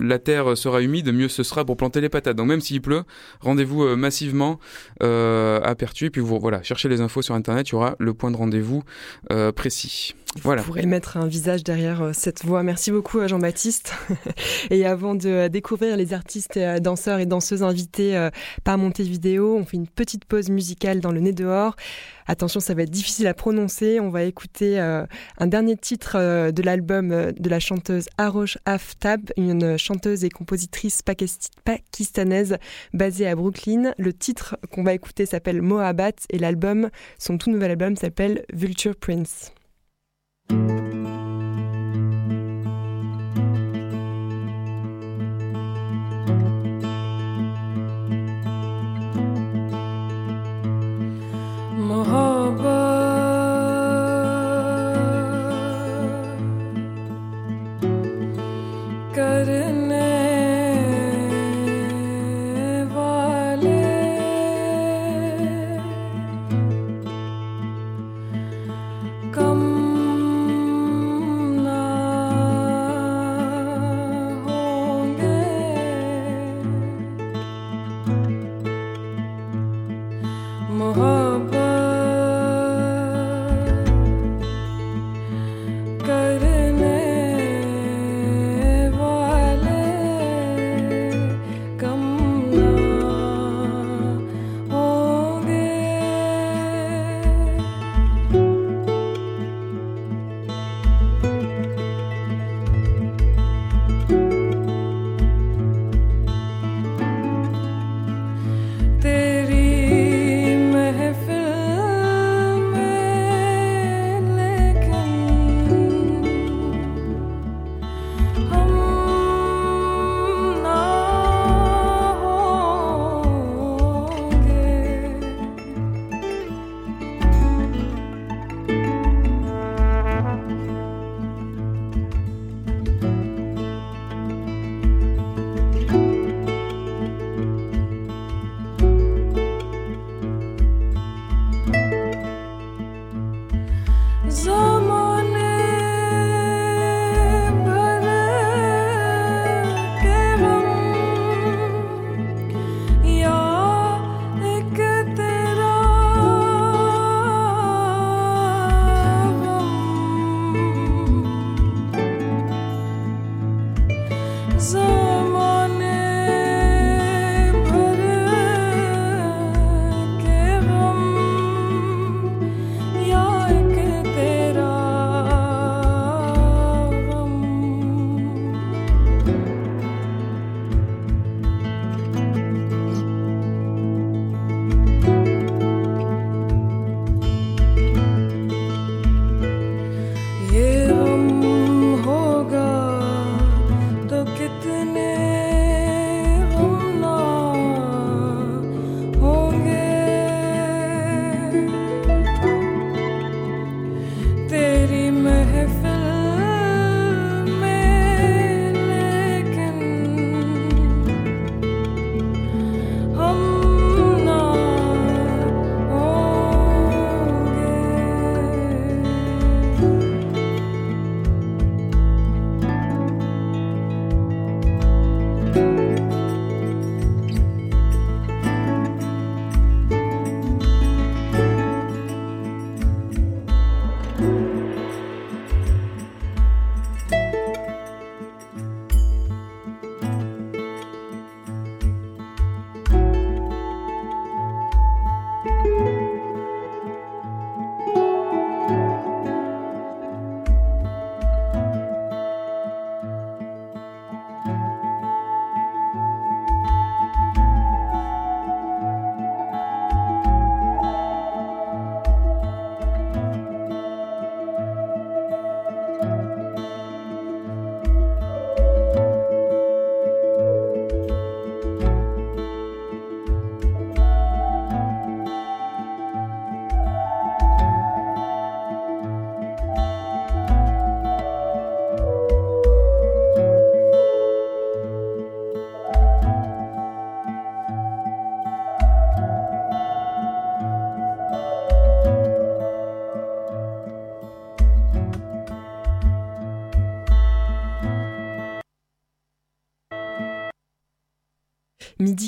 la 0.00 0.18
terre 0.18 0.56
sera 0.56 0.80
humide, 0.80 1.12
mieux 1.12 1.28
ce 1.28 1.42
sera 1.42 1.66
pour 1.66 1.76
planter 1.76 2.00
les 2.00 2.08
patates. 2.08 2.36
Donc 2.36 2.48
même 2.48 2.62
s'il 2.62 2.80
pleut, 2.80 3.04
rendez-vous 3.40 3.84
euh, 3.84 3.96
massivement 3.96 4.58
euh, 5.02 5.60
à 5.62 5.74
Pertuis. 5.74 6.08
Puis 6.08 6.22
vous, 6.22 6.40
voilà, 6.40 6.62
cherchez 6.62 6.88
les 6.88 7.02
infos 7.02 7.20
sur 7.20 7.34
internet, 7.34 7.68
il 7.68 7.72
y 7.72 7.74
aura 7.74 7.94
le 7.98 8.14
point 8.14 8.30
de 8.30 8.36
rendez-vous 8.36 8.82
euh, 9.30 9.52
précis. 9.52 10.14
Voilà. 10.40 10.62
Vous 10.62 10.68
pourrez 10.68 10.86
mettre 10.86 11.18
un 11.18 11.26
visage 11.26 11.62
derrière 11.62 12.02
euh, 12.02 12.12
cette 12.14 12.44
voix. 12.44 12.62
Merci 12.62 12.90
beaucoup 12.90 13.18
euh, 13.18 13.28
Jean-Baptiste. 13.28 13.94
et 14.70 14.86
avant 14.86 15.14
de 15.14 15.28
euh, 15.28 15.48
découvrir 15.48 15.96
les 15.96 16.14
artistes, 16.14 16.58
danseurs 16.80 17.18
et 17.18 17.26
danseuses 17.26 17.62
invités 17.62 18.28
par 18.64 18.78
Montevideo, 18.78 19.56
on 19.56 19.64
fait 19.64 19.76
une 19.76 19.86
petite 19.86 20.24
pause 20.24 20.48
musicale 20.48 21.00
dans 21.00 21.12
le 21.12 21.20
nez 21.20 21.32
dehors. 21.32 21.76
Attention, 22.26 22.60
ça 22.60 22.74
va 22.74 22.82
être 22.82 22.90
difficile 22.90 23.26
à 23.26 23.34
prononcer. 23.34 24.00
On 24.00 24.08
va 24.08 24.22
écouter 24.22 24.78
un 24.78 25.46
dernier 25.46 25.76
titre 25.76 26.16
de 26.50 26.62
l'album 26.62 27.32
de 27.32 27.50
la 27.50 27.60
chanteuse 27.60 28.06
Arosh 28.16 28.58
Aftab, 28.64 29.30
une 29.36 29.76
chanteuse 29.76 30.24
et 30.24 30.30
compositrice 30.30 31.00
pakist- 31.02 31.50
pakistanaise 31.64 32.58
basée 32.94 33.26
à 33.26 33.34
Brooklyn. 33.34 33.92
Le 33.98 34.12
titre 34.12 34.56
qu'on 34.70 34.84
va 34.84 34.94
écouter 34.94 35.26
s'appelle 35.26 35.62
Mohabbat 35.62 36.26
et 36.30 36.38
l'album, 36.38 36.90
son 37.18 37.38
tout 37.38 37.50
nouvel 37.50 37.72
album 37.72 37.96
s'appelle 37.96 38.44
Vulture 38.52 38.96
Prince. 38.96 39.52
Música 40.52 41.21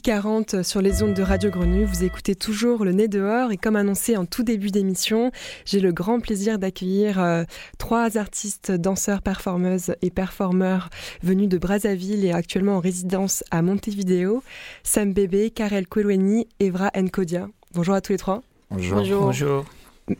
40 0.05 0.63
sur 0.63 0.83
les 0.83 1.03
ondes 1.03 1.15
de 1.15 1.23
Radio 1.23 1.49
Grenouille. 1.49 1.87
Vous 1.87 2.05
écoutez 2.05 2.35
toujours 2.35 2.85
Le 2.85 2.93
Nez 2.93 3.09
dehors 3.09 3.53
et 3.53 3.57
comme 3.57 3.75
annoncé 3.75 4.19
en 4.19 4.27
tout 4.27 4.43
début 4.43 4.71
d'émission, 4.71 5.33
j'ai 5.65 5.81
le 5.81 5.93
grand 5.93 6.21
plaisir 6.21 6.59
d'accueillir 6.59 7.19
euh, 7.19 7.45
trois 7.79 8.19
artistes, 8.19 8.71
danseurs, 8.71 9.23
performeuses 9.23 9.95
et 10.03 10.11
performeurs 10.11 10.91
venus 11.23 11.49
de 11.49 11.57
Brazzaville 11.57 12.23
et 12.27 12.33
actuellement 12.33 12.77
en 12.77 12.81
résidence 12.81 13.45
à 13.51 13.63
Montevideo. 13.63 14.43
Sam 14.83 15.15
Bébé, 15.15 15.49
Karel 15.49 15.87
Kouloueni, 15.87 16.49
Evra 16.61 16.91
Nkodia. 16.95 17.49
Bonjour 17.73 17.95
à 17.95 18.03
tous 18.03 18.13
les 18.13 18.19
trois. 18.19 18.43
Bonjour. 18.71 19.23
Bonjour. 19.23 19.65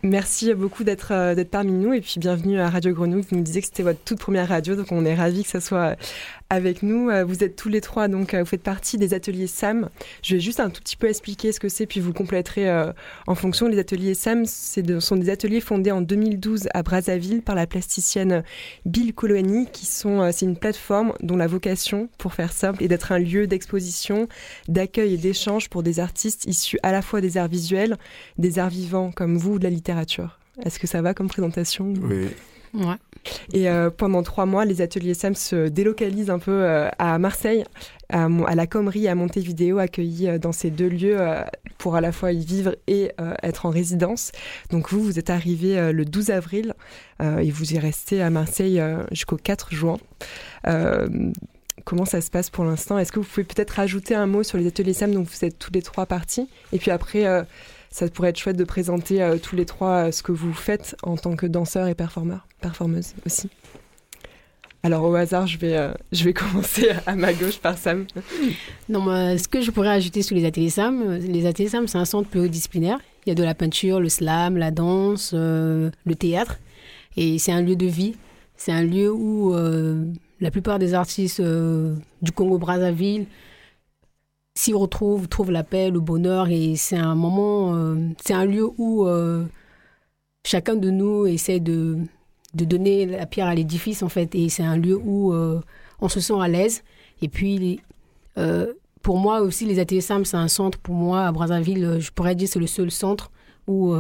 Merci 0.03 0.55
beaucoup 0.55 0.83
euh, 0.83 1.35
d'être 1.35 1.51
parmi 1.51 1.73
nous 1.73 1.93
et 1.93 2.01
puis 2.01 2.15
bienvenue 2.19 2.59
à 2.59 2.71
Radio 2.71 2.95
Grenouille. 2.95 3.21
Vous 3.29 3.37
nous 3.37 3.43
disiez 3.43 3.61
que 3.61 3.67
c'était 3.67 3.83
votre 3.83 4.01
toute 4.03 4.19
première 4.19 4.49
radio, 4.49 4.77
donc 4.77 4.91
on 4.93 5.05
est 5.05 5.15
ravis 5.15 5.45
que 5.45 5.51
ça 5.51 5.61
soit 5.61 5.97
avec 6.51 6.83
nous. 6.83 7.09
Euh, 7.11 7.25
Vous 7.25 7.43
êtes 7.43 7.57
tous 7.57 7.69
les 7.69 7.81
trois, 7.81 8.09
donc 8.09 8.35
euh, 8.35 8.41
vous 8.41 8.47
faites 8.47 8.63
partie 8.63 8.97
des 8.99 9.15
ateliers 9.15 9.47
SAM. 9.47 9.89
Je 10.23 10.35
vais 10.35 10.41
juste 10.41 10.61
un 10.61 10.71
tout 10.71 10.81
petit 10.83 10.97
peu 10.97 11.09
expliquer 11.09 11.53
ce 11.53 11.59
que 11.61 11.69
c'est, 11.69 11.87
puis 11.87 12.01
vous 12.01 12.13
compléterez 12.13 12.69
euh, 12.71 12.93
en 13.27 13.35
fonction. 13.35 13.67
Les 13.67 13.79
ateliers 13.79 14.15
SAM 14.15 14.45
de- 14.77 15.01
sont 15.01 15.17
des 15.17 15.31
ateliers 15.31 15.61
fondés 15.61 15.91
en 15.91 16.01
2012 16.01 16.69
à 16.75 16.83
Brazzaville 16.83 17.43
par 17.43 17.55
la 17.55 17.67
plasticienne 17.67 18.45
Bill 18.87 19.15
Colony, 19.15 19.67
qui 19.73 19.87
sont 19.87 20.31
c'est 20.33 20.45
une 20.47 20.57
plateforme 20.57 21.13
dont 21.21 21.37
la 21.37 21.47
vocation, 21.47 22.09
pour 22.19 22.35
faire 22.35 22.53
simple, 22.53 22.83
est 22.83 22.89
d'être 22.89 23.13
un 23.13 23.19
lieu 23.19 23.47
d'exposition, 23.47 24.29
d'accueil 24.69 25.15
et 25.15 25.19
d'échange 25.19 25.69
pour 25.71 25.83
des 25.83 25.99
artistes 26.01 26.45
issus 26.47 26.79
à 26.83 26.93
la 26.93 27.03
fois 27.03 27.21
des 27.21 27.37
arts 27.37 27.49
visuels, 27.49 27.97
des 28.39 28.59
arts 28.59 28.69
vivants 28.71 29.11
comme 29.13 29.37
vous 29.37 29.55
ou 29.55 29.59
de 29.59 29.65
la 29.65 29.71
littérature. 29.71 30.39
Est-ce 30.65 30.79
que 30.79 30.87
ça 30.87 31.03
va 31.03 31.15
comme 31.15 31.29
présentation? 31.29 31.93
Oui. 32.03 32.27
Ouais. 32.75 32.97
Et 33.53 33.69
euh, 33.69 33.91
pendant 33.91 34.23
trois 34.23 34.47
mois, 34.47 34.65
les 34.65 34.81
ateliers 34.81 35.15
SAM 35.15 35.35
se 35.35 35.69
délocalisent 35.69 36.31
un 36.31 36.39
peu 36.39 36.53
euh, 36.53 36.89
à 36.99 37.19
Marseille, 37.19 37.65
à, 38.11 38.29
la 38.29 38.67
Commerie, 38.67 39.09
à 39.09 39.15
Montevideo, 39.15 39.79
accueillis 39.79 40.29
euh, 40.29 40.39
dans 40.39 40.53
ces 40.53 40.71
deux 40.71 40.89
lieux 40.89 41.19
pour 41.79 41.97
à 41.97 42.01
la 42.01 42.13
fois 42.13 42.33
y 42.33 42.45
vivre 42.45 42.77
et 42.87 43.13
être 43.43 43.67
en 43.67 43.71
résidence. 43.71 44.33
Donc 44.71 44.91
vous, 44.91 45.03
vous 45.03 45.19
êtes 45.19 45.31
arrivé 45.31 45.93
le 45.93 46.05
12 46.05 46.31
avril 46.31 46.75
et 47.21 47.51
vous 47.51 47.75
y 47.75 47.79
restez 47.79 48.23
à 48.23 48.31
Marseille 48.31 48.83
jusqu'au 49.11 49.37
4 49.37 49.75
juin. 49.75 49.99
Comment 51.85 52.05
ça 52.07 52.21
se 52.21 52.31
passe 52.31 52.49
pour 52.49 52.65
l'instant? 52.65 52.99
Est-ce 52.99 53.13
que 53.13 53.21
vous 53.21 53.27
pouvez 53.27 53.45
peut-être 53.45 53.73
rajouter 53.73 54.15
un 54.15 54.27
mot 54.27 54.43
sur 54.43 54.57
les 54.57 54.67
ateliers 54.67 54.95
SAM 54.95 55.13
dont 55.13 55.23
vous 55.23 55.45
êtes 55.45 55.59
tous 55.59 55.73
les 55.73 55.83
trois 55.83 56.07
partis? 56.07 56.49
Et 56.73 56.79
puis 56.79 56.91
après, 56.91 57.27
ça 57.95 58.09
pourrait 58.09 58.31
être 58.31 58.41
chouette 58.41 58.57
de 58.57 58.65
présenter 58.65 59.23
euh, 59.23 59.39
tous 59.39 59.55
les 59.55 59.67
trois 59.67 60.09
euh, 60.09 60.11
ce 60.11 60.25
que 60.25 60.33
vous 60.33 60.53
faites 60.53 60.97
en 61.05 61.17
tant 61.17 61.37
que 61.37 61.47
danseurs 61.47 61.87
et 61.87 61.95
performeurs, 61.95 62.49
performeuses 62.61 63.15
aussi. 63.25 63.49
Alors 64.83 65.05
au 65.05 65.15
hasard, 65.15 65.47
je 65.47 65.59
vais, 65.59 65.77
euh, 65.77 65.93
je 66.11 66.25
vais 66.25 66.33
commencer 66.33 66.89
à 67.07 67.15
ma 67.15 67.33
gauche 67.33 67.59
par 67.59 67.79
Sam. 67.79 68.07
Non, 68.89 69.05
ce 69.39 69.47
que 69.47 69.61
je 69.61 69.71
pourrais 69.71 69.91
ajouter 69.91 70.23
sur 70.23 70.35
les 70.35 70.45
ateliers 70.45 70.71
SAM, 70.71 71.03
euh, 71.03 71.19
les 71.19 71.47
ateliers 71.47 71.69
SAM, 71.69 71.87
c'est 71.87 71.97
un 71.97 72.05
centre 72.05 72.29
pluridisciplinaire. 72.29 72.99
Il 73.27 73.29
y 73.29 73.33
a 73.33 73.37
de 73.37 73.45
la 73.45 73.55
peinture, 73.55 74.01
le 74.01 74.09
slam, 74.09 74.57
la 74.57 74.73
danse, 74.73 75.33
le 75.33 76.15
théâtre. 76.19 76.59
Et 77.17 77.39
c'est 77.39 77.53
un 77.53 77.63
lieu 77.63 77.77
de 77.77 77.87
vie. 77.87 78.17
C'est 78.57 78.73
un 78.73 78.83
lieu 78.83 79.11
où 79.11 79.55
la 80.41 80.51
plupart 80.51 80.79
des 80.79 80.93
artistes 80.93 81.41
du 81.41 82.33
Congo-Brazzaville 82.33 83.25
s'y 84.55 84.73
retrouvent, 84.73 85.29
trouvent 85.29 85.51
la 85.51 85.65
paix, 85.65 85.91
le 85.91 86.01
bonheur. 86.01 86.49
Et 86.49 86.77
c'est 86.77 86.97
un 86.97 87.15
moment, 87.15 87.75
euh, 87.75 87.97
c'est 88.25 88.35
un 88.35 88.45
lieu 88.45 88.69
où 88.79 89.07
euh, 89.07 89.45
chacun 90.47 90.77
de 90.77 90.91
nous 90.91 91.27
essaie 91.27 91.61
de, 91.61 91.99
de 92.55 92.65
donner 92.65 93.07
la 93.07 93.27
pierre 93.27 93.49
à 93.49 93.55
l'édifice, 93.55 94.03
en 94.03 94.09
fait. 94.09 94.35
Et 94.35 94.49
c'est 94.49 94.63
un 94.63 94.77
lieu 94.77 94.97
où 94.97 95.33
euh, 95.33 95.61
on 96.01 96.09
se 96.09 96.21
sent 96.21 96.41
à 96.41 96.49
l'aise. 96.49 96.83
Et 97.23 97.29
puis, 97.29 97.81
pour 99.03 99.19
moi 99.19 99.41
aussi, 99.41 99.65
les 99.67 99.79
ateliers 99.79 100.01
SAM, 100.01 100.25
c'est 100.25 100.37
un 100.37 100.49
centre. 100.49 100.79
Pour 100.79 100.95
moi, 100.95 101.27
à 101.27 101.33
Brazzaville, 101.33 101.99
je 102.01 102.11
pourrais 102.11 102.35
dire 102.35 102.49
c'est 102.49 102.59
le 102.59 102.67
seul 102.67 102.91
centre 102.91 103.31
où 103.67 103.95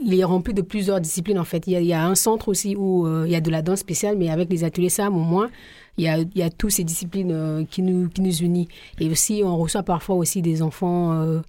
il 0.00 0.18
est 0.18 0.24
rempli 0.24 0.52
de 0.52 0.62
plusieurs 0.62 1.00
disciplines, 1.00 1.38
en 1.38 1.44
fait. 1.44 1.66
Il 1.66 1.82
y 1.82 1.92
a, 1.92 2.06
un 2.06 2.14
centre 2.14 2.48
aussi 2.48 2.76
où 2.76 3.06
euh, 3.06 3.24
il 3.26 3.32
y 3.32 3.36
a 3.36 3.40
de 3.40 3.50
la 3.50 3.62
danse 3.62 3.80
spéciale, 3.80 4.16
mais 4.16 4.28
avec 4.28 4.50
les 4.50 4.64
ateliers 4.64 4.90
SAM, 4.90 5.16
au 5.16 5.20
moins, 5.20 5.50
il 5.96 6.04
y 6.04 6.08
a, 6.08 6.18
il 6.18 6.50
toutes 6.58 6.72
ces 6.72 6.84
disciplines 6.84 7.32
euh, 7.32 7.64
qui, 7.64 7.82
nous, 7.82 8.08
qui 8.08 8.20
nous 8.20 8.36
unissent. 8.42 8.68
Et 9.00 9.08
aussi, 9.08 9.42
on 9.44 9.56
reçoit 9.56 9.82
parfois 9.82 10.16
aussi 10.16 10.42
des 10.42 10.60
enfants, 10.60 11.40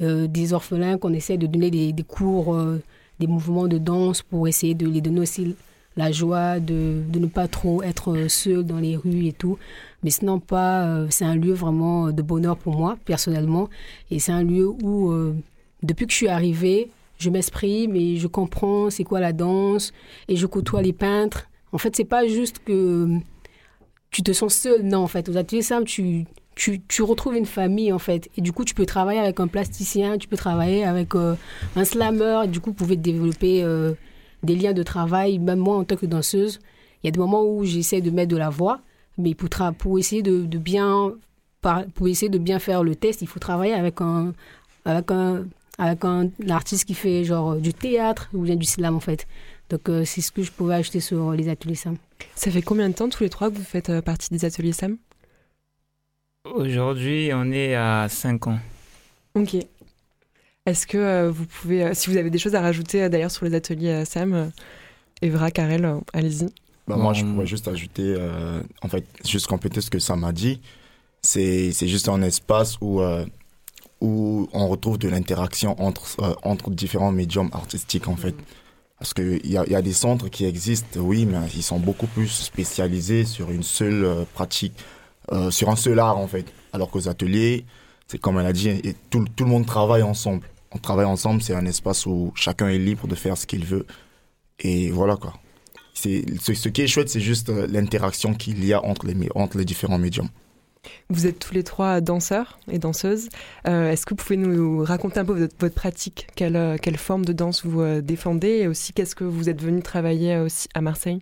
euh, 0.00 0.26
des 0.26 0.52
orphelins, 0.52 0.98
qu'on 0.98 1.12
essaie 1.12 1.36
de 1.36 1.46
donner 1.46 1.70
des, 1.70 2.02
cours, 2.02 2.58
des 3.20 3.26
mouvements 3.28 3.68
de 3.68 3.78
danse 3.78 4.22
pour 4.22 4.48
essayer 4.48 4.74
de 4.74 4.88
les 4.88 5.00
donner 5.00 5.20
aussi 5.20 5.54
la 5.96 6.10
joie 6.10 6.58
de, 6.58 7.00
de 7.08 7.18
ne 7.20 7.26
pas 7.26 7.46
trop 7.46 7.80
être 7.84 8.26
seul 8.26 8.64
dans 8.64 8.78
les 8.78 8.96
rues 8.96 9.26
et 9.26 9.32
tout. 9.32 9.56
Mais 10.02 10.10
sinon, 10.10 10.40
pas, 10.40 11.06
c'est 11.10 11.24
un 11.24 11.36
lieu 11.36 11.52
vraiment 11.52 12.10
de 12.10 12.22
bonheur 12.22 12.56
pour 12.56 12.76
moi, 12.76 12.98
personnellement. 13.04 13.68
Et 14.10 14.18
c'est 14.18 14.32
un 14.32 14.42
lieu 14.42 14.66
où, 14.66 15.14
depuis 15.84 16.06
que 16.06 16.12
je 16.12 16.16
suis 16.16 16.28
arrivée, 16.28 16.90
je 17.18 17.30
m'exprime 17.30 17.96
et 17.96 18.16
je 18.16 18.26
comprends 18.26 18.90
c'est 18.90 19.04
quoi 19.04 19.20
la 19.20 19.32
danse 19.32 19.92
et 20.28 20.36
je 20.36 20.46
côtoie 20.46 20.82
les 20.82 20.92
peintres. 20.92 21.48
En 21.72 21.78
fait, 21.78 21.96
c'est 21.96 22.04
pas 22.04 22.26
juste 22.26 22.60
que 22.64 23.08
tu 24.10 24.22
te 24.22 24.32
sens 24.32 24.54
seul. 24.54 24.82
Non, 24.82 24.98
en 24.98 25.06
fait, 25.08 25.28
aux 25.28 25.36
ateliers 25.36 25.62
simples, 25.62 25.86
tu, 25.86 26.24
tu, 26.54 26.80
tu 26.86 27.02
retrouves 27.02 27.36
une 27.36 27.46
famille, 27.46 27.92
en 27.92 27.98
fait. 27.98 28.30
Et 28.36 28.40
du 28.40 28.52
coup, 28.52 28.64
tu 28.64 28.74
peux 28.74 28.86
travailler 28.86 29.18
avec 29.18 29.40
un 29.40 29.48
plasticien, 29.48 30.18
tu 30.18 30.28
peux 30.28 30.36
travailler 30.36 30.84
avec 30.84 31.16
euh, 31.16 31.34
un 31.74 31.84
slammer. 31.84 32.42
Et 32.44 32.48
du 32.48 32.60
coup, 32.60 32.70
vous 32.70 32.76
pouvez 32.76 32.96
développer 32.96 33.64
euh, 33.64 33.94
des 34.44 34.54
liens 34.54 34.72
de 34.72 34.84
travail. 34.84 35.40
Même 35.40 35.58
moi, 35.58 35.76
en 35.76 35.84
tant 35.84 35.96
que 35.96 36.06
danseuse, 36.06 36.60
il 37.02 37.06
y 37.06 37.08
a 37.08 37.10
des 37.10 37.18
moments 37.18 37.44
où 37.44 37.64
j'essaie 37.64 38.00
de 38.00 38.10
mettre 38.10 38.30
de 38.30 38.36
la 38.36 38.50
voix, 38.50 38.80
mais 39.18 39.34
pour, 39.34 39.48
pour 39.78 39.98
essayer 39.98 40.22
de, 40.22 40.46
de 40.46 40.58
bien 40.58 41.12
pour 41.94 42.08
essayer 42.08 42.28
de 42.28 42.38
bien 42.38 42.58
faire 42.58 42.84
le 42.84 42.94
test, 42.94 43.22
il 43.22 43.28
faut 43.28 43.40
travailler 43.40 43.72
avec 43.72 44.00
un 44.00 44.32
avec 44.84 45.10
un 45.10 45.46
avec 45.78 46.04
un, 46.04 46.28
artiste 46.48 46.84
qui 46.84 46.94
fait 46.94 47.24
genre 47.24 47.52
euh, 47.52 47.58
du 47.58 47.74
théâtre 47.74 48.28
ou 48.32 48.42
bien 48.42 48.56
du 48.56 48.66
slam 48.66 48.96
en 48.96 49.00
fait. 49.00 49.26
Donc 49.70 49.88
euh, 49.88 50.04
c'est 50.04 50.20
ce 50.20 50.30
que 50.30 50.42
je 50.42 50.52
pouvais 50.52 50.74
ajouter 50.74 51.00
sur 51.00 51.32
les 51.32 51.48
ateliers 51.48 51.74
Sam. 51.74 51.96
Ça 52.34 52.50
fait 52.50 52.62
combien 52.62 52.88
de 52.88 52.94
temps 52.94 53.08
tous 53.08 53.22
les 53.22 53.30
trois 53.30 53.50
que 53.50 53.56
vous 53.56 53.64
faites 53.64 53.90
euh, 53.90 54.02
partie 54.02 54.30
des 54.30 54.44
ateliers 54.44 54.72
Sam 54.72 54.96
Aujourd'hui, 56.44 57.30
on 57.32 57.50
est 57.50 57.74
à 57.74 58.06
5 58.08 58.48
ans. 58.48 58.58
Ok. 59.34 59.56
Est-ce 60.66 60.86
que 60.86 60.98
euh, 60.98 61.30
vous 61.30 61.46
pouvez, 61.46 61.84
euh, 61.84 61.90
si 61.94 62.10
vous 62.10 62.16
avez 62.16 62.30
des 62.30 62.38
choses 62.38 62.54
à 62.54 62.60
rajouter 62.60 63.02
euh, 63.02 63.08
d'ailleurs 63.08 63.30
sur 63.30 63.44
les 63.44 63.54
ateliers 63.54 63.90
euh, 63.90 64.04
Sam, 64.04 64.32
euh, 64.32 64.46
Evra, 65.20 65.50
Karel, 65.50 65.84
euh, 65.84 66.00
allez-y. 66.12 66.46
Bah, 66.86 66.96
moi, 66.96 67.12
je 67.14 67.24
pourrais 67.24 67.46
juste 67.46 67.66
ajouter, 67.68 68.14
euh, 68.16 68.62
en 68.82 68.88
fait, 68.88 69.04
juste 69.26 69.46
compléter 69.46 69.80
ce 69.80 69.90
que 69.90 69.98
Sam 69.98 70.22
a 70.24 70.32
dit. 70.32 70.60
C'est 71.22 71.72
c'est 71.72 71.88
juste 71.88 72.08
un 72.10 72.20
espace 72.20 72.76
où, 72.82 73.00
euh, 73.00 73.24
où 74.04 74.48
on 74.52 74.68
retrouve 74.68 74.98
de 74.98 75.08
l'interaction 75.08 75.80
entre, 75.82 76.20
euh, 76.20 76.34
entre 76.42 76.70
différents 76.70 77.10
médiums 77.10 77.48
artistiques, 77.52 78.06
en 78.06 78.16
fait. 78.16 78.34
Parce 78.98 79.14
qu'il 79.14 79.46
y 79.46 79.56
a, 79.56 79.66
y 79.66 79.74
a 79.74 79.82
des 79.82 79.94
centres 79.94 80.28
qui 80.28 80.44
existent, 80.44 81.00
oui, 81.00 81.24
mais 81.24 81.38
ils 81.54 81.62
sont 81.62 81.80
beaucoup 81.80 82.06
plus 82.06 82.28
spécialisés 82.28 83.24
sur 83.24 83.50
une 83.50 83.62
seule 83.62 84.04
euh, 84.04 84.24
pratique, 84.34 84.74
euh, 85.32 85.50
sur 85.50 85.70
un 85.70 85.76
seul 85.76 85.98
art, 85.98 86.18
en 86.18 86.26
fait. 86.26 86.46
Alors 86.74 86.90
qu'aux 86.90 87.08
ateliers, 87.08 87.64
c'est 88.06 88.20
comme 88.20 88.38
elle 88.38 88.46
a 88.46 88.52
dit, 88.52 88.94
tout, 89.08 89.24
tout 89.34 89.44
le 89.44 89.50
monde 89.50 89.64
travaille 89.64 90.02
ensemble. 90.02 90.46
On 90.72 90.78
travaille 90.78 91.06
ensemble, 91.06 91.40
c'est 91.40 91.54
un 91.54 91.66
espace 91.66 92.04
où 92.04 92.32
chacun 92.34 92.68
est 92.68 92.78
libre 92.78 93.06
de 93.06 93.14
faire 93.14 93.38
ce 93.38 93.46
qu'il 93.46 93.64
veut. 93.64 93.86
Et 94.60 94.90
voilà, 94.90 95.16
quoi. 95.16 95.32
Ce, 95.94 96.08
ce 96.54 96.68
qui 96.68 96.82
est 96.82 96.86
chouette, 96.88 97.08
c'est 97.08 97.20
juste 97.20 97.48
l'interaction 97.48 98.34
qu'il 98.34 98.64
y 98.64 98.72
a 98.74 98.84
entre 98.84 99.06
les, 99.06 99.16
entre 99.34 99.56
les 99.56 99.64
différents 99.64 99.98
médiums. 99.98 100.28
Vous 101.10 101.26
êtes 101.26 101.38
tous 101.38 101.54
les 101.54 101.62
trois 101.62 102.00
danseurs 102.00 102.58
et 102.70 102.78
danseuses. 102.78 103.28
Euh, 103.66 103.90
Est-ce 103.90 104.06
que 104.06 104.10
vous 104.10 104.16
pouvez 104.16 104.36
nous 104.36 104.82
raconter 104.84 105.20
un 105.20 105.24
peu 105.24 105.32
votre, 105.32 105.54
votre 105.58 105.74
pratique? 105.74 106.26
Quelle, 106.36 106.56
euh, 106.56 106.76
quelle 106.80 106.96
forme 106.96 107.24
de 107.24 107.32
danse 107.32 107.64
vous 107.64 107.80
euh, 107.80 108.00
défendez? 108.00 108.48
Et 108.48 108.68
aussi, 108.68 108.92
qu'est-ce 108.92 109.14
que 109.14 109.24
vous 109.24 109.48
êtes 109.48 109.62
venu 109.62 109.82
travailler 109.82 110.38
aussi 110.38 110.68
à 110.74 110.80
Marseille? 110.80 111.20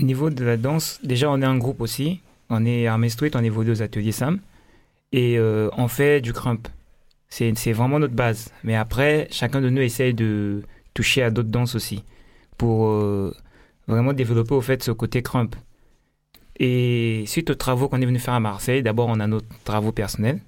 Au 0.00 0.02
niveau 0.02 0.30
de 0.30 0.44
la 0.44 0.56
danse, 0.56 0.98
déjà 1.02 1.30
on 1.30 1.40
est 1.42 1.46
un 1.46 1.58
groupe 1.58 1.80
aussi. 1.80 2.20
On 2.50 2.64
est 2.64 2.86
Army 2.86 3.10
Street, 3.10 3.30
on 3.34 3.44
évolue 3.44 3.72
aux 3.72 3.82
ateliers 3.82 4.12
Sam. 4.12 4.40
Et 5.12 5.38
on 5.38 5.88
fait 5.88 6.20
du 6.22 6.32
crump. 6.32 6.68
C'est 7.28 7.72
vraiment 7.72 7.98
notre 7.98 8.14
base. 8.14 8.50
Mais 8.64 8.74
après, 8.76 9.28
chacun 9.30 9.60
de 9.60 9.68
nous 9.68 9.82
essaye 9.82 10.14
de 10.14 10.62
toucher 10.94 11.22
à 11.22 11.30
d'autres 11.30 11.50
danses 11.50 11.74
aussi. 11.74 12.02
Pour 12.56 12.86
vraiment 13.86 14.12
développer 14.12 14.54
au 14.54 14.60
fait 14.62 14.82
ce 14.82 14.90
côté 14.90 15.22
crump. 15.22 15.56
Et 16.64 17.24
suite 17.26 17.50
aux 17.50 17.56
travaux 17.56 17.88
qu'on 17.88 18.00
est 18.00 18.06
venu 18.06 18.20
faire 18.20 18.34
à 18.34 18.40
Marseille, 18.40 18.84
d'abord 18.84 19.08
on 19.08 19.18
a 19.18 19.26
nos 19.26 19.40
travaux 19.64 19.90
personnels. 19.90 20.40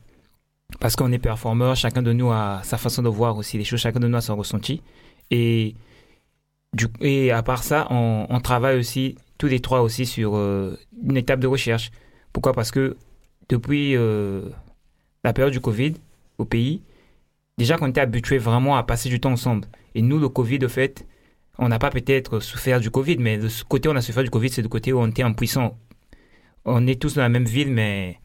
Parce 0.79 0.95
qu'on 0.95 1.11
est 1.11 1.19
performeur, 1.19 1.75
chacun 1.75 2.03
de 2.03 2.13
nous 2.13 2.31
a 2.31 2.61
sa 2.63 2.79
façon 2.79 3.03
de 3.03 3.09
voir 3.09 3.37
aussi 3.37 3.59
les 3.59 3.65
choses, 3.65 3.81
chacun 3.81 3.99
de 3.99 4.07
nous 4.07 4.17
a 4.17 4.21
son 4.21 4.37
ressenti. 4.37 4.81
Et, 5.33 5.75
à 7.33 7.43
part 7.43 7.65
ça, 7.65 7.89
on, 7.91 8.41
travaille 8.41 8.79
aussi, 8.79 9.17
tous 9.39 9.49
les 9.49 9.59
trois 9.59 9.83
aussi, 9.83 10.07
sur 10.07 10.37
euh, 10.37 10.79
une 11.03 11.17
étape 11.17 11.41
de 11.41 11.49
recherche. 11.49 11.91
Pourquoi? 12.33 12.53
Parce 12.53 12.71
que 12.71 12.97
depuis 13.49 13.97
euh, 13.97 14.43
la 15.25 15.33
période 15.33 15.53
du 15.53 15.61
Covid 15.61 15.95
au 16.39 16.45
pays, 16.45 16.81
déjà 17.59 17.77
qu'on 17.77 17.89
était 17.89 18.01
habitués 18.01 18.39
vraiment 18.39 18.77
à 18.77 18.85
passer 18.85 19.09
du 19.09 19.19
temps 19.19 19.33
ensemble. 19.33 19.67
Et 19.97 20.03
nous, 20.03 20.21
le 20.21 20.29
Covid, 20.29 20.61
de 20.61 20.69
fait, 20.69 21.07
on 21.59 21.69
n'a 21.69 21.81
pas 21.81 21.91
peut-être 21.91 22.39
souffert 22.39 22.79
du 22.79 22.93
Covid, 22.93 23.17
mais 23.19 23.37
de 23.37 23.49
ce 23.49 23.65
côté 23.65 23.89
on 23.89 23.97
a 23.97 24.01
souffert 24.01 24.23
du 24.23 24.31
Covid, 24.31 24.51
c'est 24.51 24.63
du 24.63 24.69
côté 24.69 24.93
où 24.93 25.01
on 25.01 25.09
était 25.09 25.25
impuissant. 25.25 25.77
On 26.65 26.87
est 26.87 27.01
tous 27.01 27.15
dans 27.15 27.23
la 27.23 27.29
même 27.29 27.45
ville, 27.45 27.71
mais 27.71 28.19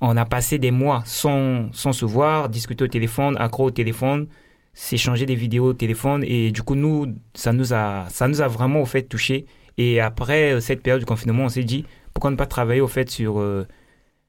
on 0.00 0.16
a 0.16 0.24
passé 0.24 0.58
des 0.58 0.70
mois 0.70 1.02
sans, 1.06 1.72
sans 1.72 1.92
se 1.92 2.04
voir, 2.04 2.48
discuter 2.48 2.84
au 2.84 2.88
téléphone, 2.88 3.36
accro 3.38 3.66
au 3.66 3.70
téléphone, 3.70 4.26
s'échanger 4.74 5.24
des 5.24 5.36
vidéos 5.36 5.66
au 5.66 5.72
téléphone. 5.72 6.24
Et 6.26 6.50
du 6.50 6.62
coup, 6.62 6.74
nous, 6.74 7.06
ça 7.34 7.52
nous 7.52 7.72
a, 7.72 8.06
ça 8.08 8.28
nous 8.28 8.40
a 8.40 8.48
vraiment 8.48 8.82
au 8.82 8.86
fait 8.86 9.02
touché. 9.02 9.46
Et 9.78 10.00
après 10.00 10.52
euh, 10.52 10.60
cette 10.60 10.82
période 10.82 11.00
du 11.00 11.06
confinement, 11.06 11.44
on 11.44 11.48
s'est 11.48 11.64
dit, 11.64 11.84
pourquoi 12.12 12.30
ne 12.30 12.36
pas 12.36 12.46
travailler 12.46 12.80
au 12.80 12.88
fait 12.88 13.08
sur, 13.08 13.38
euh, 13.38 13.66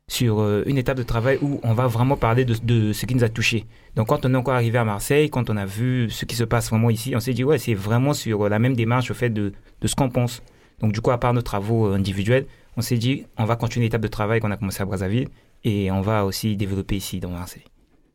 sur 0.07 0.39
euh, 0.39 0.63
une 0.67 0.77
étape 0.77 0.97
de 0.97 1.03
travail 1.03 1.39
où 1.41 1.59
on 1.63 1.73
va 1.73 1.87
vraiment 1.87 2.15
parler 2.15 2.45
de, 2.45 2.55
de 2.63 2.93
ce 2.93 3.05
qui 3.05 3.15
nous 3.15 3.23
a 3.23 3.29
touché. 3.29 3.65
Donc 3.95 4.07
quand 4.07 4.25
on 4.25 4.33
est 4.33 4.37
encore 4.37 4.53
arrivé 4.53 4.77
à 4.77 4.85
Marseille, 4.85 5.29
quand 5.29 5.49
on 5.49 5.57
a 5.57 5.65
vu 5.65 6.09
ce 6.09 6.25
qui 6.25 6.35
se 6.35 6.43
passe 6.43 6.69
vraiment 6.69 6.89
ici, 6.89 7.13
on 7.15 7.19
s'est 7.19 7.33
dit, 7.33 7.43
ouais, 7.43 7.57
c'est 7.57 7.73
vraiment 7.73 8.13
sur 8.13 8.47
la 8.49 8.59
même 8.59 8.75
démarche 8.75 9.09
au 9.09 9.13
fait 9.13 9.29
de, 9.29 9.53
de 9.81 9.87
ce 9.87 9.95
qu'on 9.95 10.09
pense. 10.09 10.43
Donc 10.79 10.91
du 10.91 11.01
coup, 11.01 11.11
à 11.11 11.17
part 11.17 11.33
nos 11.33 11.41
travaux 11.41 11.87
individuels, 11.87 12.45
on 12.77 12.81
s'est 12.81 12.97
dit, 12.97 13.25
on 13.37 13.45
va 13.45 13.55
continuer 13.55 13.87
l'étape 13.87 14.01
de 14.01 14.07
travail 14.07 14.39
qu'on 14.39 14.51
a 14.51 14.57
commencé 14.57 14.81
à 14.81 14.85
Brazzaville 14.85 15.27
et 15.63 15.91
on 15.91 16.01
va 16.01 16.25
aussi 16.25 16.55
développer 16.55 16.95
ici 16.95 17.19
dans 17.19 17.29
Marseille. 17.29 17.65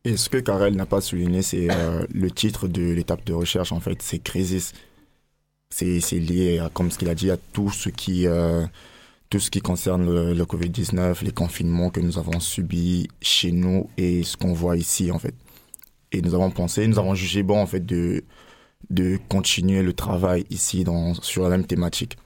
Et 0.05 0.17
ce 0.17 0.29
que 0.29 0.37
Karel 0.37 0.75
n'a 0.75 0.85
pas 0.85 1.01
souligné, 1.01 1.41
c'est 1.41 1.67
euh, 1.69 2.05
le 2.13 2.31
titre 2.31 2.67
de 2.67 2.81
l'étape 2.81 3.25
de 3.25 3.33
recherche, 3.33 3.71
en 3.71 3.79
fait, 3.79 4.01
c'est 4.01 4.19
Crisis. 4.19 4.73
C'est 5.69 6.19
lié, 6.19 6.63
comme 6.73 6.91
ce 6.91 6.99
qu'il 6.99 7.09
a 7.09 7.15
dit, 7.15 7.31
à 7.31 7.37
tout 7.37 7.71
ce 7.71 7.89
qui, 7.89 8.27
euh, 8.27 8.65
tout 9.29 9.39
ce 9.39 9.49
qui 9.49 9.59
concerne 9.59 10.05
le, 10.05 10.33
le 10.33 10.43
Covid-19, 10.45 11.23
les 11.23 11.31
confinements 11.31 11.89
que 11.89 11.99
nous 11.99 12.19
avons 12.19 12.39
subis 12.39 13.07
chez 13.21 13.51
nous 13.51 13.89
et 13.97 14.23
ce 14.23 14.37
qu'on 14.37 14.53
voit 14.53 14.77
ici, 14.77 15.09
en 15.11 15.19
fait. 15.19 15.33
Et 16.11 16.21
nous 16.21 16.35
avons 16.35 16.51
pensé, 16.51 16.85
nous 16.87 16.99
avons 16.99 17.15
jugé 17.15 17.41
bon, 17.41 17.59
en 17.59 17.65
fait, 17.65 17.83
de, 17.83 18.23
de 18.91 19.17
continuer 19.29 19.81
le 19.81 19.93
travail 19.93 20.45
ici 20.51 20.83
dans, 20.83 21.15
sur 21.15 21.43
la 21.43 21.49
même 21.49 21.65
thématique. 21.65 22.17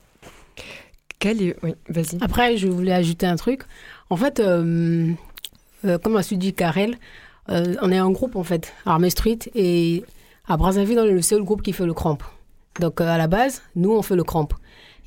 Quel 1.20 1.42
est... 1.42 1.56
Oui, 1.64 1.74
vas-y. 1.90 2.18
Après, 2.22 2.58
je 2.58 2.68
voulais 2.68 2.94
ajouter 2.94 3.26
un 3.26 3.36
truc. 3.36 3.62
En 4.10 4.18
fait, 4.18 4.40
euh, 4.40 5.12
euh, 5.86 5.98
comme 5.98 6.16
a 6.18 6.24
su 6.24 6.38
dit 6.38 6.54
Karel, 6.54 6.96
euh, 7.50 7.76
on 7.82 7.92
est 7.92 7.98
un 7.98 8.12
groupe 8.12 8.36
en 8.36 8.44
fait, 8.44 8.74
Armée 8.86 9.10
Street, 9.10 9.40
et 9.56 10.04
à 10.48 10.58
Brazzaville, 10.58 11.00
on 11.00 11.06
est 11.06 11.12
le 11.12 11.22
seul 11.22 11.42
groupe 11.44 11.62
qui 11.62 11.74
fait 11.74 11.86
le 11.86 11.94
cramp. 11.94 12.18
Donc 12.80 13.02
euh, 13.02 13.08
à 13.08 13.18
la 13.18 13.28
base, 13.28 13.62
nous, 13.76 13.92
on 13.92 14.02
fait 14.02 14.16
le 14.16 14.24
cramp. 14.24 14.50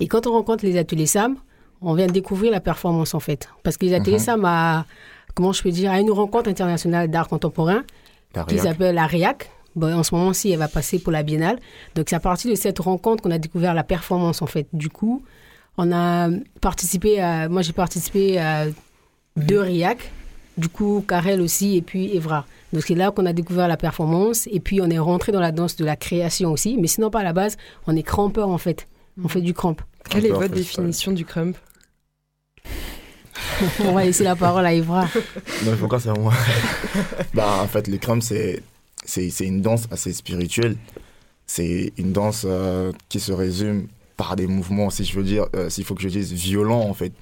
Et 0.00 0.08
quand 0.08 0.26
on 0.26 0.32
rencontre 0.32 0.64
les 0.64 0.76
ateliers 0.78 1.06
SAM, 1.06 1.36
on 1.82 1.94
vient 1.94 2.06
découvrir 2.06 2.50
la 2.50 2.61
performance 2.61 3.14
en 3.14 3.20
fait. 3.20 3.48
Parce 3.62 3.76
que 3.76 3.86
les 3.86 3.94
ateliers 3.94 4.14
Mhm. 4.18 4.24
SAM 4.24 4.44
a, 4.44 4.86
comment 5.34 5.52
je 5.52 5.62
peux 5.62 5.70
dire, 5.70 5.90
a 5.92 6.00
une 6.00 6.11
rencontre 6.11 6.48
internationale 6.50 7.08
d'art 7.08 7.28
contemporain 7.28 7.84
qui 8.48 8.58
s'appelle 8.58 8.94
la 8.94 9.06
RIAC. 9.06 9.50
Bon, 9.76 9.92
en 9.94 10.02
ce 10.02 10.14
moment-ci, 10.14 10.50
elle 10.50 10.58
va 10.58 10.66
passer 10.68 10.98
pour 10.98 11.12
la 11.12 11.22
biennale. 11.22 11.58
Donc, 11.94 12.06
c'est 12.08 12.16
à 12.16 12.20
partir 12.20 12.50
de 12.50 12.56
cette 12.56 12.80
rencontre 12.80 13.22
qu'on 13.22 13.30
a 13.30 13.38
découvert 13.38 13.72
la 13.72 13.84
performance, 13.84 14.42
en 14.42 14.46
fait. 14.46 14.66
Du 14.72 14.88
coup, 14.88 15.22
on 15.76 15.92
a 15.92 16.28
participé 16.60 17.20
à. 17.20 17.48
Moi, 17.48 17.62
j'ai 17.62 17.72
participé 17.72 18.38
à 18.38 18.66
deux 19.36 19.60
RIAC. 19.60 19.98
Du 20.58 20.68
coup, 20.68 21.04
Karel 21.08 21.40
aussi, 21.40 21.76
et 21.76 21.82
puis 21.82 22.14
Evra. 22.14 22.44
Donc, 22.72 22.82
c'est 22.82 22.94
là 22.94 23.10
qu'on 23.10 23.24
a 23.24 23.32
découvert 23.32 23.66
la 23.66 23.76
performance. 23.76 24.46
Et 24.50 24.60
puis, 24.60 24.80
on 24.80 24.90
est 24.90 24.98
rentré 24.98 25.32
dans 25.32 25.40
la 25.40 25.52
danse 25.52 25.76
de 25.76 25.84
la 25.84 25.96
création 25.96 26.52
aussi. 26.52 26.76
Mais 26.76 26.86
sinon, 26.86 27.10
pas 27.10 27.20
à 27.20 27.24
la 27.24 27.32
base, 27.32 27.56
on 27.86 27.96
est 27.96 28.02
crampeur, 28.02 28.48
en 28.48 28.58
fait. 28.58 28.86
On 29.22 29.28
fait 29.28 29.40
du 29.40 29.54
cramp. 29.54 29.76
Quelle 30.08 30.26
est 30.26 30.30
votre 30.30 30.54
définition 30.54 31.12
du 31.12 31.24
crump 31.24 31.56
on 33.80 33.92
va 33.92 34.04
laisser 34.04 34.24
la 34.24 34.36
parole 34.36 34.66
à 34.66 34.72
Evra. 34.72 35.06
Non, 35.64 35.76
pourquoi 35.78 36.00
c'est 36.00 36.10
à 36.10 36.14
moi 36.14 36.32
Bah, 37.34 37.60
en 37.62 37.66
fait, 37.66 37.88
le 37.88 37.96
crump, 37.96 38.22
c'est, 38.22 38.62
c'est, 39.04 39.30
c'est 39.30 39.46
une 39.46 39.62
danse 39.62 39.86
assez 39.90 40.12
spirituelle. 40.12 40.76
C'est 41.46 41.92
une 41.96 42.12
danse 42.12 42.44
euh, 42.46 42.92
qui 43.08 43.18
se 43.18 43.32
résume 43.32 43.88
par 44.20 44.36
des 44.36 44.46
mouvements, 44.46 44.90
si 44.90 45.02
je 45.02 45.16
veux 45.16 45.24
dire, 45.24 45.46
euh, 45.56 45.70
s'il 45.70 45.82
faut 45.82 45.94
que 45.94 46.02
je 46.02 46.10
dise 46.10 46.30
violents, 46.34 46.82
en 46.82 46.92
fait. 46.92 47.14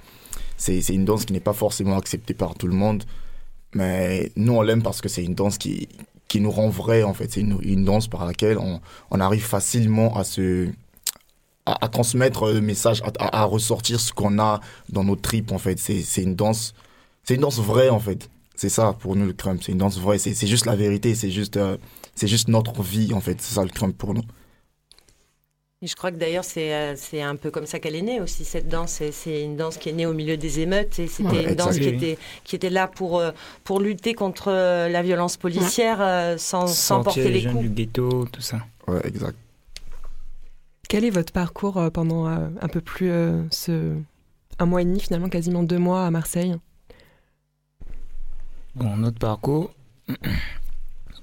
C'est, 0.57 0.81
une 0.89 1.05
danse 1.05 1.25
qui 1.27 1.33
n'est 1.33 1.39
pas 1.39 1.53
forcément 1.53 1.97
acceptée 1.97 2.35
par 2.35 2.57
tout 2.57 2.67
le 2.67 2.75
monde. 2.75 3.05
Mais 3.73 4.33
nous, 4.35 4.55
on 4.55 4.63
l'aime 4.63 4.83
parce 4.83 5.01
que 5.01 5.09
c'est 5.09 5.23
une 5.23 5.37
danse 5.37 5.59
qui, 5.59 5.89
qui 6.27 6.41
nous 6.41 6.51
rend 6.51 6.71
vrai, 6.71 7.05
en 7.05 7.15
fait. 7.15 7.31
C'est 7.31 7.41
une, 7.41 7.85
danse 7.85 8.09
par 8.09 8.27
laquelle 8.27 8.59
on, 8.59 8.81
on 9.13 9.21
arrive 9.21 9.45
facilement 9.45 10.17
à 10.17 10.25
se. 10.25 10.71
À, 11.67 11.87
transmettre 11.87 12.47
le 12.47 12.61
message, 12.61 13.01
à, 13.21 13.45
ressortir 13.45 14.01
ce 14.01 14.13
qu'on 14.13 14.41
a 14.41 14.59
dans 14.89 15.05
nos 15.05 15.15
tripes, 15.15 15.53
en 15.53 15.59
fait. 15.59 15.79
C'est, 15.79 16.23
une 16.23 16.35
danse. 16.35 16.75
C'est 17.23 17.37
une 17.37 17.43
danse 17.43 17.61
vraie, 17.61 17.91
en 17.91 18.01
fait. 18.01 18.29
C'est 18.57 18.71
ça 18.71 18.93
pour 18.99 19.15
nous 19.15 19.27
le 19.27 19.35
crump, 19.35 19.63
c'est 19.63 19.71
une 19.71 19.79
danse 19.79 20.01
vraie, 20.01 20.19
c'est 20.19 20.47
juste 20.49 20.67
la 20.67 20.75
vérité, 20.75 21.15
c'est 21.15 21.31
juste, 21.31 21.59
euh, 21.59 21.77
c'est 22.17 22.27
juste 22.27 22.49
notre 22.49 22.83
vie 22.83 23.13
en 23.15 23.21
fait, 23.21 23.41
c'est 23.41 23.55
ça 23.55 23.63
le 23.63 23.69
crump 23.69 23.97
pour 23.97 24.15
nous. 24.15 24.25
Et 25.81 25.87
je 25.87 25.95
crois 25.95 26.11
que 26.11 26.17
d'ailleurs, 26.17 26.43
c'est 26.45 26.75
euh, 26.75 26.95
c'est 26.97 27.23
un 27.23 27.37
peu 27.37 27.53
comme 27.53 27.67
ça 27.67 27.79
qu'elle 27.79 27.95
est 27.95 28.03
née 28.03 28.21
aussi, 28.21 28.45
cette 28.45 28.67
danse. 28.69 29.01
C'est 29.13 29.43
une 29.45 29.57
danse 29.57 29.77
qui 29.77 29.89
est 29.89 29.93
née 29.93 30.07
au 30.07 30.13
milieu 30.13 30.37
des 30.37 30.59
émeutes. 30.59 30.99
Et 30.99 31.07
c'était 31.07 31.29
Ouais, 31.29 31.49
une 31.51 31.55
danse 31.55 31.79
qui 31.79 31.89
était, 31.89 32.19
qui 32.43 32.57
était 32.57 32.69
là 32.71 32.89
pour, 32.89 33.21
euh, 33.21 33.31
pour 33.63 33.79
lutter 33.81 34.15
contre 34.15 34.49
euh, 34.51 34.89
la 34.89 35.03
violence 35.03 35.37
policière 35.37 36.35
sans, 36.39 36.67
porter 37.05 37.25
les 37.25 37.31
les 37.31 37.41
jeunes 37.41 37.53
coups. 37.53 37.65
du 37.65 37.71
ghetto, 37.71 38.27
tout 38.33 38.41
ça. 38.41 38.59
Ouais, 38.89 39.01
exact. 39.07 39.37
Quel 40.89 41.05
est 41.05 41.11
votre 41.11 41.33
parcours 41.33 41.81
pendant 41.93 42.27
un 42.27 42.69
peu 42.73 42.81
plus 42.81 43.11
euh, 43.11 43.43
ce 43.51 43.95
un 44.59 44.67
mois 44.67 44.83
et 44.83 44.85
demi 44.85 44.99
finalement, 44.99 45.29
quasiment 45.29 45.63
deux 45.63 45.79
mois 45.79 46.07
à 46.07 46.11
Marseille? 46.11 46.57
Bon, 48.75 48.97
notre 48.97 49.19
parcours, 49.19 49.71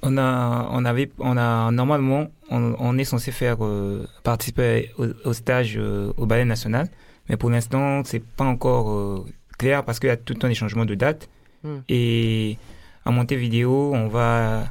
on 0.05 0.17
a, 0.17 0.69
on 0.71 0.85
avait, 0.85 1.09
on 1.19 1.35
a 1.37 1.71
normalement, 1.71 2.27
on, 2.49 2.75
on 2.79 2.97
est 2.97 3.03
censé 3.03 3.31
faire 3.31 3.57
euh, 3.65 4.05
participer 4.23 4.91
au, 4.97 5.07
au 5.25 5.33
stage 5.33 5.75
euh, 5.77 6.13
au 6.17 6.25
Ballet 6.25 6.45
National, 6.45 6.87
mais 7.27 7.37
pour 7.37 7.49
l'instant, 7.49 8.03
c'est 8.05 8.23
pas 8.23 8.45
encore 8.45 8.91
euh, 8.91 9.25
clair 9.57 9.83
parce 9.83 9.99
qu'il 9.99 10.07
y 10.07 10.11
a 10.11 10.17
tout 10.17 10.37
un 10.43 10.49
échangement 10.49 10.85
de 10.85 10.95
dates. 10.95 11.29
Hmm. 11.63 11.79
Et 11.89 12.57
à 13.03 13.11
Montevideo, 13.11 13.93
on 13.93 14.07
va, 14.07 14.65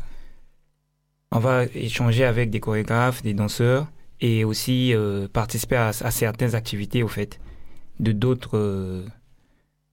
on 1.32 1.40
va 1.40 1.64
échanger 1.74 2.24
avec 2.24 2.50
des 2.50 2.60
chorégraphes, 2.60 3.22
des 3.22 3.34
danseurs 3.34 3.86
et 4.20 4.44
aussi 4.44 4.94
euh, 4.94 5.26
participer 5.28 5.76
à, 5.76 5.88
à 5.88 6.10
certaines 6.10 6.54
activités 6.54 7.02
au 7.02 7.08
fait 7.08 7.40
de 8.00 8.12
d'autres 8.12 8.56
euh, 8.56 9.04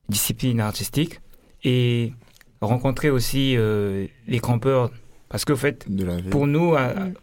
disciplines 0.10 0.60
artistiques 0.60 1.20
et 1.64 2.14
rencontrer 2.62 3.10
aussi 3.10 3.56
euh, 3.58 4.08
les 4.28 4.40
campeurs 4.40 4.92
parce 5.32 5.44
qu'au 5.46 5.56
fait 5.56 5.86
la 5.90 6.22
pour 6.30 6.46
nous 6.46 6.76
à- 6.76 6.94
Mm. 6.94 7.14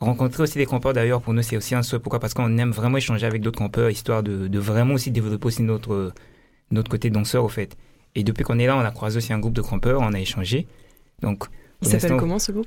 rencontrer 0.00 0.42
aussi 0.44 0.56
des 0.58 0.66
campeurs 0.66 0.94
d'ailleurs 0.94 1.20
pour 1.20 1.34
nous 1.34 1.42
c'est 1.42 1.56
aussi 1.56 1.74
un 1.74 1.82
souhait. 1.82 1.98
Pourquoi? 2.00 2.18
Parce 2.20 2.32
qu'on 2.34 2.56
aime 2.56 2.70
vraiment 2.70 2.96
échanger 2.96 3.26
avec 3.26 3.42
d'autres 3.42 3.58
campeurs 3.58 3.90
histoire 3.90 4.22
de, 4.22 4.48
de 4.48 4.58
vraiment 4.58 4.94
aussi 4.94 5.10
développer 5.10 5.46
aussi 5.46 5.62
notre 5.62 6.12
notre 6.70 6.90
côté 6.90 7.10
danseur 7.10 7.44
au 7.44 7.48
fait. 7.48 7.76
Et 8.14 8.24
depuis 8.24 8.44
qu'on 8.44 8.58
est 8.58 8.66
là 8.66 8.76
on 8.76 8.80
a 8.80 8.90
croisé 8.90 9.18
aussi 9.18 9.32
un 9.32 9.38
groupe 9.38 9.52
de 9.54 9.62
campeurs 9.62 10.00
on 10.00 10.12
a 10.14 10.20
échangé. 10.20 10.66
Donc 11.20 11.44
Il 11.82 11.88
s'appelle 11.88 12.16
comment 12.16 12.38
ce 12.38 12.52
groupe? 12.52 12.66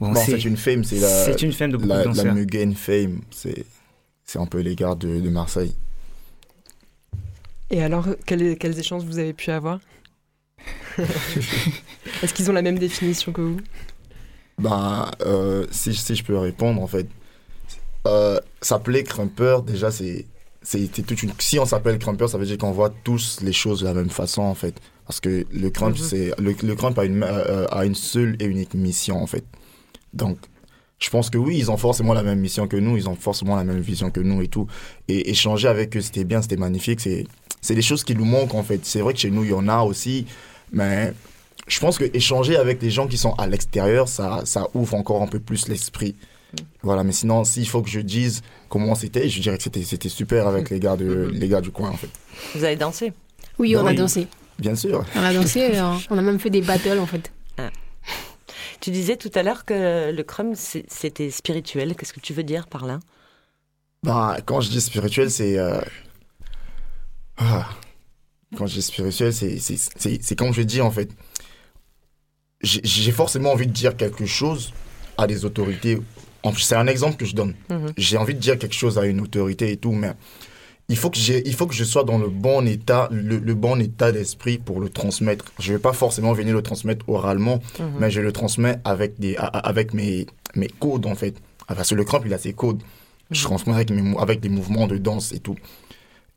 bon, 0.00 0.12
Bon, 0.12 0.20
c'est 0.24 0.44
une 0.44 0.56
fame, 0.56 0.82
c'est 0.84 0.98
la, 0.98 1.08
c'est 1.08 1.42
une 1.42 1.52
femme 1.52 1.72
de 1.72 1.76
beaucoup 1.76 1.88
la, 1.88 1.98
de 2.02 2.08
la 2.08 2.14
danseurs. 2.14 2.34
Mugen 2.34 2.74
Fame, 2.74 3.20
c'est, 3.30 3.64
c'est 4.24 4.38
un 4.38 4.46
peu 4.46 4.60
les 4.60 4.74
gars 4.74 4.94
de, 4.94 5.20
de 5.20 5.30
Marseille. 5.30 5.74
Et 7.70 7.82
alors, 7.82 8.06
quels, 8.26 8.56
quels 8.58 8.78
échanges 8.78 9.04
vous 9.04 9.18
avez 9.18 9.32
pu 9.32 9.50
avoir? 9.50 9.78
Est-ce 12.22 12.34
qu'ils 12.34 12.50
ont 12.50 12.54
la 12.54 12.62
même 12.62 12.78
définition 12.78 13.32
que 13.32 13.40
vous? 13.40 13.56
Ben, 14.58 15.10
euh, 15.22 15.66
si, 15.70 15.94
si 15.94 16.14
je 16.14 16.22
peux 16.24 16.36
répondre, 16.36 16.82
en 16.82 16.86
fait, 16.86 17.06
euh, 18.06 18.38
s'appeler 18.60 19.04
Crumper, 19.04 19.58
déjà, 19.66 19.90
c'est, 19.90 20.26
c'est, 20.62 20.88
c'est 20.94 21.02
toute 21.02 21.22
une. 21.22 21.32
Si 21.38 21.58
on 21.58 21.64
s'appelle 21.66 21.98
Crumper, 21.98 22.28
ça 22.28 22.38
veut 22.38 22.46
dire 22.46 22.58
qu'on 22.58 22.72
voit 22.72 22.90
tous 23.04 23.40
les 23.42 23.52
choses 23.52 23.80
de 23.80 23.86
la 23.86 23.94
même 23.94 24.10
façon, 24.10 24.42
en 24.42 24.54
fait. 24.54 24.74
Parce 25.06 25.20
que 25.20 25.46
le 25.52 25.70
crump, 25.70 25.96
Mhm. 25.96 26.02
c'est, 26.04 26.32
le, 26.38 26.54
le 26.62 26.74
crump 26.76 26.98
a 26.98 27.04
une, 27.04 27.22
euh, 27.24 27.66
a 27.70 27.84
une 27.84 27.94
seule 27.96 28.36
et 28.38 28.44
unique 28.44 28.74
mission, 28.74 29.20
en 29.22 29.26
fait. 29.26 29.44
Donc, 30.12 30.38
je 30.98 31.08
pense 31.10 31.30
que 31.30 31.38
oui, 31.38 31.56
ils 31.58 31.70
ont 31.70 31.76
forcément 31.78 32.12
la 32.12 32.22
même 32.22 32.38
mission 32.40 32.68
que 32.68 32.76
nous, 32.76 32.96
ils 32.96 33.08
ont 33.08 33.16
forcément 33.16 33.56
la 33.56 33.64
même 33.64 33.80
vision 33.80 34.10
que 34.10 34.20
nous 34.20 34.42
et 34.42 34.48
tout. 34.48 34.66
Et 35.08 35.30
échanger 35.30 35.66
avec 35.68 35.96
eux, 35.96 36.00
c'était 36.00 36.24
bien, 36.24 36.42
c'était 36.42 36.58
magnifique. 36.58 37.00
C'est, 37.00 37.26
c'est 37.62 37.74
des 37.74 37.82
choses 37.82 38.04
qui 38.04 38.14
nous 38.14 38.24
manquent, 38.26 38.54
en 38.54 38.62
fait. 38.62 38.84
C'est 38.84 39.00
vrai 39.00 39.14
que 39.14 39.18
chez 39.18 39.30
nous, 39.30 39.42
il 39.44 39.50
y 39.50 39.54
en 39.54 39.66
a 39.68 39.80
aussi, 39.82 40.26
mais 40.72 41.12
je 41.66 41.78
pense 41.80 41.98
que 41.98 42.04
échanger 42.14 42.56
avec 42.56 42.80
les 42.82 42.90
gens 42.90 43.06
qui 43.06 43.16
sont 43.18 43.34
à 43.34 43.46
l'extérieur, 43.46 44.08
ça, 44.08 44.42
ça 44.44 44.68
ouvre 44.74 44.94
encore 44.94 45.22
un 45.22 45.26
peu 45.26 45.40
plus 45.40 45.68
l'esprit. 45.68 46.14
Voilà, 46.82 47.04
mais 47.04 47.12
sinon, 47.12 47.44
s'il 47.44 47.68
faut 47.68 47.80
que 47.82 47.90
je 47.90 48.00
dise 48.00 48.42
comment 48.68 48.94
c'était, 48.94 49.28
je 49.28 49.40
dirais 49.40 49.56
que 49.56 49.62
c'était, 49.62 49.82
c'était 49.84 50.08
super 50.08 50.46
avec 50.48 50.70
les 50.70 50.80
gars, 50.80 50.96
de, 50.96 51.30
les 51.32 51.48
gars 51.48 51.60
du 51.60 51.70
coin, 51.70 51.90
en 51.90 51.96
fait. 51.96 52.08
Vous 52.54 52.64
avez 52.64 52.76
dansé? 52.76 53.12
Oui, 53.58 53.76
on 53.76 53.84
Bah 53.84 53.90
a 53.90 53.94
dansé. 53.94 54.26
Bien 54.58 54.74
sûr. 54.74 55.04
On 55.14 55.22
a 55.22 55.32
dansé, 55.32 55.60
et 55.74 55.80
on 56.10 56.18
a 56.18 56.22
même 56.22 56.40
fait 56.40 56.50
des 56.50 56.60
battles 56.62 56.98
en 56.98 57.06
fait. 57.06 57.30
Tu 58.80 58.90
disais 58.90 59.16
tout 59.16 59.30
à 59.34 59.42
l'heure 59.42 59.66
que 59.66 60.10
le 60.10 60.22
crumb, 60.22 60.54
c'était 60.54 61.30
spirituel. 61.30 61.94
Qu'est-ce 61.94 62.14
que 62.14 62.20
tu 62.20 62.32
veux 62.32 62.42
dire 62.42 62.66
par 62.66 62.86
là? 62.86 62.98
Ben, 64.02 64.38
quand 64.46 64.62
je 64.62 64.70
dis 64.70 64.80
spirituel, 64.80 65.30
c'est. 65.30 65.58
euh, 65.58 65.82
ah. 67.36 67.68
Quand 68.56 68.66
je 68.66 68.74
dis 68.74 68.82
spirituel, 68.82 69.32
c'est, 69.32 70.36
comme 70.36 70.52
je 70.52 70.62
dis 70.62 70.80
en 70.80 70.90
fait. 70.90 71.10
J'ai, 72.62 73.10
forcément 73.12 73.52
envie 73.52 73.66
de 73.66 73.72
dire 73.72 73.96
quelque 73.96 74.26
chose 74.26 74.72
à 75.16 75.26
des 75.26 75.44
autorités. 75.46 75.98
C'est 76.58 76.74
un 76.74 76.86
exemple 76.86 77.16
que 77.16 77.24
je 77.24 77.34
donne. 77.34 77.54
Mhm. 77.70 77.92
J'ai 77.96 78.16
envie 78.18 78.34
de 78.34 78.38
dire 78.40 78.58
quelque 78.58 78.74
chose 78.74 78.98
à 78.98 79.06
une 79.06 79.20
autorité 79.20 79.72
et 79.72 79.76
tout, 79.78 79.92
mais 79.92 80.12
il 80.90 80.96
faut 80.96 81.08
que 81.10 81.18
il 81.46 81.54
faut 81.54 81.66
que 81.66 81.74
je 81.74 81.84
sois 81.84 82.04
dans 82.04 82.18
le 82.18 82.28
bon 82.28 82.66
état, 82.66 83.08
le, 83.12 83.38
le 83.38 83.54
bon 83.54 83.80
état 83.80 84.12
d'esprit 84.12 84.58
pour 84.58 84.80
le 84.80 84.90
transmettre. 84.90 85.46
Je 85.58 85.72
vais 85.72 85.78
pas 85.78 85.92
forcément 85.94 86.32
venir 86.34 86.54
le 86.54 86.62
transmettre 86.62 87.08
oralement, 87.08 87.60
Mhm. 87.78 87.92
mais 87.98 88.10
je 88.10 88.20
le 88.20 88.32
transmets 88.32 88.76
avec 88.84 89.18
des, 89.18 89.36
a- 89.36 89.46
avec 89.46 89.94
mes, 89.94 90.26
mes 90.54 90.68
codes 90.68 91.06
en 91.06 91.14
fait. 91.14 91.34
Ah, 91.68 91.74
Parce 91.74 91.90
que 91.90 91.94
le 91.94 92.04
cramp, 92.04 92.22
il 92.26 92.34
a 92.34 92.38
ses 92.38 92.52
codes. 92.52 92.82
Je 93.30 93.42
transmets 93.42 93.74
avec 93.74 93.90
mes, 93.90 94.16
avec 94.18 94.40
des 94.40 94.48
mouvements 94.50 94.86
de 94.88 94.98
danse 94.98 95.32
et 95.32 95.38
tout. 95.38 95.56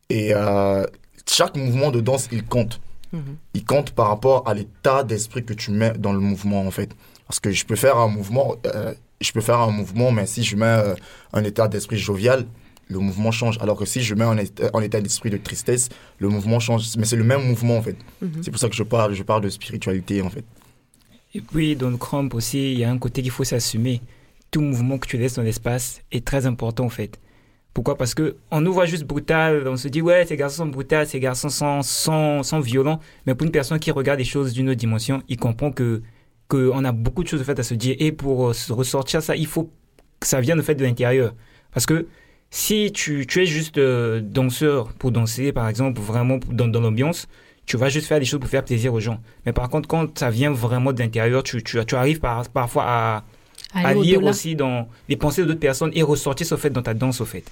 Et 0.09 0.31
euh, 0.33 0.85
chaque 1.29 1.55
mouvement 1.55 1.91
de 1.91 2.01
danse, 2.01 2.27
il 2.31 2.43
compte. 2.43 2.81
Il 3.53 3.63
compte 3.63 3.91
par 3.91 4.07
rapport 4.07 4.47
à 4.47 4.55
l'état 4.55 5.03
d'esprit 5.03 5.45
que 5.45 5.53
tu 5.53 5.69
mets 5.69 5.93
dans 5.93 6.13
le 6.13 6.19
mouvement 6.19 6.65
en 6.65 6.71
fait. 6.71 6.95
Parce 7.27 7.39
que 7.39 7.51
je 7.51 7.63
peux 7.63 7.75
faire 7.75 7.97
un 7.97 8.07
mouvement, 8.07 8.55
euh, 8.65 8.93
je 9.21 9.31
peux 9.31 9.41
faire 9.41 9.59
un 9.59 9.69
mouvement, 9.69 10.11
mais 10.11 10.25
si 10.25 10.43
je 10.43 10.55
mets 10.55 10.65
euh, 10.65 10.95
un 11.31 11.43
état 11.43 11.67
d'esprit 11.67 11.99
jovial, 11.99 12.47
le 12.87 12.97
mouvement 12.97 13.29
change. 13.29 13.59
Alors 13.61 13.77
que 13.77 13.85
si 13.85 14.01
je 14.01 14.15
mets 14.15 14.23
un 14.23 14.37
état, 14.37 14.71
un 14.73 14.81
état 14.81 14.99
d'esprit 14.99 15.29
de 15.29 15.37
tristesse, 15.37 15.89
le 16.17 16.29
mouvement 16.29 16.59
change. 16.59 16.97
Mais 16.97 17.05
c'est 17.05 17.15
le 17.15 17.23
même 17.23 17.43
mouvement 17.43 17.77
en 17.77 17.83
fait. 17.83 17.97
Mhm. 18.21 18.41
C'est 18.41 18.49
pour 18.49 18.59
ça 18.59 18.67
que 18.67 18.75
je 18.75 18.83
parle, 18.83 19.13
je 19.13 19.21
parle 19.21 19.41
de 19.41 19.49
spiritualité 19.49 20.23
en 20.23 20.31
fait. 20.31 20.45
Et 21.35 21.41
puis, 21.41 21.75
dans 21.75 21.89
le 21.89 21.97
cramp 21.97 22.29
aussi, 22.33 22.73
il 22.73 22.79
y 22.79 22.83
a 22.83 22.91
un 22.91 22.97
côté 22.99 23.21
qu'il 23.21 23.31
faut 23.31 23.43
s'assumer. 23.43 24.01
Tout 24.51 24.61
mouvement 24.61 24.99
que 24.99 25.07
tu 25.07 25.17
laisses 25.17 25.35
dans 25.35 25.41
l'espace 25.41 26.01
est 26.11 26.23
très 26.23 26.45
important, 26.45 26.85
en 26.85 26.89
fait. 26.89 27.19
Pourquoi? 27.73 27.97
Parce 27.97 28.13
que 28.13 28.35
on 28.51 28.61
nous 28.61 28.71
voit 28.71 28.85
juste 28.85 29.03
brutal, 29.03 29.67
on 29.67 29.77
se 29.77 29.87
dit, 29.87 30.01
ouais, 30.01 30.25
ces 30.25 30.37
garçons 30.37 30.63
sont 30.63 30.69
brutaux, 30.69 31.05
ces 31.05 31.19
garçons 31.19 31.49
sont, 31.49 31.81
sont, 31.81 32.43
sont 32.43 32.59
violents. 32.59 32.99
Mais 33.25 33.33
pour 33.33 33.45
une 33.45 33.51
personne 33.51 33.79
qui 33.79 33.91
regarde 33.91 34.19
les 34.19 34.25
choses 34.25 34.53
d'une 34.53 34.69
autre 34.69 34.79
dimension, 34.79 35.23
il 35.27 35.37
comprend 35.37 35.71
que 35.71 36.01
qu'on 36.49 36.83
a 36.83 36.91
beaucoup 36.91 37.23
de 37.23 37.27
choses 37.27 37.41
fait, 37.43 37.57
à 37.57 37.63
se 37.63 37.73
dire. 37.73 37.95
Et 37.99 38.11
pour 38.11 38.49
euh, 38.49 38.53
se 38.53 38.71
ressortir 38.73 39.23
ça, 39.23 39.35
il 39.35 39.47
faut 39.47 39.71
que 40.19 40.27
ça 40.27 40.39
vienne 40.39 40.59
en 40.59 40.63
fait 40.63 40.75
de 40.75 40.83
l'intérieur. 40.83 41.33
Parce 41.71 41.85
que 41.85 42.07
si 42.51 42.91
tu, 42.91 43.25
tu 43.25 43.41
es 43.41 43.45
juste 43.47 43.79
euh, 43.79 44.21
danseur 44.21 44.93
pour 44.93 45.11
danser, 45.11 45.51
par 45.51 45.67
exemple, 45.67 45.99
vraiment 45.99 46.39
dans, 46.51 46.67
dans 46.67 46.81
l'ambiance, 46.81 47.27
tu 47.65 47.77
vas 47.77 47.89
juste 47.89 48.07
faire 48.07 48.19
des 48.19 48.25
choses 48.25 48.39
pour 48.39 48.49
faire 48.49 48.63
plaisir 48.63 48.93
aux 48.93 48.99
gens. 48.99 49.19
Mais 49.45 49.53
par 49.53 49.69
contre, 49.69 49.87
quand 49.87 50.17
ça 50.19 50.29
vient 50.29 50.51
vraiment 50.51 50.93
de 50.93 50.99
l'intérieur, 50.99 51.43
tu, 51.43 51.63
tu, 51.63 51.83
tu 51.85 51.95
arrives 51.95 52.19
par, 52.19 52.47
parfois 52.49 52.85
à, 52.85 53.93
lire 53.95 54.23
aussi 54.23 54.55
dans 54.55 54.87
les 55.09 55.15
pensées 55.15 55.45
d'autres 55.45 55.59
personnes 55.59 55.91
et 55.95 56.03
ressortir 56.03 56.51
au 56.51 56.57
fait 56.57 56.69
dans 56.69 56.81
ta 56.81 56.93
danse 56.93 57.21
au 57.21 57.25
fait. 57.25 57.43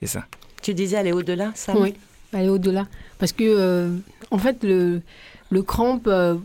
C'est 0.00 0.06
ça. 0.08 0.24
Tu 0.62 0.74
disais 0.74 0.96
aller 0.96 1.12
au-delà, 1.12 1.52
ça 1.54 1.74
Oui, 1.78 1.94
aller 2.32 2.48
au-delà. 2.48 2.86
Parce 3.18 3.32
que, 3.32 3.44
euh, 3.44 3.96
en 4.30 4.38
fait, 4.38 4.62
le, 4.64 5.00
le 5.50 5.62
cramp, 5.62 6.00
euh, 6.06 6.36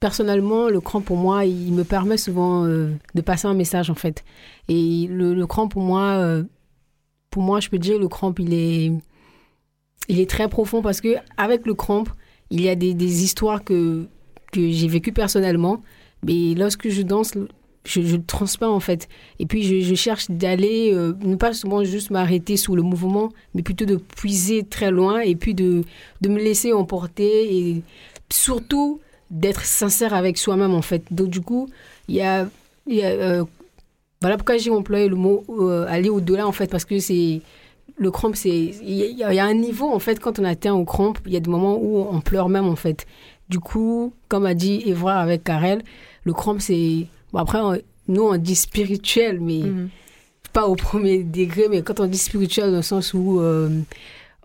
personnellement, 0.00 0.68
le 0.68 0.80
cramp 0.80 1.00
pour 1.00 1.16
moi, 1.16 1.44
il 1.44 1.72
me 1.72 1.84
permet 1.84 2.16
souvent 2.16 2.64
euh, 2.64 2.90
de 3.14 3.20
passer 3.20 3.46
un 3.46 3.54
message, 3.54 3.90
en 3.90 3.94
fait. 3.94 4.24
Et 4.68 5.06
le, 5.08 5.34
le 5.34 5.46
cramp 5.46 5.68
pour 5.68 5.82
moi, 5.82 6.16
euh, 6.18 6.42
pour 7.30 7.42
moi, 7.42 7.60
je 7.60 7.68
peux 7.68 7.78
dire, 7.78 7.98
le 7.98 8.08
cramp, 8.08 8.34
il 8.38 8.52
est, 8.52 8.92
il 10.08 10.20
est 10.20 10.28
très 10.28 10.48
profond 10.48 10.82
parce 10.82 11.00
que 11.00 11.16
avec 11.36 11.66
le 11.66 11.74
cramp, 11.74 12.04
il 12.50 12.60
y 12.60 12.68
a 12.68 12.74
des, 12.74 12.92
des 12.94 13.24
histoires 13.24 13.64
que, 13.64 14.06
que 14.52 14.70
j'ai 14.70 14.88
vécues 14.88 15.12
personnellement. 15.12 15.82
Mais 16.24 16.54
lorsque 16.54 16.88
je 16.88 17.02
danse, 17.02 17.32
je, 17.84 18.00
le 18.00 18.22
transmets 18.24 18.66
en 18.66 18.80
fait. 18.80 19.08
Et 19.38 19.46
puis 19.46 19.82
je, 19.82 19.94
cherche 19.94 20.30
d'aller, 20.30 20.90
euh, 20.94 21.12
ne 21.22 21.36
pas 21.36 21.52
souvent 21.52 21.84
juste 21.84 22.10
m'arrêter 22.10 22.56
sur 22.56 22.76
le 22.76 22.82
mouvement, 22.82 23.30
mais 23.54 23.62
plutôt 23.62 23.84
de 23.84 23.96
puiser 23.96 24.62
très 24.64 24.90
loin 24.90 25.20
et 25.20 25.36
puis 25.36 25.54
de, 25.54 25.84
de 26.20 26.28
me 26.28 26.38
laisser 26.38 26.72
emporter 26.72 27.54
et 27.56 27.82
surtout 28.30 29.00
d'être 29.30 29.64
sincère 29.64 30.14
avec 30.14 30.38
soi-même 30.38 30.74
en 30.74 30.82
fait. 30.82 31.02
Donc 31.10 31.28
du 31.28 31.40
coup, 31.40 31.68
il 32.08 32.16
y 32.16 32.22
a, 32.22 32.48
euh, 32.90 33.44
voilà 34.20 34.36
pourquoi 34.36 34.56
j'ai 34.58 34.70
employé 34.70 35.08
le 35.08 35.16
mot 35.16 35.44
euh, 35.48 35.86
aller 35.88 36.08
au-delà 36.08 36.46
en 36.46 36.52
fait, 36.52 36.70
parce 36.70 36.84
que 36.84 36.98
c'est 36.98 37.40
le 37.96 38.10
cramp, 38.10 38.32
c'est 38.34 38.48
il 38.82 38.90
y, 38.94 39.22
a- 39.22 39.32
il 39.32 39.36
y 39.36 39.38
a 39.38 39.44
un 39.44 39.54
niveau 39.54 39.92
en 39.92 39.98
fait 39.98 40.18
quand 40.18 40.38
on 40.38 40.44
atteint 40.44 40.74
au 40.74 40.84
cramp, 40.84 41.14
il 41.26 41.32
y 41.32 41.36
a 41.36 41.40
des 41.40 41.50
moments 41.50 41.76
où 41.80 41.98
on 42.10 42.20
pleure 42.20 42.48
même 42.48 42.66
en 42.66 42.76
fait. 42.76 43.06
Du 43.48 43.60
coup, 43.60 44.12
comme 44.28 44.46
a 44.46 44.54
dit 44.54 44.82
Evra 44.86 45.18
avec 45.18 45.44
Karel, 45.44 45.82
le 46.24 46.32
cramp 46.32 46.58
c'est 46.58 47.06
bon 47.34 47.38
après 47.40 47.60
on- 47.60 47.78
nous 48.08 48.22
on 48.22 48.36
dit 48.38 48.54
spirituel 48.56 49.40
mais 49.40 49.60
pas 50.52 50.66
au 50.66 50.76
premier 50.76 51.22
degré 51.24 51.64
mais 51.68 51.82
quand 51.82 52.00
on 52.00 52.06
dit 52.06 52.18
spirituel 52.18 52.70
dans 52.70 52.76
le 52.76 52.82
sens 52.82 53.12
où 53.12 53.40
euh, 53.40 53.68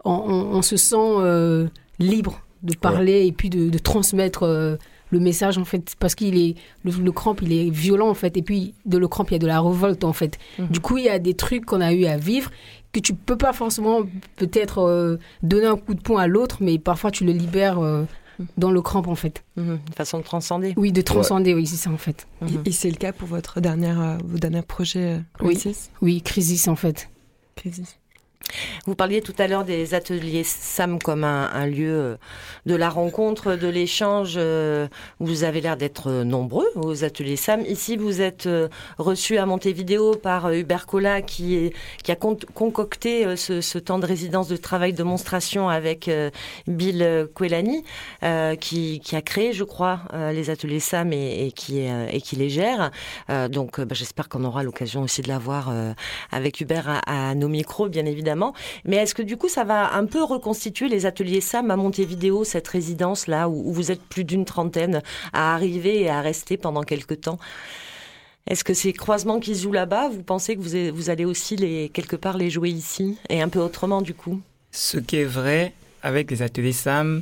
on, 0.04 0.12
on- 0.12 0.58
on 0.58 0.62
se 0.62 0.76
sent 0.78 0.96
euh, 0.98 1.68
libre 2.00 2.42
de 2.64 2.76
parler 2.76 3.26
et 3.28 3.32
puis 3.32 3.50
de, 3.50 3.70
de 3.70 3.78
transmettre 3.78 4.44
euh, 4.44 4.76
le 5.12 5.20
message 5.20 5.58
en 5.58 5.66
fait 5.66 5.96
parce 6.00 6.14
qu'il 6.16 6.38
est 6.38 6.56
le, 6.84 6.92
le 6.92 7.12
cramp 7.12 7.36
il 7.42 7.52
est 7.54 7.70
violent 7.70 8.10
en 8.10 8.14
fait 8.14 8.38
et 8.38 8.42
puis 8.42 8.74
de 8.86 8.98
le 8.98 9.08
cramp 9.08 9.26
il 9.30 9.34
y 9.34 9.36
a 9.36 9.40
de 9.40 9.48
la 9.48 9.60
révolte 9.62 10.04
en 10.04 10.14
fait. 10.14 10.38
Du 10.70 10.80
coup 10.80 10.98
il 10.98 11.06
y 11.06 11.10
a 11.10 11.20
des 11.20 11.34
trucs 11.34 11.66
qu'on 11.66 11.82
a 11.82 11.94
eu 11.94 12.06
à 12.06 12.18
vivre 12.18 12.52
que 12.92 13.00
tu 13.00 13.14
peux 13.14 13.38
pas 13.38 13.54
forcément 13.54 14.02
peut-être 14.36 14.80
euh, 14.80 15.18
donner 15.44 15.68
un 15.68 15.78
coup 15.78 15.94
de 15.94 16.02
poing 16.02 16.22
à 16.24 16.28
l'autre 16.28 16.58
mais 16.62 16.80
parfois 16.80 17.12
tu 17.12 17.24
le 17.26 17.32
libères 17.34 17.80
euh, 17.80 18.04
dans 18.58 18.72
le 18.72 18.82
cramp 18.82 19.04
en 19.08 19.16
fait. 19.16 19.44
Une 19.58 19.80
façon 19.96 20.18
de 20.20 20.24
transcender. 20.24 20.74
Oui 20.78 20.92
de 20.92 21.02
transcender 21.02 21.54
oui 21.54 21.68
c'est 21.68 21.76
ça 21.76 21.92
en 21.92 21.98
fait. 21.98 22.28
Et, 22.66 22.70
et 22.70 22.72
c'est 22.72 22.90
le 22.90 22.96
cas 22.96 23.12
pour 23.14 23.28
votre 23.28 23.60
dernière, 23.62 24.02
euh, 24.02 24.18
vos 24.24 24.38
derniers 24.38 24.62
projets 24.62 25.18
euh, 25.18 25.20
oui. 25.42 25.56
Crisis? 25.56 25.92
Oui 26.02 26.22
crisis 26.22 26.68
en 26.68 26.76
fait. 26.76 27.10
Crisis. 27.56 27.99
Vous 28.86 28.96
parliez 28.96 29.22
tout 29.22 29.34
à 29.38 29.48
l'heure 29.48 29.64
des 29.66 29.94
ateliers 29.94 30.44
SAM 30.44 31.00
comme 31.00 31.24
un, 31.24 31.66
lieu 31.68 31.92
euh, 31.92 32.16
de 32.66 32.76
la 32.76 32.90
rencontre, 32.90 33.56
de 33.56 33.68
l'échange. 33.68 34.34
euh, 34.38 34.88
Vous 35.20 35.44
avez 35.44 35.62
l'air 35.62 35.78
d'être 35.78 36.10
euh, 36.10 36.24
nombreux 36.24 36.68
aux 36.76 37.04
ateliers 37.04 37.36
SAM. 37.36 37.62
Ici, 37.66 37.98
vous 37.98 38.22
êtes 38.22 38.48
reçu 38.98 39.38
à 39.38 39.46
Montevideo 39.46 40.16
par 40.16 40.52
Hubert 40.52 40.86
Cola 40.86 41.22
qui, 41.22 41.72
a 42.08 42.16
con- 42.16 42.38
concocté 42.54 43.36
ce, 43.36 43.78
temps 43.78 44.00
de 44.00 44.06
résidence 44.06 44.48
de 44.48 44.58
travail 44.58 44.94
de 44.94 45.04
monstration 45.04 45.70
avec 45.70 46.10
Bill 46.68 47.28
Quelani, 47.36 47.84
qui, 48.60 49.02
a 49.14 49.22
créé, 49.22 49.54
je 49.54 49.64
crois, 49.64 50.02
les 50.34 50.50
ateliers 50.50 50.80
SAM 50.80 51.14
et, 51.14 51.52
qui, 51.56 51.86
les 52.36 52.50
gère. 52.50 52.92
Donc, 53.50 53.80
bah, 53.80 53.96
j'espère 53.96 54.30
qu'on 54.30 54.44
aura 54.44 54.64
l'occasion 54.64 55.02
aussi 55.04 55.22
de 55.22 55.28
la 55.28 55.38
voir 55.40 55.70
euh, 55.70 55.94
avec 56.32 56.62
Hubert 56.62 57.02
à 57.06 57.36
nos 57.36 57.48
micros, 57.48 57.90
bien 57.90 58.06
évidemment. 58.06 58.39
Mais 58.86 58.98
est-ce 58.98 59.14
que 59.16 59.22
du 59.22 59.38
coup, 59.38 59.50
ça 59.50 59.64
va 59.64 59.94
un 59.94 60.06
peu 60.06 60.24
reconstituer 60.24 60.90
les 60.90 61.06
ateliers 61.06 61.42
SAM 61.42 61.72
à 61.72 61.76
Montevideo, 61.76 62.44
cette 62.44 62.68
résidence-là, 62.68 63.50
où, 63.50 63.70
où 63.70 63.74
vous 63.74 63.92
êtes 63.92 64.02
plus 64.02 64.24
d'une 64.24 64.46
trentaine 64.46 65.02
à 65.34 65.54
arriver 65.54 66.02
et 66.02 66.10
à 66.10 66.22
rester 66.22 66.58
pendant 66.58 66.84
quelques 66.84 67.22
temps? 67.22 67.40
Est-ce 68.48 68.64
que 68.64 68.74
ces 68.74 68.94
croisements 68.94 69.40
qui 69.40 69.56
se 69.56 69.64
jouent 69.64 69.72
là-bas, 69.74 70.10
vous 70.10 70.24
pensez 70.24 70.56
que 70.56 70.62
vous, 70.92 71.10
allez 71.10 71.26
aussi 71.26 71.56
les, 71.56 71.90
quelque 71.90 72.16
part 72.16 72.38
les 72.38 72.50
jouer 72.50 72.70
ici? 72.70 73.18
Et 73.30 73.42
un 73.42 73.50
peu 73.50 73.60
autrement 73.60 74.02
du 74.02 74.14
coup? 74.16 74.42
Ce 74.72 74.98
qui 74.98 75.18
est 75.18 75.26
vrai 75.26 75.74
avec 76.02 76.32
les 76.32 76.42
ateliers 76.42 76.72
SAM, 76.72 77.22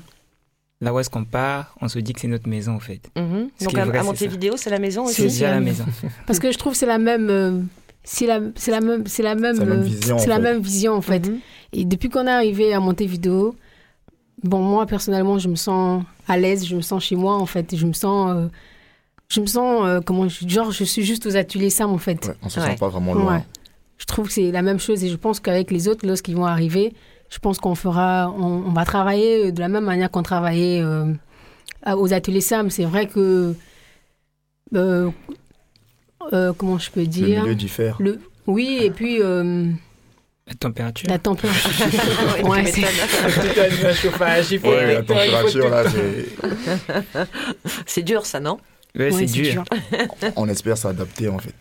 là 0.79 0.93
où 0.93 0.99
est-ce 0.99 1.09
qu'on 1.09 1.25
part, 1.25 1.75
on 1.81 1.89
se 1.89 1.99
dit 1.99 2.13
que 2.13 2.21
c'est 2.21 2.27
notre 2.27 2.47
maison 2.47 2.75
en 2.75 2.79
fait. 2.79 3.09
Mhm. 3.17 3.49
Ce 3.59 3.65
Donc 3.65 3.77
à, 3.77 3.85
vrai, 3.85 3.97
à 3.97 4.01
c'est. 4.01 4.07
Montevideo, 4.07 4.55
c'est 4.57 4.69
la 4.69 4.79
maison 4.79 5.05
C'est 5.07 5.23
aussi? 5.23 5.33
déjà 5.39 5.51
la 5.51 5.59
maison. 5.59 5.85
parce 6.27 6.39
que 6.39 6.51
je 6.51 6.57
trouve 6.57 6.73
que 6.73 6.79
c'est 6.79 6.85
la 6.85 6.99
même 6.99 7.29
euh, 7.29 7.59
c'est 8.09 8.25
la 8.25 8.39
c'est 8.55 8.71
la 8.71 8.79
même 8.79 9.05
c'est 9.05 9.21
la 9.23 9.35
même 9.35 9.55
C'est 9.55 9.65
la 9.65 9.69
même 9.69 9.79
euh, 9.79 9.83
vision, 9.83 10.17
c'est 10.17 10.25
en 10.25 10.29
la 10.29 10.35
fait. 10.37 10.41
même 10.41 10.59
vision 10.61 10.93
en 10.93 11.01
fait 11.01 11.29
et 11.73 11.83
depuis 11.83 12.07
qu'on 12.09 12.25
est 12.25 12.31
arrivé 12.31 12.73
à 12.73 12.79
Montevideo 12.79 13.53
bon 14.43 14.59
moi 14.61 14.85
personnellement 14.85 15.37
je 15.39 15.49
me 15.49 15.55
sens 15.55 16.03
à 16.27 16.37
l'aise 16.37 16.65
je 16.65 16.75
me 16.75 16.81
sens 16.81 17.03
chez 17.03 17.17
moi 17.17 17.35
en 17.35 17.45
fait 17.45 17.75
je 17.75 17.85
me 17.85 17.91
sens 17.93 18.31
euh, 18.33 18.47
je 19.27 19.41
me 19.41 19.45
sens 19.45 19.81
euh, 19.83 19.99
comment 19.99 20.25
genre 20.29 20.71
je 20.71 20.85
suis 20.85 21.03
juste 21.03 21.25
aux 21.25 21.35
ateliers 21.35 21.69
Sam 21.69 21.91
en 21.91 21.97
fait 21.97 22.31
on 22.43 22.47
se 22.49 22.61
sent 22.61 22.75
pas 22.79 22.87
vraiment 22.87 23.13
loin. 23.13 23.35
Ouais. 23.37 23.43
je 23.97 24.05
trouve 24.05 24.27
que 24.27 24.33
c'est 24.33 24.51
la 24.51 24.61
même 24.61 24.79
chose 24.79 25.03
et 25.03 25.09
je 25.09 25.17
pense 25.17 25.41
qu'avec 25.41 25.69
les 25.69 25.89
autres 25.89 26.07
lorsqu'ils 26.07 26.35
vont 26.37 26.45
arriver 26.45 26.93
je 27.29 27.39
pense 27.39 27.57
qu'on 27.59 27.75
fera 27.75 28.33
on, 28.37 28.63
on 28.67 28.71
va 28.71 28.85
travailler 28.85 29.51
de 29.51 29.59
la 29.59 29.67
même 29.67 29.83
manière 29.83 30.09
qu'on 30.09 30.23
travaillait 30.23 30.81
euh, 30.81 31.11
aux 31.93 32.13
ateliers 32.13 32.39
Sam 32.41 32.69
c'est 32.69 32.85
vrai 32.85 33.07
que 33.07 33.53
euh, 36.33 36.53
comment 36.57 36.77
je 36.77 36.89
peux 36.91 37.05
dire 37.05 37.43
milieu 37.43 37.55
diffère. 37.55 37.95
Le- 37.99 38.19
oui 38.47 38.79
et 38.81 38.91
puis 38.91 39.21
euh, 39.21 39.65
La 40.47 40.53
température. 40.55 41.09
la 41.09 41.19
température 41.19 41.69
Ouais, 42.49 42.65
c'est- 42.65 43.85
un 43.85 43.93
chauffage, 43.93 44.51
il 44.51 44.59
faut 44.59 44.69
Ouais, 44.69 44.87
le 44.87 44.93
la 44.93 45.03
température 45.03 45.69
là, 45.69 45.83
c'est. 45.89 46.27
C'est 47.85 48.03
dur 48.03 48.25
ça, 48.25 48.39
non? 48.39 48.57
Ouais, 48.97 49.11
c'est 49.11 49.25
dur. 49.25 49.63
On 50.35 50.47
espère 50.49 50.77
s'adapter 50.77 51.27
en 51.29 51.37
fait. 51.39 51.53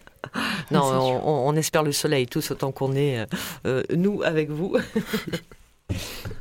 Non, 0.71 0.83
on, 0.83 1.29
on- 1.29 1.49
on 1.49 1.57
espère 1.57 1.83
le 1.83 1.93
soleil 1.93 2.27
tous 2.27 2.51
autant 2.51 2.73
qu'on 2.73 2.95
est, 2.95 3.25
euh, 3.67 3.83
nous, 3.95 4.23
avec 4.23 4.51
vous. 4.51 4.77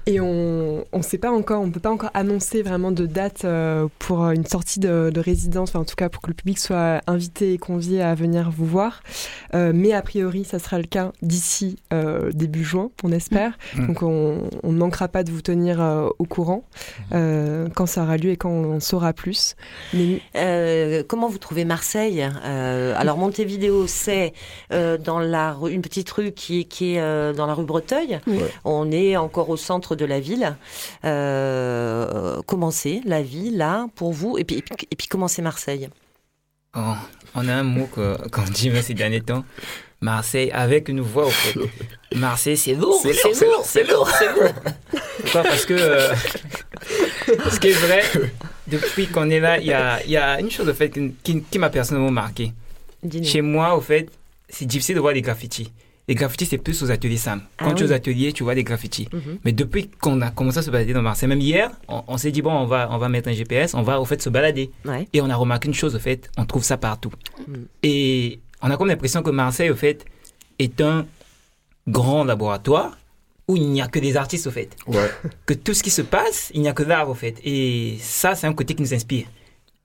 Et 0.08 0.20
on 0.20 0.84
ne 0.94 1.02
sait 1.02 1.18
pas 1.18 1.32
encore, 1.32 1.62
on 1.62 1.72
peut 1.72 1.80
pas 1.80 1.90
encore 1.90 2.12
annoncer 2.14 2.62
vraiment 2.62 2.92
de 2.92 3.08
date 3.08 3.44
euh, 3.44 3.88
pour 3.98 4.24
euh, 4.24 4.32
une 4.34 4.46
sortie 4.46 4.80
de, 4.80 5.10
de 5.12 5.20
résidence, 5.20 5.70
enfin 5.70 5.80
en 5.80 5.84
tout 5.86 5.96
cas 5.96 6.10
pour 6.10 6.22
que 6.22 6.28
le 6.28 6.36
public 6.36 6.60
soit 6.60 7.02
invité 7.08 7.54
et 7.54 7.58
convié 7.58 8.04
à 8.04 8.14
venir 8.14 8.52
vous 8.52 8.66
voir. 8.68 9.02
Euh, 9.56 9.72
mais 9.74 9.94
a 9.94 10.02
priori, 10.04 10.44
ça 10.44 10.60
sera 10.60 10.78
le 10.78 10.84
cas 10.86 11.12
d'ici 11.24 11.78
euh, 11.92 12.32
début 12.34 12.64
juin, 12.64 12.92
on 13.04 13.12
espère. 13.12 13.58
Mm. 13.76 13.88
Donc 13.88 14.04
on, 14.04 14.50
ne 14.64 14.78
manquera 14.78 15.08
pas 15.08 15.24
de 15.24 15.32
vous 15.32 15.42
tenir 15.42 15.82
euh, 15.82 16.08
au 16.20 16.26
courant 16.26 16.66
euh, 17.14 17.68
quand 17.74 17.88
ça 17.88 18.04
aura 18.04 18.18
lieu 18.18 18.30
et 18.30 18.38
quand 18.38 18.50
on 18.52 18.76
en 18.76 18.80
saura 18.80 19.12
plus. 19.14 19.56
Mais 19.94 20.22
Euh, 20.36 21.02
comment 21.08 21.30
vous 21.30 21.40
trouvez 21.40 21.66
Marseille? 21.66 22.30
Euh, 22.46 22.94
Alors 22.96 23.18
Montevideo, 23.18 23.88
c'est 23.88 24.34
euh, 24.72 25.00
dans 25.00 25.20
la 25.20 25.54
rue- 25.54 25.72
une 25.72 25.82
petite 25.82 26.12
rue 26.12 26.32
qui, 26.32 26.66
qui 26.66 26.94
est 26.96 27.00
euh, 27.02 27.34
dans 27.34 27.48
la 27.48 27.56
rue 27.56 27.66
Breteuil. 27.66 28.20
Ouais. 28.28 28.40
On 28.66 28.92
est 28.92 29.18
encore 29.36 29.50
au 29.50 29.58
centre 29.58 29.98
de 29.98 30.06
la 30.06 30.22
ville. 30.22 30.56
Euh, 31.04 32.42
comment 32.48 32.72
c'est 32.72 33.02
la 33.06 33.22
ville 33.22 33.58
là 33.58 33.88
pour 33.96 34.14
vous 34.14 34.38
Et 34.38 34.46
puis, 34.46 34.58
et 34.58 34.62
puis, 34.62 34.76
et 34.90 34.96
puis 34.96 35.08
comment 35.08 35.28
c'est 35.28 35.42
Marseille 35.42 35.90
Oh, 36.78 36.94
on 37.36 37.48
a 37.50 37.54
un 37.54 37.64
mot 37.64 37.88
qu'on 38.32 38.42
dit 38.44 38.72
ces 38.82 38.94
derniers 38.94 39.22
temps. 39.22 39.44
Marseille 40.02 40.52
avec 40.52 40.88
une 40.88 41.02
voix 41.02 41.26
au 41.26 41.30
fait. 41.30 41.60
Marseille, 42.16 42.58
c'est 42.58 42.76
lourd, 42.76 43.00
C'est 43.02 43.12
lourd, 43.14 43.66
c'est 43.66 43.84
lourd, 43.84 44.10
c'est 44.10 44.28
lourd. 44.34 44.54
Pourquoi? 45.22 45.44
Parce 45.44 45.66
que 45.66 45.74
euh, 45.74 46.14
ce 47.50 47.60
qui 47.60 47.70
est 47.70 47.72
vrai, 47.74 48.04
depuis 48.68 49.08
qu'on 49.08 49.30
est 49.30 49.40
là, 49.40 49.58
il 49.60 49.66
y 49.66 49.74
a, 49.74 50.02
il 50.06 50.12
y 50.12 50.18
a 50.18 50.40
une 50.40 50.52
chose 50.52 50.68
au 50.70 50.74
fait 50.74 50.90
qui, 50.90 51.42
qui- 51.44 51.60
m'a 51.60 51.70
personnellement 51.70 52.12
marqué. 52.12 52.54
Chez 53.24 53.42
moi, 53.42 53.76
au 53.76 53.82
fait, 53.82 54.08
c'est 54.50 54.66
difficile 54.66 54.96
de 54.96 55.00
voir 55.02 55.14
des 55.14 55.22
graffitis. 55.22 55.72
Les 56.08 56.14
graffitis, 56.14 56.46
c'est 56.46 56.60
plus 56.60 56.84
aux 56.84 56.92
ateliers 56.92 57.18
Sam. 57.18 57.42
Quand 57.58 57.72
Ah 57.72 57.74
tu 57.74 57.84
es 57.84 57.86
oui. 57.88 57.92
aux 57.92 57.94
ateliers, 57.96 58.32
tu 58.34 58.44
vois 58.44 58.54
des 58.54 58.64
graffitis. 58.64 59.08
Mhm. 59.12 59.40
Mais 59.44 59.52
depuis 59.52 59.90
qu'on 59.90 60.22
a 60.22 60.30
commencé 60.30 60.60
à 60.60 60.62
se 60.62 60.70
balader 60.70 60.94
dans 60.94 61.02
Marseille, 61.02 61.28
même 61.28 61.42
hier, 61.42 61.72
on, 61.88 62.04
on 62.08 62.18
s'est 62.18 62.32
dit, 62.32 62.44
bon, 62.44 62.52
on 62.52 62.66
va, 62.66 62.88
on 62.92 62.98
va 63.00 63.10
mettre 63.10 63.28
un 63.30 63.34
GPS, 63.34 63.74
on 63.74 63.82
va 63.82 64.00
au 64.00 64.06
fait 64.06 64.22
se 64.22 64.30
balader. 64.30 64.70
Ouais. 64.86 65.08
Et 65.14 65.22
on 65.22 65.30
a 65.32 65.36
remarqué 65.36 65.68
une 65.68 65.74
chose, 65.74 65.96
au 65.96 66.00
fait, 66.00 66.30
on 66.38 66.46
trouve 66.46 66.64
ça 66.64 66.78
partout. 66.78 67.12
Mm. 67.48 67.54
Et 67.82 68.40
on 68.62 68.70
a 68.70 68.78
comme 68.78 68.88
l'impression 68.88 69.24
que 69.24 69.32
Marseille, 69.32 69.72
au 69.72 69.76
fait, 69.76 70.06
est 70.60 70.80
un 70.80 71.08
grand 71.88 72.24
laboratoire 72.24 72.98
où 73.48 73.56
il 73.58 73.68
n'y 73.70 73.82
a 73.82 73.88
que 73.88 74.00
des 74.00 74.16
artistes, 74.16 74.46
au 74.48 74.52
fait. 74.52 74.70
Ouais. 74.88 75.10
Que 75.48 75.54
tout 75.56 75.74
ce 75.74 75.82
qui 75.82 75.90
se 75.92 76.02
passe, 76.04 76.52
il 76.54 76.62
n'y 76.62 76.68
a 76.68 76.74
que 76.74 76.84
l'art, 76.84 77.10
au 77.10 77.16
fait. 77.16 77.36
Et 77.44 77.98
ça, 78.00 78.36
c'est 78.36 78.46
un 78.48 78.54
côté 78.54 78.76
qui 78.76 78.84
nous 78.84 78.94
inspire. 78.94 79.26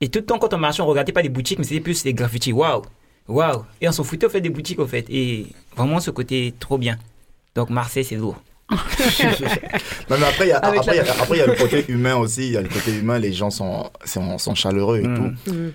Et 0.03 0.09
tout 0.09 0.19
le 0.19 0.25
temps, 0.27 0.39
quand 0.39 0.53
on 0.55 0.59
marchait, 0.59 0.83
on 0.83 0.87
regardait 0.87 1.13
pas 1.13 1.23
les 1.23 1.29
boutiques, 1.31 1.59
mais 1.59 1.65
c'était 1.65 1.81
plus 1.81 2.05
les 2.05 2.13
graffitis. 2.15 2.53
Waouh! 2.53 2.83
Waouh! 3.29 3.65
Et 3.81 3.89
on 3.89 3.93
s'en 3.93 4.05
foutait, 4.05 4.27
au 4.27 4.31
fait, 4.31 4.41
des 4.41 4.51
boutiques, 4.51 4.79
au 4.81 4.87
fait. 4.87 5.07
Et 5.09 5.47
vraiment, 5.77 6.01
ce 6.01 6.11
côté 6.11 6.53
trop 6.59 6.79
bien. 6.79 6.99
Donc, 7.55 7.71
Marseille, 7.71 8.05
c'est 8.05 8.17
lourd. 8.17 8.37
Non, 10.11 10.17
mais 10.19 10.27
après, 10.27 10.47
il 10.47 10.49
y 10.49 10.53
a, 10.53 10.59
Avec 10.59 10.81
après, 10.81 10.95
il 10.95 10.97
y 10.97 11.01
a- 11.01 11.05
la- 11.05 11.23
après, 11.23 11.39
y 11.39 11.41
a 11.41 11.47
le 11.47 11.55
côté 11.55 11.85
humain 11.89 12.17
aussi. 12.17 12.47
Il 12.47 12.53
y 12.53 12.57
a 12.57 12.63
le 12.63 12.69
côté 12.69 12.93
humain, 12.99 13.19
les 13.19 13.33
gens 13.33 13.51
sont, 13.51 13.91
sont, 14.05 14.39
sont 14.39 14.55
chaleureux 14.55 14.99
et 15.01 15.07
Mm. 15.07 15.37
tout. 15.45 15.53
Mm. 15.53 15.73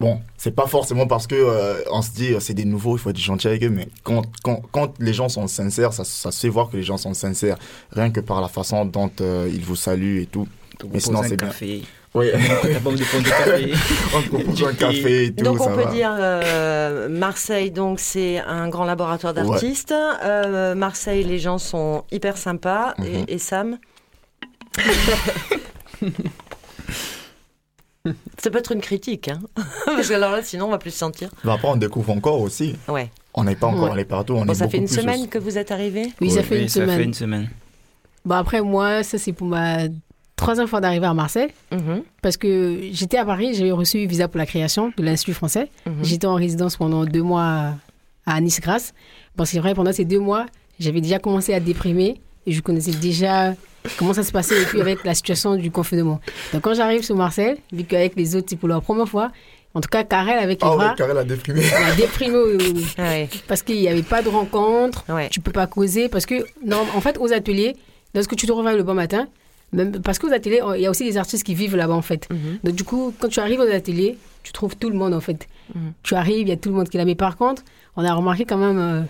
Bon, 0.00 0.20
c'est 0.36 0.50
pas 0.54 0.66
forcément 0.66 1.06
parce 1.06 1.26
que 1.28 1.36
euh, 1.36 1.80
on 1.92 2.02
se 2.02 2.10
dit 2.10 2.34
euh, 2.34 2.40
c'est 2.40 2.54
des 2.54 2.64
nouveaux, 2.64 2.96
il 2.96 3.00
faut 3.00 3.10
être 3.10 3.18
gentil 3.20 3.46
avec 3.46 3.62
eux, 3.62 3.68
mais 3.70 3.88
quand, 4.02 4.22
quand, 4.42 4.60
quand 4.72 4.94
les 4.98 5.12
gens 5.14 5.28
sont 5.28 5.46
sincères, 5.46 5.92
ça, 5.92 6.02
ça 6.04 6.32
se 6.32 6.40
fait 6.40 6.48
voir 6.48 6.68
que 6.70 6.76
les 6.76 6.82
gens 6.82 6.96
sont 6.98 7.14
sincères, 7.14 7.56
rien 7.92 8.10
que 8.10 8.18
par 8.20 8.40
la 8.40 8.48
façon 8.48 8.84
dont 8.84 9.12
euh, 9.20 9.48
ils 9.52 9.62
vous 9.64 9.76
saluent 9.76 10.22
et 10.22 10.26
tout. 10.26 10.48
Mais 10.92 10.98
sinon, 10.98 11.22
c'est 11.22 11.36
bien. 11.36 11.50
Oui. 12.14 12.28
T'apporte 12.72 12.96
du 12.96 13.04
fond 13.04 13.20
de 13.20 13.28
café. 13.28 13.72
on 14.16 14.22
propose 14.22 14.64
un 14.64 14.74
café 14.74 15.24
et 15.26 15.32
tout, 15.34 15.44
Donc 15.44 15.58
ça 15.58 15.70
on 15.70 15.74
peut 15.74 15.84
va. 15.84 15.90
dire 15.92 16.14
euh, 16.18 17.08
Marseille, 17.08 17.70
donc 17.70 18.00
c'est 18.00 18.38
un 18.40 18.68
grand 18.68 18.84
laboratoire 18.84 19.34
Ouais. 19.34 19.42
d'artistes. 19.42 19.92
Euh, 19.92 20.74
Marseille, 20.74 21.24
les 21.24 21.38
gens 21.38 21.56
sont 21.58 22.04
hyper 22.12 22.36
sympas. 22.36 22.94
Mhm. 22.98 23.06
et, 23.28 23.34
et 23.34 23.38
Sam 23.38 23.78
Ça 28.38 28.50
peut 28.50 28.58
être 28.58 28.72
une 28.72 28.80
critique, 28.80 29.28
hein 29.28 29.38
parce 29.86 30.08
que 30.08 30.14
alors 30.14 30.32
là, 30.32 30.42
sinon 30.42 30.66
on 30.66 30.70
va 30.70 30.78
plus 30.78 30.90
se 30.90 30.98
sentir. 30.98 31.30
Mais 31.44 31.52
après, 31.52 31.68
on 31.68 31.76
découvre 31.76 32.10
encore 32.10 32.40
aussi. 32.40 32.74
Ouais. 32.88 33.10
On 33.34 33.44
n'est 33.44 33.54
pas 33.54 33.68
encore 33.68 33.84
Ouais. 33.84 33.90
allé 33.92 34.04
partout. 34.04 34.32
On 34.34 34.44
Bon, 34.44 34.52
est 34.52 34.56
ça 34.56 34.68
fait 34.68 34.78
une 34.78 34.88
semaine 34.88 35.28
que 35.28 35.38
vous 35.38 35.56
êtes 35.56 35.70
arrivé 35.70 36.12
Oui, 36.20 36.30
ça 36.30 36.42
fait 36.42 36.56
Oui, 36.56 36.62
une 36.62 36.68
ça 36.68 36.80
semaine. 36.80 36.98
fait 36.98 37.04
une 37.04 37.14
semaine. 37.14 37.48
Bon, 38.24 38.34
après, 38.34 38.60
moi, 38.60 39.02
ça, 39.04 39.18
c'est 39.18 39.32
pour 39.32 39.46
ma 39.46 39.84
troisième 40.36 40.66
fois 40.66 40.80
d'arriver 40.80 41.06
à 41.06 41.14
Marseille. 41.14 41.48
Mhm, 41.70 42.02
Parce 42.22 42.36
que 42.36 42.80
j'étais 42.92 43.18
à 43.18 43.24
Paris, 43.24 43.54
j'avais 43.54 43.70
reçu 43.72 44.02
un 44.02 44.06
visa 44.06 44.28
pour 44.28 44.38
la 44.38 44.46
création 44.46 44.92
de 44.96 45.02
l'Institut 45.02 45.34
français. 45.34 45.68
mhm. 45.86 45.94
J'étais 46.02 46.26
en 46.26 46.34
résidence 46.34 46.76
pendant 46.76 47.04
deux 47.04 47.22
mois 47.22 47.74
à 48.26 48.40
Nice-Grasse. 48.40 48.94
Bon, 49.36 49.44
c'est 49.44 49.58
vrai, 49.58 49.74
pendant 49.74 49.92
ces 49.92 50.04
deux 50.04 50.18
mois, 50.20 50.46
j'avais 50.78 51.00
déjà 51.00 51.18
commencé 51.18 51.54
à 51.54 51.60
déprimer 51.60 52.20
et 52.46 52.52
je 52.52 52.60
connaissais 52.60 52.92
déjà 52.92 53.54
comment 53.98 54.12
ça 54.14 54.22
se 54.22 54.32
passait 54.32 54.60
et 54.60 54.64
puis 54.64 54.80
avec 54.80 55.04
la 55.04 55.14
situation 55.14 55.56
du 55.56 55.70
confinement. 55.70 56.20
Donc, 56.52 56.62
quand 56.62 56.74
j'arrive 56.74 57.02
sur 57.02 57.16
Marseille, 57.16 57.56
vu 57.72 57.84
qu'avec 57.84 58.14
les 58.16 58.36
autres, 58.36 58.46
c'est 58.50 58.56
pour 58.56 58.68
la 58.68 58.80
première 58.80 59.08
fois, 59.08 59.30
en 59.74 59.80
tout 59.80 59.88
cas, 59.88 60.04
Karel 60.04 60.38
avec 60.38 60.58
Ah 60.62 60.72
Eva, 60.74 60.88
ouais, 60.90 60.94
Karel 60.96 61.18
a 61.18 61.24
déprimé. 61.24 61.62
on 61.80 61.90
a 61.92 61.94
déprimé 61.94 62.36
oui. 62.58 62.86
Ah 62.98 63.02
ouais. 63.04 63.28
parce 63.48 63.62
qu'il 63.62 63.76
n'y 63.80 63.88
avait 63.88 64.02
pas 64.02 64.22
de 64.22 64.28
rencontre, 64.28 65.04
Ouais. 65.08 65.28
tu 65.30 65.40
peux 65.40 65.50
pas 65.52 65.66
causer 65.66 66.08
parce 66.08 66.26
que 66.26 66.44
non, 66.64 66.78
en 66.94 67.00
fait 67.00 67.16
aux 67.18 67.32
ateliers, 67.32 67.74
lorsque 68.14 68.36
tu 68.36 68.46
te 68.46 68.52
réveilles 68.52 68.76
le 68.76 68.82
bon 68.82 68.94
matin, 68.94 69.28
même 69.72 69.92
parce 70.02 70.18
qu'aux 70.18 70.32
ateliers, 70.32 70.60
il 70.76 70.82
y 70.82 70.86
a 70.86 70.90
aussi 70.90 71.04
des 71.04 71.16
artistes 71.16 71.44
qui 71.44 71.54
vivent 71.54 71.76
là-bas 71.76 71.94
en 71.94 72.02
fait. 72.02 72.28
Mhm. 72.30 72.58
Donc 72.64 72.74
du 72.74 72.84
coup, 72.84 73.14
quand 73.18 73.28
tu 73.28 73.40
arrives 73.40 73.60
aux 73.60 73.70
ateliers, 73.72 74.18
tu 74.42 74.52
trouves 74.52 74.76
tout 74.76 74.90
le 74.90 74.96
monde 74.96 75.14
en 75.14 75.20
fait. 75.20 75.48
Mhm. 75.74 75.92
Tu 76.02 76.14
arrives, 76.14 76.46
il 76.46 76.48
y 76.48 76.52
a 76.52 76.56
tout 76.56 76.68
le 76.68 76.74
monde 76.76 76.88
qui 76.88 76.96
est 76.96 77.00
là. 77.00 77.04
Mais 77.04 77.14
par 77.14 77.36
contre, 77.36 77.62
on 77.96 78.04
a 78.04 78.12
remarqué 78.12 78.44
quand 78.44 78.58
même 78.58 78.78
euh, 78.78 79.02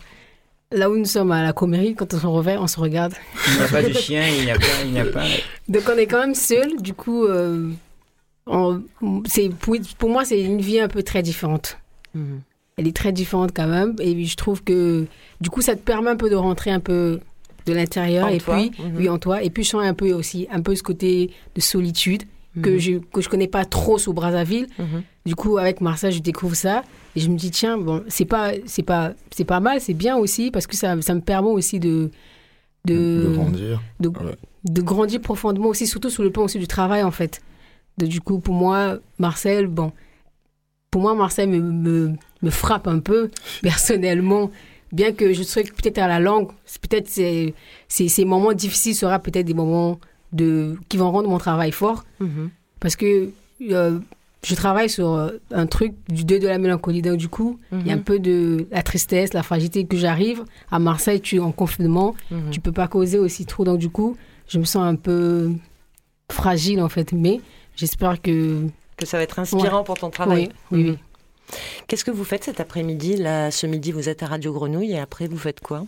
là 0.76 0.88
où 0.90 0.96
nous 0.96 1.04
sommes 1.04 1.32
à 1.32 1.42
la 1.42 1.52
comérie, 1.52 1.94
quand 1.94 2.14
on 2.14 2.18
se 2.18 2.26
réveille, 2.26 2.58
on 2.58 2.66
se 2.68 2.78
regarde. 2.78 3.12
Il 3.48 3.54
n'y 3.56 3.62
a 3.62 3.68
pas 3.68 3.82
de 3.82 3.92
chien, 3.92 4.26
il 4.28 4.44
n'y 4.44 4.50
a 4.50 4.54
pas. 4.58 4.66
Il 4.84 4.92
n'y 4.92 5.00
a 5.00 5.04
pas... 5.06 5.24
Donc 5.68 5.82
on 5.92 5.96
est 5.98 6.06
quand 6.06 6.20
même 6.20 6.34
seul. 6.34 6.76
Du 6.80 6.94
coup, 6.94 7.24
euh, 7.24 7.70
on- 8.46 8.82
c'est 9.26 9.48
pour, 9.48 9.76
pour 9.98 10.10
moi 10.10 10.24
c'est 10.24 10.40
une 10.40 10.60
vie 10.60 10.80
un 10.80 10.88
peu 10.88 11.02
très 11.02 11.22
différente. 11.22 11.78
Mhm. 12.14 12.40
Elle 12.78 12.86
est 12.88 12.96
très 12.96 13.12
différente 13.12 13.50
quand 13.54 13.66
même. 13.66 13.96
Et 14.00 14.24
je 14.24 14.36
trouve 14.36 14.62
que 14.64 15.06
du 15.40 15.50
coup, 15.50 15.60
ça 15.60 15.74
te 15.76 15.80
permet 15.80 16.10
un 16.10 16.16
peu 16.16 16.30
de 16.30 16.36
rentrer 16.36 16.70
un 16.70 16.80
peu 16.80 17.20
de 17.66 17.72
l'intérieur 17.72 18.28
et 18.28 18.38
toi, 18.38 18.56
puis 18.56 18.72
mhm. 18.82 18.96
oui 18.96 19.08
en 19.08 19.18
toi 19.18 19.42
et 19.42 19.50
puis 19.50 19.62
je 19.64 19.70
sens 19.70 19.82
un 19.84 19.94
peu 19.94 20.12
aussi 20.12 20.46
un 20.50 20.60
peu 20.62 20.74
ce 20.74 20.82
côté 20.82 21.30
de 21.54 21.60
solitude 21.60 22.24
que 22.62 22.70
Mhm. 22.70 22.78
je 22.78 22.92
que 22.98 23.20
je 23.22 23.28
connais 23.28 23.48
pas 23.48 23.64
trop 23.64 23.96
sur 23.98 24.12
Brazzaville. 24.12 24.66
Mhm. 24.78 25.02
Du 25.24 25.34
coup 25.34 25.56
avec 25.58 25.80
Marseille 25.80 26.12
je 26.12 26.20
découvre 26.20 26.54
ça 26.56 26.82
et 27.16 27.20
je 27.20 27.28
me 27.28 27.36
dis 27.36 27.50
tiens 27.50 27.78
bon 27.78 28.02
c'est 28.08 28.24
pas 28.26 28.52
c'est 28.66 28.82
pas 28.82 29.12
c'est 29.34 29.44
pas 29.44 29.60
mal 29.60 29.80
c'est 29.80 29.94
bien 29.94 30.16
aussi 30.16 30.50
parce 30.50 30.66
que 30.66 30.76
ça 30.76 31.00
ça 31.00 31.14
me 31.14 31.20
permet 31.20 31.48
aussi 31.50 31.78
de 31.80 32.10
de, 32.84 32.94
De 33.28 33.34
grandir. 33.34 33.80
de, 34.00 34.08
Ouais. 34.08 34.34
de 34.64 34.82
grandir 34.82 35.20
profondément 35.20 35.68
aussi 35.68 35.86
surtout 35.86 36.10
sur 36.10 36.24
le 36.24 36.30
plan 36.30 36.42
aussi 36.44 36.58
du 36.58 36.66
travail 36.66 37.02
en 37.04 37.12
fait. 37.12 37.40
De- 37.98 38.06
du 38.06 38.20
coup 38.20 38.38
pour 38.40 38.54
moi 38.54 38.98
Marseille 39.18 39.64
bon 39.66 39.92
pour 40.90 41.00
moi 41.02 41.14
Marseille 41.14 41.46
me, 41.46 41.60
me, 41.60 42.12
me 42.42 42.50
frappe 42.50 42.86
un 42.88 42.98
peu 42.98 43.30
personnellement 43.62 44.50
bien 44.92 45.12
que 45.12 45.32
je 45.32 45.42
serais 45.42 45.64
peut-être 45.64 45.98
à 45.98 46.06
la 46.08 46.20
langue 46.20 46.48
peut-être 46.82 47.08
ces, 47.08 47.54
ces, 47.88 48.08
ces 48.08 48.24
moments 48.24 48.52
difficiles 48.52 48.94
seront 48.94 49.18
peut-être 49.18 49.46
des 49.46 49.54
moments 49.54 49.98
de 50.32 50.76
qui 50.88 50.96
vont 50.98 51.10
rendre 51.10 51.28
mon 51.28 51.38
travail 51.38 51.72
fort 51.72 52.04
Mhm. 52.20 52.50
parce 52.80 52.96
que 52.96 53.30
euh, 53.70 53.98
je 54.44 54.54
travaille 54.54 54.88
sur 54.90 55.08
euh, 55.12 55.30
un 55.52 55.66
truc 55.66 55.92
du 56.08 56.24
deuil 56.24 56.40
de 56.40 56.48
la 56.48 56.58
mélancolie 56.58 57.00
donc 57.02 57.16
du 57.16 57.28
coup 57.28 57.58
il 57.72 57.86
y 57.86 57.90
a 57.90 57.94
un 57.94 57.96
Mhm. 57.98 58.02
peu 58.04 58.18
de 58.18 58.66
la 58.70 58.82
tristesse 58.82 59.32
la 59.34 59.42
fragilité 59.42 59.84
que 59.86 59.96
j'arrive 59.96 60.44
à 60.70 60.78
Marseille 60.78 61.20
tu 61.20 61.36
es 61.36 61.38
en 61.40 61.52
confinement 61.52 62.14
Mhm. 62.30 62.50
tu 62.50 62.60
peux 62.60 62.72
pas 62.72 62.88
causer 62.88 63.18
aussi 63.18 63.46
trop 63.46 63.64
donc 63.64 63.78
du 63.78 63.88
coup 63.90 64.16
je 64.48 64.58
me 64.58 64.64
sens 64.64 64.82
un 64.84 64.96
peu 64.96 65.50
fragile 66.30 66.80
en 66.82 66.88
fait 66.88 67.12
mais 67.12 67.40
j'espère 67.76 68.20
que 68.20 68.66
Que 68.96 69.06
ça 69.06 69.16
va 69.16 69.22
être 69.22 69.38
inspirant 69.38 69.78
Ouais. 69.78 69.84
pour 69.84 69.96
ton 69.98 70.10
travail. 70.10 70.48
oui 70.70 70.78
oui, 70.78 70.84
Mhm. 70.84 70.90
oui. 70.90 70.98
Qu'est-ce 71.86 72.04
que 72.04 72.10
vous 72.10 72.24
faites 72.24 72.44
cet 72.44 72.60
après-midi? 72.60 73.16
Là, 73.16 73.50
ce 73.50 73.66
midi, 73.66 73.92
vous 73.92 74.08
êtes 74.08 74.22
à 74.22 74.26
Radio 74.26 74.52
Grenouille 74.52 74.92
et 74.92 74.98
après, 74.98 75.26
vous 75.28 75.38
faites 75.38 75.60
quoi? 75.60 75.86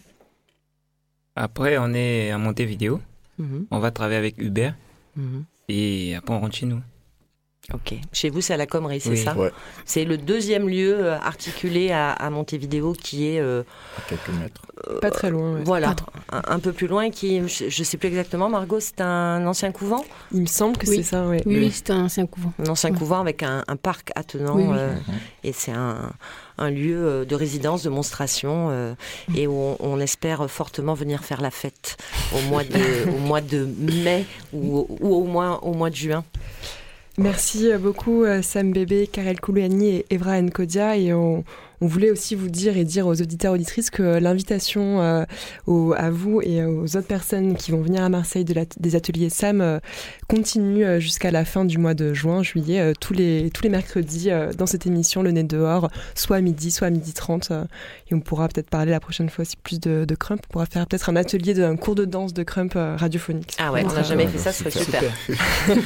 Après, 1.36 1.78
on 1.78 1.92
est 1.94 2.30
à 2.30 2.38
Montevideo. 2.38 3.00
Mhm. 3.38 3.66
On 3.70 3.78
va 3.78 3.90
travailler 3.90 4.18
avec 4.18 4.38
Uber. 4.38 4.72
Mhm. 5.16 5.44
Et 5.68 6.14
après, 6.14 6.34
on 6.34 6.40
rentre 6.40 6.56
chez 6.56 6.66
nous. 6.66 6.80
Ok. 7.72 7.94
Chez 8.12 8.28
vous, 8.28 8.42
c'est 8.42 8.52
à 8.52 8.58
la 8.58 8.66
Commerie, 8.66 9.00
c'est 9.00 9.08
Oui. 9.10 9.16
ça 9.16 9.34
Ouais, 9.34 9.50
C'est 9.86 10.04
le 10.04 10.18
deuxième 10.18 10.68
lieu 10.68 10.94
euh, 11.06 11.16
articulé 11.18 11.90
à, 11.92 12.10
à 12.12 12.28
Montevideo 12.28 12.92
qui 12.92 13.28
est 13.28 13.40
euh, 13.40 13.62
à 13.96 14.02
quelques 14.08 14.28
mètres. 14.38 14.60
Pas 15.00 15.10
très 15.10 15.30
loin. 15.30 15.54
ouais. 15.54 15.62
voilà 15.64 15.96
un, 16.30 16.42
un 16.46 16.58
peu 16.58 16.72
plus 16.72 16.86
loin. 16.88 17.08
Qui, 17.08 17.40
je, 17.48 17.70
je 17.70 17.82
sais 17.84 17.96
plus 17.96 18.08
exactement. 18.08 18.50
Margot, 18.50 18.80
c'est 18.80 19.00
un 19.00 19.46
ancien 19.46 19.72
couvent, 19.72 20.04
Il 20.32 20.42
me 20.42 20.46
semble 20.46 20.76
que 20.76 20.86
Oui. 20.86 20.96
c'est 20.96 21.02
ça, 21.04 21.26
ouais. 21.26 21.40
oui, 21.46 21.56
oui, 21.58 21.70
c'est 21.72 21.88
un, 21.90 22.04
un 22.14 22.26
couvent 22.26 22.52
un 22.62 22.68
ancien 22.70 22.90
Ouais. 22.90 22.98
couvent 22.98 23.20
avec 23.20 23.42
un, 23.42 23.64
un 23.66 23.76
parc 23.76 24.10
attenant. 24.14 24.56
Oui, 24.56 24.64
oui. 24.66 24.74
euh, 24.76 24.92
Mhm. 24.94 25.14
et 25.44 25.52
c'est 25.52 25.72
un, 25.72 26.12
un 26.58 26.70
lieu 26.70 26.98
euh, 27.02 27.24
de 27.24 27.34
résidence, 27.34 27.82
de 27.82 27.88
monstration, 27.88 28.68
euh, 28.72 28.94
et 29.34 29.46
où 29.46 29.54
on, 29.54 29.76
on 29.80 30.00
espère 30.00 30.50
fortement 30.50 30.92
venir 30.92 31.24
faire 31.24 31.40
la 31.40 31.50
fête 31.50 31.96
au 32.36 32.40
mois 32.50 32.62
de, 32.62 33.08
au 33.10 33.18
mois 33.20 33.40
de 33.40 33.66
mai 33.78 34.26
ou, 34.52 34.86
ou 35.00 35.14
au 35.14 35.24
moins 35.24 35.58
au 35.62 35.72
mois 35.72 35.88
de 35.88 35.96
juin. 35.96 36.24
Merci 37.16 37.68
beaucoup 37.78 38.24
euh, 38.24 38.42
Sam 38.42 38.72
Bébé, 38.72 39.06
Karel 39.06 39.40
Kouliani 39.40 39.88
et 39.88 40.06
Evra 40.10 40.40
Nkodia. 40.40 40.96
Et 40.96 41.14
on, 41.14 41.44
On 41.84 41.86
voulait 41.86 42.10
aussi 42.10 42.34
vous 42.34 42.48
dire 42.48 42.78
et 42.78 42.84
dire 42.84 43.06
aux 43.06 43.20
auditeurs 43.20 43.52
auditrices 43.52 43.90
que 43.90 44.02
l'invitation 44.18 45.02
euh, 45.02 45.24
au- 45.66 45.92
à 45.94 46.08
vous 46.08 46.40
et 46.40 46.64
aux 46.64 46.84
autres 46.96 47.06
personnes 47.06 47.56
qui 47.56 47.72
vont 47.72 47.82
venir 47.82 48.02
à 48.02 48.08
Marseille 48.08 48.46
de 48.46 48.54
la- 48.54 48.64
des 48.80 48.96
ateliers 48.96 49.28
SAM 49.28 49.60
euh, 49.60 49.80
continue 50.26 50.82
euh, 50.84 50.98
jusqu'à 50.98 51.30
la 51.30 51.44
fin 51.44 51.66
du 51.66 51.76
mois 51.76 51.92
de 51.92 52.14
juin, 52.14 52.42
juillet, 52.42 52.80
euh, 52.80 52.92
tous 52.98 53.12
les 53.12 53.50
tous 53.52 53.62
les 53.64 53.68
mercredis 53.68 54.30
euh, 54.30 54.50
dans 54.54 54.64
cette 54.66 54.86
émission 54.86 55.22
Le 55.22 55.30
Nez 55.30 55.42
dehors, 55.42 55.90
soit 56.14 56.36
à 56.36 56.40
midi, 56.40 56.70
soit 56.70 56.86
à 56.86 56.90
midi 56.90 57.12
30 57.12 57.50
euh, 57.50 57.64
et 58.10 58.14
on 58.14 58.20
pourra 58.20 58.48
peut-être 58.48 58.70
parler 58.70 58.90
la 58.90 59.00
prochaine 59.00 59.28
fois 59.28 59.42
aussi 59.42 59.56
plus 59.58 59.78
de, 59.78 60.06
de 60.06 60.14
crump. 60.14 60.40
On 60.48 60.52
pourra 60.54 60.66
faire 60.66 60.86
peut-être 60.86 61.10
un 61.10 61.16
atelier, 61.16 61.52
de, 61.52 61.64
un 61.64 61.76
cours 61.76 61.96
de 61.96 62.06
danse 62.06 62.32
de 62.32 62.44
crump 62.44 62.72
euh, 62.76 62.96
radiophonique. 62.96 63.56
Ah 63.58 63.70
ouais, 63.72 63.84
on 63.84 63.92
n'a 63.92 64.02
jamais 64.02 64.26
fait 64.26 64.38
ça, 64.38 64.52
ce 64.52 64.70
serait 64.70 64.84
super. 64.84 65.02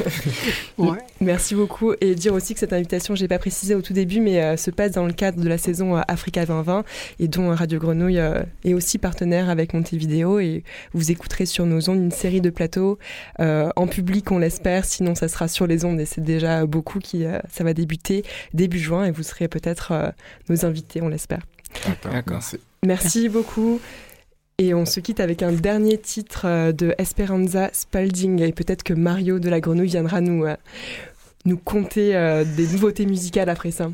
Ouais. 0.78 0.99
Merci 1.20 1.55
beaucoup 1.57 1.92
et 2.01 2.14
dire 2.14 2.32
aussi 2.34 2.55
que 2.55 2.61
cette 2.61 2.72
invitation, 2.72 3.14
j'ai 3.16 3.26
pas 3.26 3.38
précisé 3.38 3.74
au 3.74 3.82
tout 3.82 3.92
début, 3.92 4.20
mais 4.20 4.40
euh, 4.42 4.57
se 4.57 4.70
passe 4.70 4.92
dans 4.92 5.07
le 5.07 5.12
cadre 5.12 5.40
de 5.42 5.49
la 5.49 5.59
saison 5.59 5.88
euh, 5.97 6.03
Africa 6.09 6.45
2020 6.45 6.84
et 7.18 7.28
dont 7.28 7.51
euh, 7.51 7.55
Radio 7.55 7.78
Grenouille 7.78 8.18
euh, 8.18 8.43
est 8.64 8.74
aussi 8.74 8.99
partenaire 8.99 9.51
avec 9.51 9.74
Montevideo 9.74 10.39
et 10.39 10.64
vous 10.93 11.11
écouterez 11.11 11.47
sur 11.47 11.66
nos 11.66 11.89
ondes 11.89 11.99
une 11.99 12.11
série 12.11 12.41
de 12.41 12.51
plateaux 12.51 12.99
euh, 13.41 13.70
en 13.76 13.86
public, 13.86 14.30
on 14.30 14.39
l'espère. 14.39 14.84
Sinon, 14.84 15.14
ça 15.14 15.28
sera 15.28 15.49
sur 15.49 15.66
les 15.66 15.84
ondes 15.84 16.01
et 16.01 16.07
c'est 16.07 16.22
déjà 16.22 16.66
beaucoup 16.66 16.99
qui 16.99 17.24
euh, 17.24 17.39
ça 17.51 17.64
va 17.64 17.74
débuter 17.74 18.24
début 18.55 18.78
juin 18.78 19.05
et 19.05 19.11
vous 19.11 19.22
serez 19.22 19.49
peut-être 19.49 19.93
euh, 19.93 20.11
nos 20.49 20.64
invités, 20.64 21.03
on 21.03 21.09
l'espère. 21.09 21.43
D'accord. 21.86 22.32
Merci. 22.32 22.59
Merci 22.84 23.28
beaucoup. 23.28 23.80
Et 24.59 24.74
on 24.74 24.86
se 24.86 24.99
quitte 24.99 25.20
avec 25.20 25.43
un 25.43 25.53
dernier 25.53 25.99
titre 25.99 26.72
de 26.72 26.93
Esperanza 26.99 27.70
Spalding. 27.72 28.43
Et 28.43 28.53
peut-être 28.53 28.82
que 28.82 28.93
Mario 28.93 29.39
de 29.39 29.49
la 29.49 29.61
Grenouille 29.61 29.89
viendra 29.89 30.20
nous, 30.20 30.47
nous 31.45 31.57
conter 31.59 32.12
des 32.57 32.66
nouveautés 32.66 33.07
musicales 33.07 33.51
après 33.51 33.70
ça. 33.70 33.93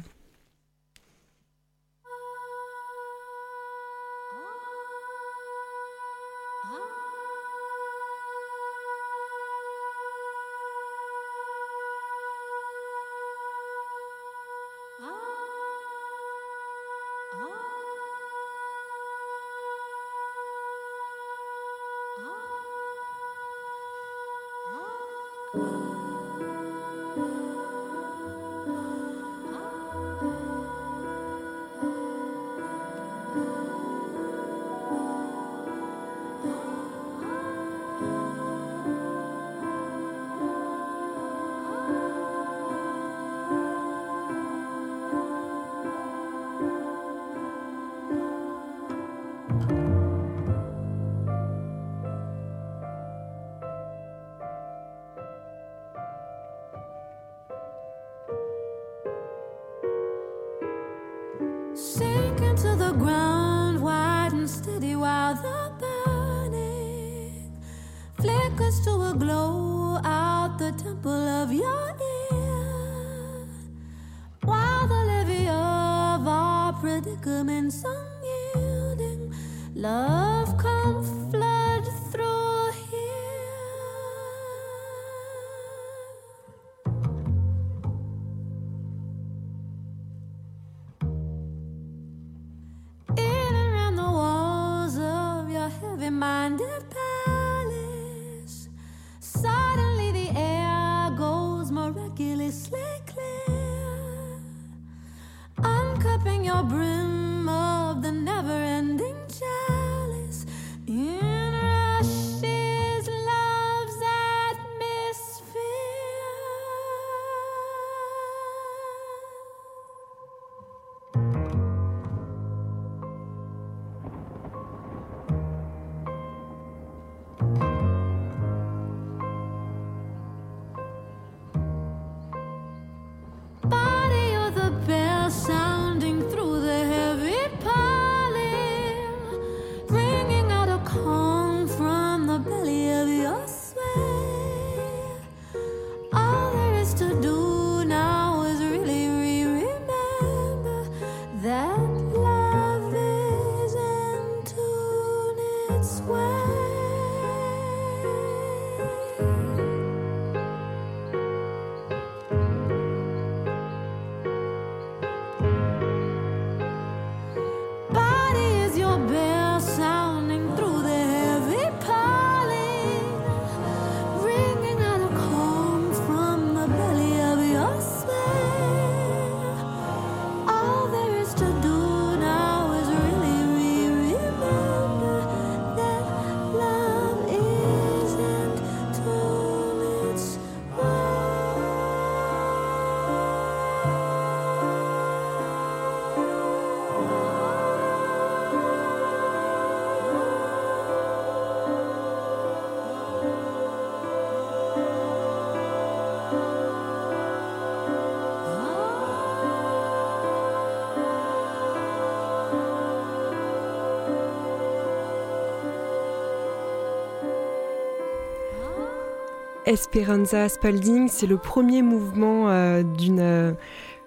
Esperanza 219.66 220.48
Spalding, 220.50 221.08
c'est 221.08 221.26
le 221.26 221.38
premier 221.38 221.80
mouvement 221.80 222.50
euh, 222.50 222.82
d'une 222.82 223.20
euh, 223.20 223.52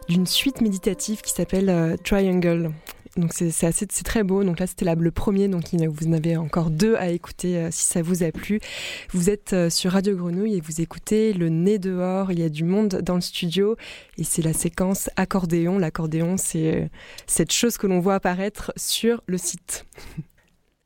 d'une 0.08 0.28
suite 0.28 0.62
méditative 0.62 1.22
qui 1.22 1.34
s'appelle 1.34 1.70
euh, 1.70 1.98
Triangle. 1.98 2.72
Donc 3.18 3.34
c'est 3.34 4.04
très 4.04 4.22
beau. 4.24 4.44
Donc 4.44 4.60
là 4.60 4.68
c'était 4.68 4.86
le 4.86 5.12
premier, 5.12 5.48
donc 5.48 5.64
vous 5.74 6.08
en 6.08 6.14
avez 6.14 6.38
encore 6.38 6.70
deux 6.70 6.96
à 6.98 7.10
écouter 7.10 7.68
si 7.72 7.82
ça 7.88 8.04
vous 8.04 8.22
a 8.22 8.32
plu. 8.32 8.60
Vous 9.10 9.32
êtes 9.32 9.56
sur 9.72 9.94
Radio 9.94 10.16
Grenouille 10.16 10.58
et 10.58 10.62
vous 10.62 10.82
écoutez 10.82 11.34
Le 11.34 11.50
Nez 11.50 11.80
dehors. 11.80 12.32
Il 12.32 12.40
y 12.40 12.44
a 12.44 12.50
du 12.50 12.64
monde 12.64 13.02
dans 13.02 13.16
le 13.16 13.22
studio 13.22 13.76
et 14.20 14.24
c'est 14.24 14.44
la 14.44 14.54
séquence 14.54 15.10
accordéon. 15.16 15.80
L'accordéon 15.80 16.38
c'est 16.38 16.92
cette 17.26 17.52
chose 17.52 17.80
que 17.80 17.88
l'on 17.88 18.00
voit 18.00 18.14
apparaître 18.14 18.72
sur 18.76 19.24
le 19.26 19.40
site. 19.40 19.88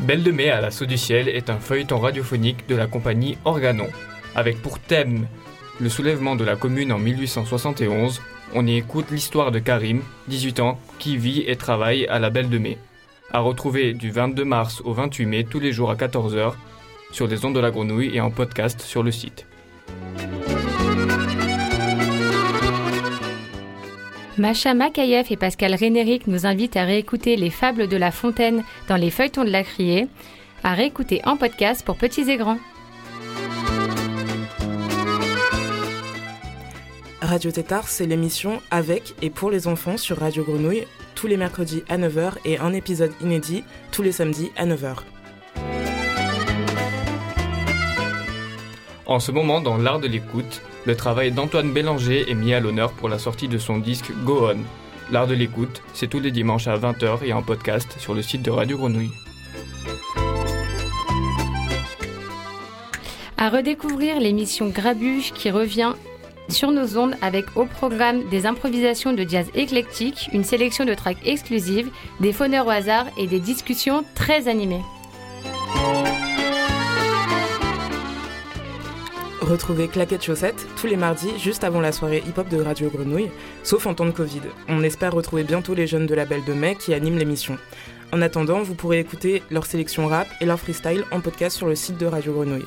Belle 0.09 0.23
de 0.23 0.31
mai 0.31 0.49
à 0.49 0.63
l'assaut 0.63 0.87
du 0.87 0.97
ciel 0.97 1.29
est 1.29 1.51
un 1.51 1.59
feuilleton 1.59 1.99
radiophonique 1.99 2.67
de 2.67 2.75
la 2.75 2.87
compagnie 2.87 3.37
Organon. 3.45 3.89
Avec 4.35 4.63
pour 4.63 4.79
thème 4.79 5.27
le 5.79 5.91
soulèvement 5.91 6.35
de 6.35 6.45
la 6.45 6.57
commune 6.57 6.93
en 6.93 6.99
1871, 6.99 8.23
on 8.55 8.67
y 8.67 8.79
écoute 8.79 9.11
l'histoire 9.11 9.51
de 9.51 9.59
Karim, 9.59 10.01
18 10.29 10.61
ans, 10.61 10.81
qui 10.99 11.19
vit 11.19 11.45
et 11.47 11.57
travaille 11.57 12.07
à 12.07 12.19
la 12.21 12.31
Belle 12.31 12.49
de 12.49 12.57
Mai. 12.57 12.79
À 13.33 13.41
retrouver 13.41 13.93
du 13.93 14.11
22 14.11 14.47
mars 14.47 14.81
au 14.83 14.95
28 14.95 15.27
mai 15.27 15.45
tous 15.45 15.61
les 15.61 15.73
jours 15.73 15.91
à 15.91 15.95
14h 15.95 16.55
sur 17.13 17.27
les 17.27 17.45
ondes 17.45 17.55
de 17.55 17.61
la 17.61 17.71
grenouille 17.71 18.17
et 18.17 18.23
en 18.23 18.31
podcast 18.31 18.81
sur 18.81 19.03
le 19.03 19.11
site. 19.11 19.47
Macha 24.39 24.73
Makayev 24.73 25.27
et 25.31 25.37
Pascal 25.37 25.75
Rénéric 25.75 26.29
nous 26.29 26.47
invitent 26.47 26.77
à 26.77 26.85
réécouter 26.85 27.35
les 27.37 27.51
fables 27.51 27.89
de 27.89 27.97
La 27.97 28.13
Fontaine 28.13 28.63
dans 28.89 28.97
les 28.97 29.11
feuilletons 29.11 29.45
de 29.45 29.51
la 29.51 29.65
Criée, 29.65 30.07
à 30.63 30.75
réécouter 30.75 31.21
en 31.25 31.37
podcast 31.37 31.85
pour 31.85 31.97
petits 31.97 32.31
et 32.31 32.37
grands. 32.37 32.59
Radio 37.21 37.51
Tétard, 37.51 37.89
c'est 37.89 38.07
l'émission 38.07 38.63
avec 38.71 39.15
et 39.23 39.31
pour 39.31 39.51
les 39.51 39.67
enfants 39.67 39.97
sur 39.97 40.19
Radio 40.19 40.45
Grenouille, 40.45 40.87
tous 41.17 41.27
les 41.27 41.37
mercredis 41.37 41.83
à 41.89 41.99
9h 41.99 42.35
et 42.45 42.59
un 42.59 42.73
épisode 42.73 43.13
inédit 43.21 43.65
tous 43.91 44.03
les 44.03 44.13
samedis 44.13 44.53
à 44.57 44.67
9h. 44.67 44.99
En 49.07 49.19
ce 49.19 49.33
moment, 49.33 49.61
dans 49.61 49.79
l'art 49.79 50.01
de 50.01 50.07
l'écoute, 50.07 50.63
le 50.89 50.97
travail 50.97 51.33
d'Antoine 51.33 51.71
Bélanger 51.71 52.31
est 52.31 52.35
mis 52.35 52.55
à 52.55 52.61
l'honneur 52.61 52.93
pour 52.93 53.11
la 53.11 53.19
sortie 53.19 53.47
de 53.47 53.59
son 53.59 53.77
disque 53.77 54.11
Go 54.25 54.49
On. 54.49 54.57
L'art 55.13 55.27
de 55.27 55.35
l'écoute, 55.35 55.83
c'est 55.93 56.07
tous 56.07 56.19
les 56.19 56.31
dimanches 56.31 56.67
à 56.67 56.79
20h 56.79 57.25
et 57.25 57.35
en 57.35 57.43
podcast 57.43 57.97
sur 57.99 58.15
le 58.15 58.23
site 58.23 58.41
de 58.41 58.51
Radio 58.51 58.79
Grenouille. 58.79 59.11
À 63.37 63.51
redécouvrir 63.51 64.19
l'émission 64.19 64.71
Grabuge 64.71 65.35
qui 65.35 65.51
revient 65.51 65.93
sur 66.49 66.71
nos 66.71 66.97
ondes 66.97 67.17
avec 67.21 67.45
au 67.55 67.67
programme 67.67 68.27
des 68.31 68.47
improvisations 68.47 69.13
de 69.13 69.29
jazz 69.29 69.51
éclectique, 69.55 70.31
une 70.33 70.43
sélection 70.43 70.87
de 70.87 70.95
tracks 70.95 71.19
exclusives, 71.27 71.91
des 72.21 72.33
fauneurs 72.33 72.67
au 72.67 72.71
hasard 72.71 73.05
et 73.19 73.27
des 73.27 73.41
discussions 73.41 74.07
très 74.15 74.49
animées. 74.49 74.81
Retrouvez 79.49 79.89
Claquette 79.89 80.23
Chaussette 80.23 80.67
tous 80.77 80.87
les 80.87 80.99
mardis 80.99 81.39
juste 81.39 81.65
avant 81.65 81.81
la 81.81 81.91
soirée 81.91 82.23
hip-hop 82.27 82.51
de 82.51 82.61
Radio 82.61 82.91
Grenouille, 82.91 83.31
sauf 83.63 83.87
en 83.87 83.95
temps 83.95 84.05
de 84.05 84.11
Covid. 84.11 84.43
On 84.69 84.83
espère 84.83 85.15
retrouver 85.15 85.43
bientôt 85.43 85.73
les 85.73 85.87
jeunes 85.87 86.07
de 86.07 86.15
la 86.15 86.27
Belle 86.27 86.45
de 86.45 86.53
Mai 86.53 86.77
qui 86.79 86.93
animent 86.93 87.17
l'émission. 87.17 87.57
En 88.13 88.21
attendant, 88.21 88.61
vous 88.61 88.75
pourrez 88.75 88.99
écouter 88.99 89.43
leur 89.51 89.65
sélection 89.65 90.07
rap 90.07 90.29
et 90.43 90.45
leur 90.45 90.61
freestyle 90.61 91.05
en 91.13 91.21
podcast 91.21 91.57
sur 91.57 91.67
le 91.67 91.77
site 91.77 91.97
de 91.97 92.05
Radio 92.05 92.35
Grenouille. 92.35 92.67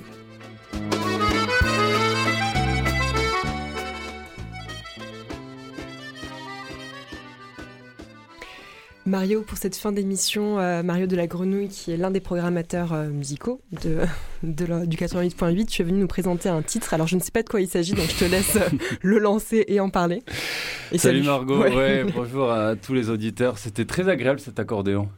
Mario, 9.08 9.41
pour 9.41 9.58
cette 9.58 9.76
fin 9.76 9.91
d'émission, 9.91 10.60
euh, 10.60 10.84
Mario 10.84 11.08
de 11.08 11.16
la 11.16 11.26
Grenouille, 11.26 11.70
qui 11.70 11.91
est 11.91 11.97
l'un 11.97 12.12
des 12.12 12.20
programmateurs 12.20 12.93
euh, 12.93 13.10
musicaux 13.10 13.60
de, 13.84 13.97
de 14.43 14.66
la- 14.66 14.86
du 14.86 14.95
88.8, 14.95 15.66
tu 15.66 15.82
es 15.82 15.86
venu 15.86 15.99
nous 15.99 16.08
présenter 16.08 16.49
un 16.49 16.62
titre. 16.62 16.93
Alors, 16.93 17.08
je 17.08 17.16
ne 17.16 17.20
sais 17.22 17.32
pas 17.32 17.41
de 17.41 17.49
quoi 17.49 17.62
il 17.62 17.68
s'agit, 17.68 17.93
donc 17.93 18.06
je 18.10 18.26
te 18.26 18.30
laisse 18.30 18.58
euh, 18.58 18.70
le 19.02 19.18
lancer 19.18 19.66
et 19.68 19.80
en 19.80 19.89
parler. 19.89 20.22
Et 20.91 20.99
salut, 20.99 21.24
Margot, 21.24 21.60
Ouais. 21.62 21.76
ouais, 21.76 22.06
bonjour 22.16 22.52
à 22.52 22.76
tous 22.76 22.93
les 22.93 23.10
auditeurs. 23.10 23.58
C'était 23.58 23.86
très 23.86 24.08
agréable 24.08 24.39
cet 24.39 24.60
accordéon. 24.60 25.10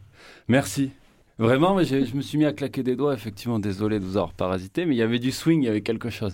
Merci. 0.48 0.92
Vraiment, 1.40 1.76
mais 1.76 1.84
je 1.84 2.16
me 2.16 2.22
suis 2.22 2.38
mis 2.38 2.46
à 2.46 2.54
claquer 2.54 2.84
des 2.84 2.96
doigts, 2.96 3.14
effectivement, 3.14 3.58
désolé 3.60 4.00
de 4.00 4.06
vous 4.06 4.16
avoir 4.18 4.34
parasité, 4.34 4.86
mais 4.86 4.94
il 4.96 5.00
y 5.00 5.02
avait 5.02 5.18
du 5.20 5.32
swing, 5.32 5.64
il 5.64 5.66
y 5.66 5.68
avait 5.68 5.82
quelque 5.82 6.12
chose. 6.12 6.34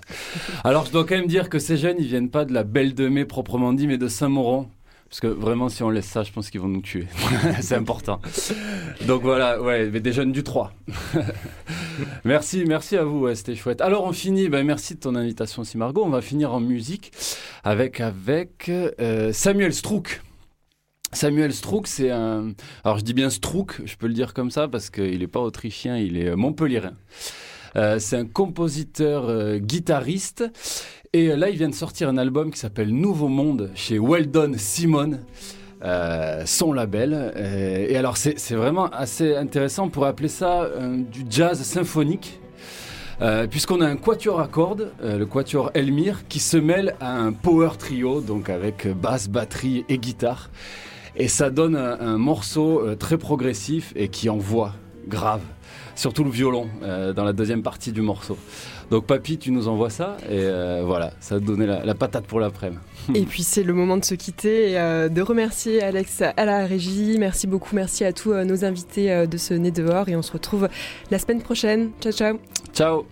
Alors 0.66 0.86
je 0.86 0.92
dois 0.92 1.06
quand 1.06 1.16
même 1.16 1.26
dire 1.28 1.48
que 1.50 1.58
ces 1.58 1.78
jeunes, 1.78 1.96
ils 2.00 2.06
viennent 2.08 2.30
pas 2.30 2.44
de 2.44 2.54
la 2.54 2.64
Belle 2.66 2.94
de 2.94 3.08
Mai 3.08 3.24
proprement 3.24 3.72
dit, 3.72 3.88
mais 3.88 3.98
de 3.98 4.10
Saint-Mauron. 4.10 4.68
Parce 5.10 5.22
que 5.22 5.28
vraiment, 5.28 5.70
si 5.70 5.82
on 5.82 5.90
laisse 5.90 6.06
ça, 6.06 6.22
je 6.22 6.32
pense 6.32 6.52
qu'ils 6.52 6.62
vont 6.62 6.68
nous 6.68 6.82
tuer. 6.82 7.08
C'est 7.62 7.76
important. 7.76 8.22
Donc 9.08 9.24
voilà, 9.24 9.60
ouais, 9.60 9.90
mais 9.90 10.02
des 10.02 10.14
jeunes 10.14 10.32
du 10.32 10.44
3. 10.44 10.72
merci, 12.26 12.64
merci 12.68 12.96
à 12.96 13.04
vous, 13.04 13.22
ouais, 13.22 13.34
c'était 13.34 13.56
chouette. 13.56 13.82
Alors 13.82 14.04
on 14.04 14.14
finit, 14.14 14.50
ben, 14.50 14.64
merci 14.64 14.94
de 14.96 15.00
ton 15.00 15.16
invitation 15.16 15.64
aussi 15.64 15.78
Margot. 15.78 16.04
On 16.06 16.10
va 16.10 16.22
finir 16.22 16.54
en 16.54 16.60
musique 16.60 17.12
avec, 17.64 18.02
avec 18.02 18.70
euh, 18.70 19.34
Samuel 19.34 19.74
Strouk. 19.74 20.22
Samuel 21.12 21.54
Strouk, 21.54 21.88
c'est 21.88 22.12
un. 22.12 22.54
Alors 22.84 23.00
je 23.00 23.04
dis 23.04 23.16
bien 23.16 23.32
Strouk, 23.32 23.82
je 23.86 23.96
peux 23.96 24.06
le 24.06 24.14
dire 24.14 24.36
comme 24.36 24.52
ça 24.52 24.68
parce 24.68 24.92
qu'il 24.92 25.20
n'est 25.20 25.28
pas 25.28 25.40
autrichien, 25.40 25.98
il 25.98 26.18
est 26.18 26.36
montpelliérain. 26.36 26.94
Euh, 27.76 28.00
c'est 28.00 28.18
un 28.18 28.26
compositeur 28.26 29.30
euh, 29.30 29.58
guitariste. 29.58 30.44
Et 31.12 31.32
euh, 31.32 31.36
là, 31.36 31.50
il 31.50 31.58
vient 31.58 31.70
de 31.70 31.74
sortir 31.74 32.08
un 32.08 32.18
album 32.18 32.52
qui 32.52 32.60
s'appelle 32.60 32.94
Nouveau 32.94 33.30
Monde 33.30 33.72
chez 33.74 33.98
Weldon 33.98 34.54
Simon. 34.58 35.18
euh, 35.82 36.44
son 36.46 36.72
label. 36.72 37.14
Euh, 37.14 37.88
et 37.90 37.96
alors, 37.96 38.16
c'est 38.18 38.54
vraiment 38.54 38.90
assez 38.90 39.36
intéressant. 39.36 39.86
On 39.86 39.90
pourrait 39.90 40.10
appeler 40.10 40.28
ça 40.28 40.64
euh, 40.64 40.98
du 40.98 41.26
jazz 41.30 41.62
symphonique. 41.62 42.40
Puisqu'on 43.52 43.82
a 43.82 43.86
un 43.86 43.98
quatuor 43.98 44.40
à 44.40 44.48
cordes, 44.48 44.94
le 45.04 45.26
quatuor 45.26 45.72
Elmire, 45.74 46.26
qui 46.30 46.40
se 46.40 46.56
mêle 46.56 46.96
à 47.02 47.18
un 47.18 47.34
power 47.34 47.72
trio, 47.78 48.22
donc 48.22 48.50
avec 48.50 48.88
basse, 48.88 49.28
batterie 49.28 49.84
et 49.90 49.98
guitare. 49.98 50.50
Et 51.18 51.28
ça 51.28 51.50
donne 51.50 51.76
un, 51.76 52.18
morceau 52.18 52.96
très 52.96 53.18
progressif 53.18 53.92
et 53.98 54.08
qui 54.08 54.30
envoie 54.30 54.74
grave. 55.06 55.42
Surtout 55.96 56.24
le 56.24 56.30
violon 56.30 56.70
dans 57.14 57.26
la 57.26 57.34
deuxième 57.34 57.62
partie 57.62 57.92
du 57.92 58.02
morceau. 58.02 58.38
Donc 58.90 59.06
papy, 59.06 59.38
tu 59.38 59.52
nous 59.52 59.68
envoies 59.68 59.90
ça 59.90 60.18
et 60.24 60.40
euh, 60.40 60.82
voilà, 60.86 61.12
ça 61.20 61.40
te 61.40 61.46
donner 61.46 61.66
la, 61.66 61.86
la 61.86 61.96
patate 61.96 62.26
pour 62.26 62.40
l'après-midi. 62.40 62.82
Et 63.16 63.24
puis 63.24 63.44
c'est 63.44 63.64
le 63.64 63.74
moment 63.74 63.98
de 63.98 64.06
se 64.06 64.14
quitter 64.14 64.72
et 64.72 64.80
euh, 64.80 65.10
de 65.10 65.22
remercier 65.22 65.82
Alex 65.82 66.22
à 66.22 66.46
la 66.46 66.66
régie. 66.66 67.18
Merci 67.18 67.48
beaucoup, 67.48 67.76
merci 67.76 68.04
à 68.04 68.14
tous 68.14 68.34
euh, 68.34 68.44
nos 68.44 68.66
invités 68.66 69.26
de 69.26 69.38
ce 69.38 69.54
nez 69.54 69.72
dehors 69.72 70.10
et 70.10 70.16
on 70.16 70.22
se 70.22 70.32
retrouve 70.32 70.68
la 71.10 71.18
semaine 71.18 71.42
prochaine. 71.42 71.92
Ciao 72.02 72.12
ciao. 72.12 72.40
Ciao. 72.74 73.06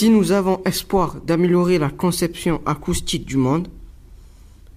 Si 0.00 0.08
nous 0.08 0.32
avons 0.32 0.62
espoir 0.64 1.16
d'améliorer 1.26 1.76
la 1.76 1.90
conception 1.90 2.62
acoustique 2.64 3.26
du 3.26 3.36
monde, 3.36 3.68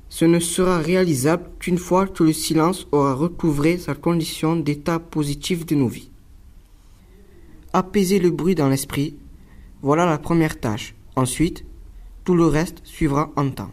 ce 0.09 0.25
ne 0.25 0.37
sera 0.37 0.79
réalisable 0.79 1.49
qu'une 1.59 1.77
fois 1.77 2.07
que 2.07 2.25
le 2.25 2.33
silence 2.33 2.87
aura 2.91 3.13
recouvré 3.13 3.77
sa 3.77 3.95
condition 3.95 4.57
d'état 4.57 4.99
positif 4.99 5.65
de 5.65 5.75
nos 5.75 5.87
vies. 5.87 6.09
Apaiser 7.71 8.19
le 8.19 8.31
bruit 8.31 8.53
dans 8.53 8.67
l'esprit, 8.67 9.15
voilà 9.81 10.05
la 10.05 10.17
première 10.17 10.59
tâche. 10.59 10.93
Ensuite, 11.15 11.63
tout 12.25 12.35
le 12.35 12.47
reste 12.47 12.81
suivra 12.83 13.31
en 13.37 13.49
temps. 13.49 13.71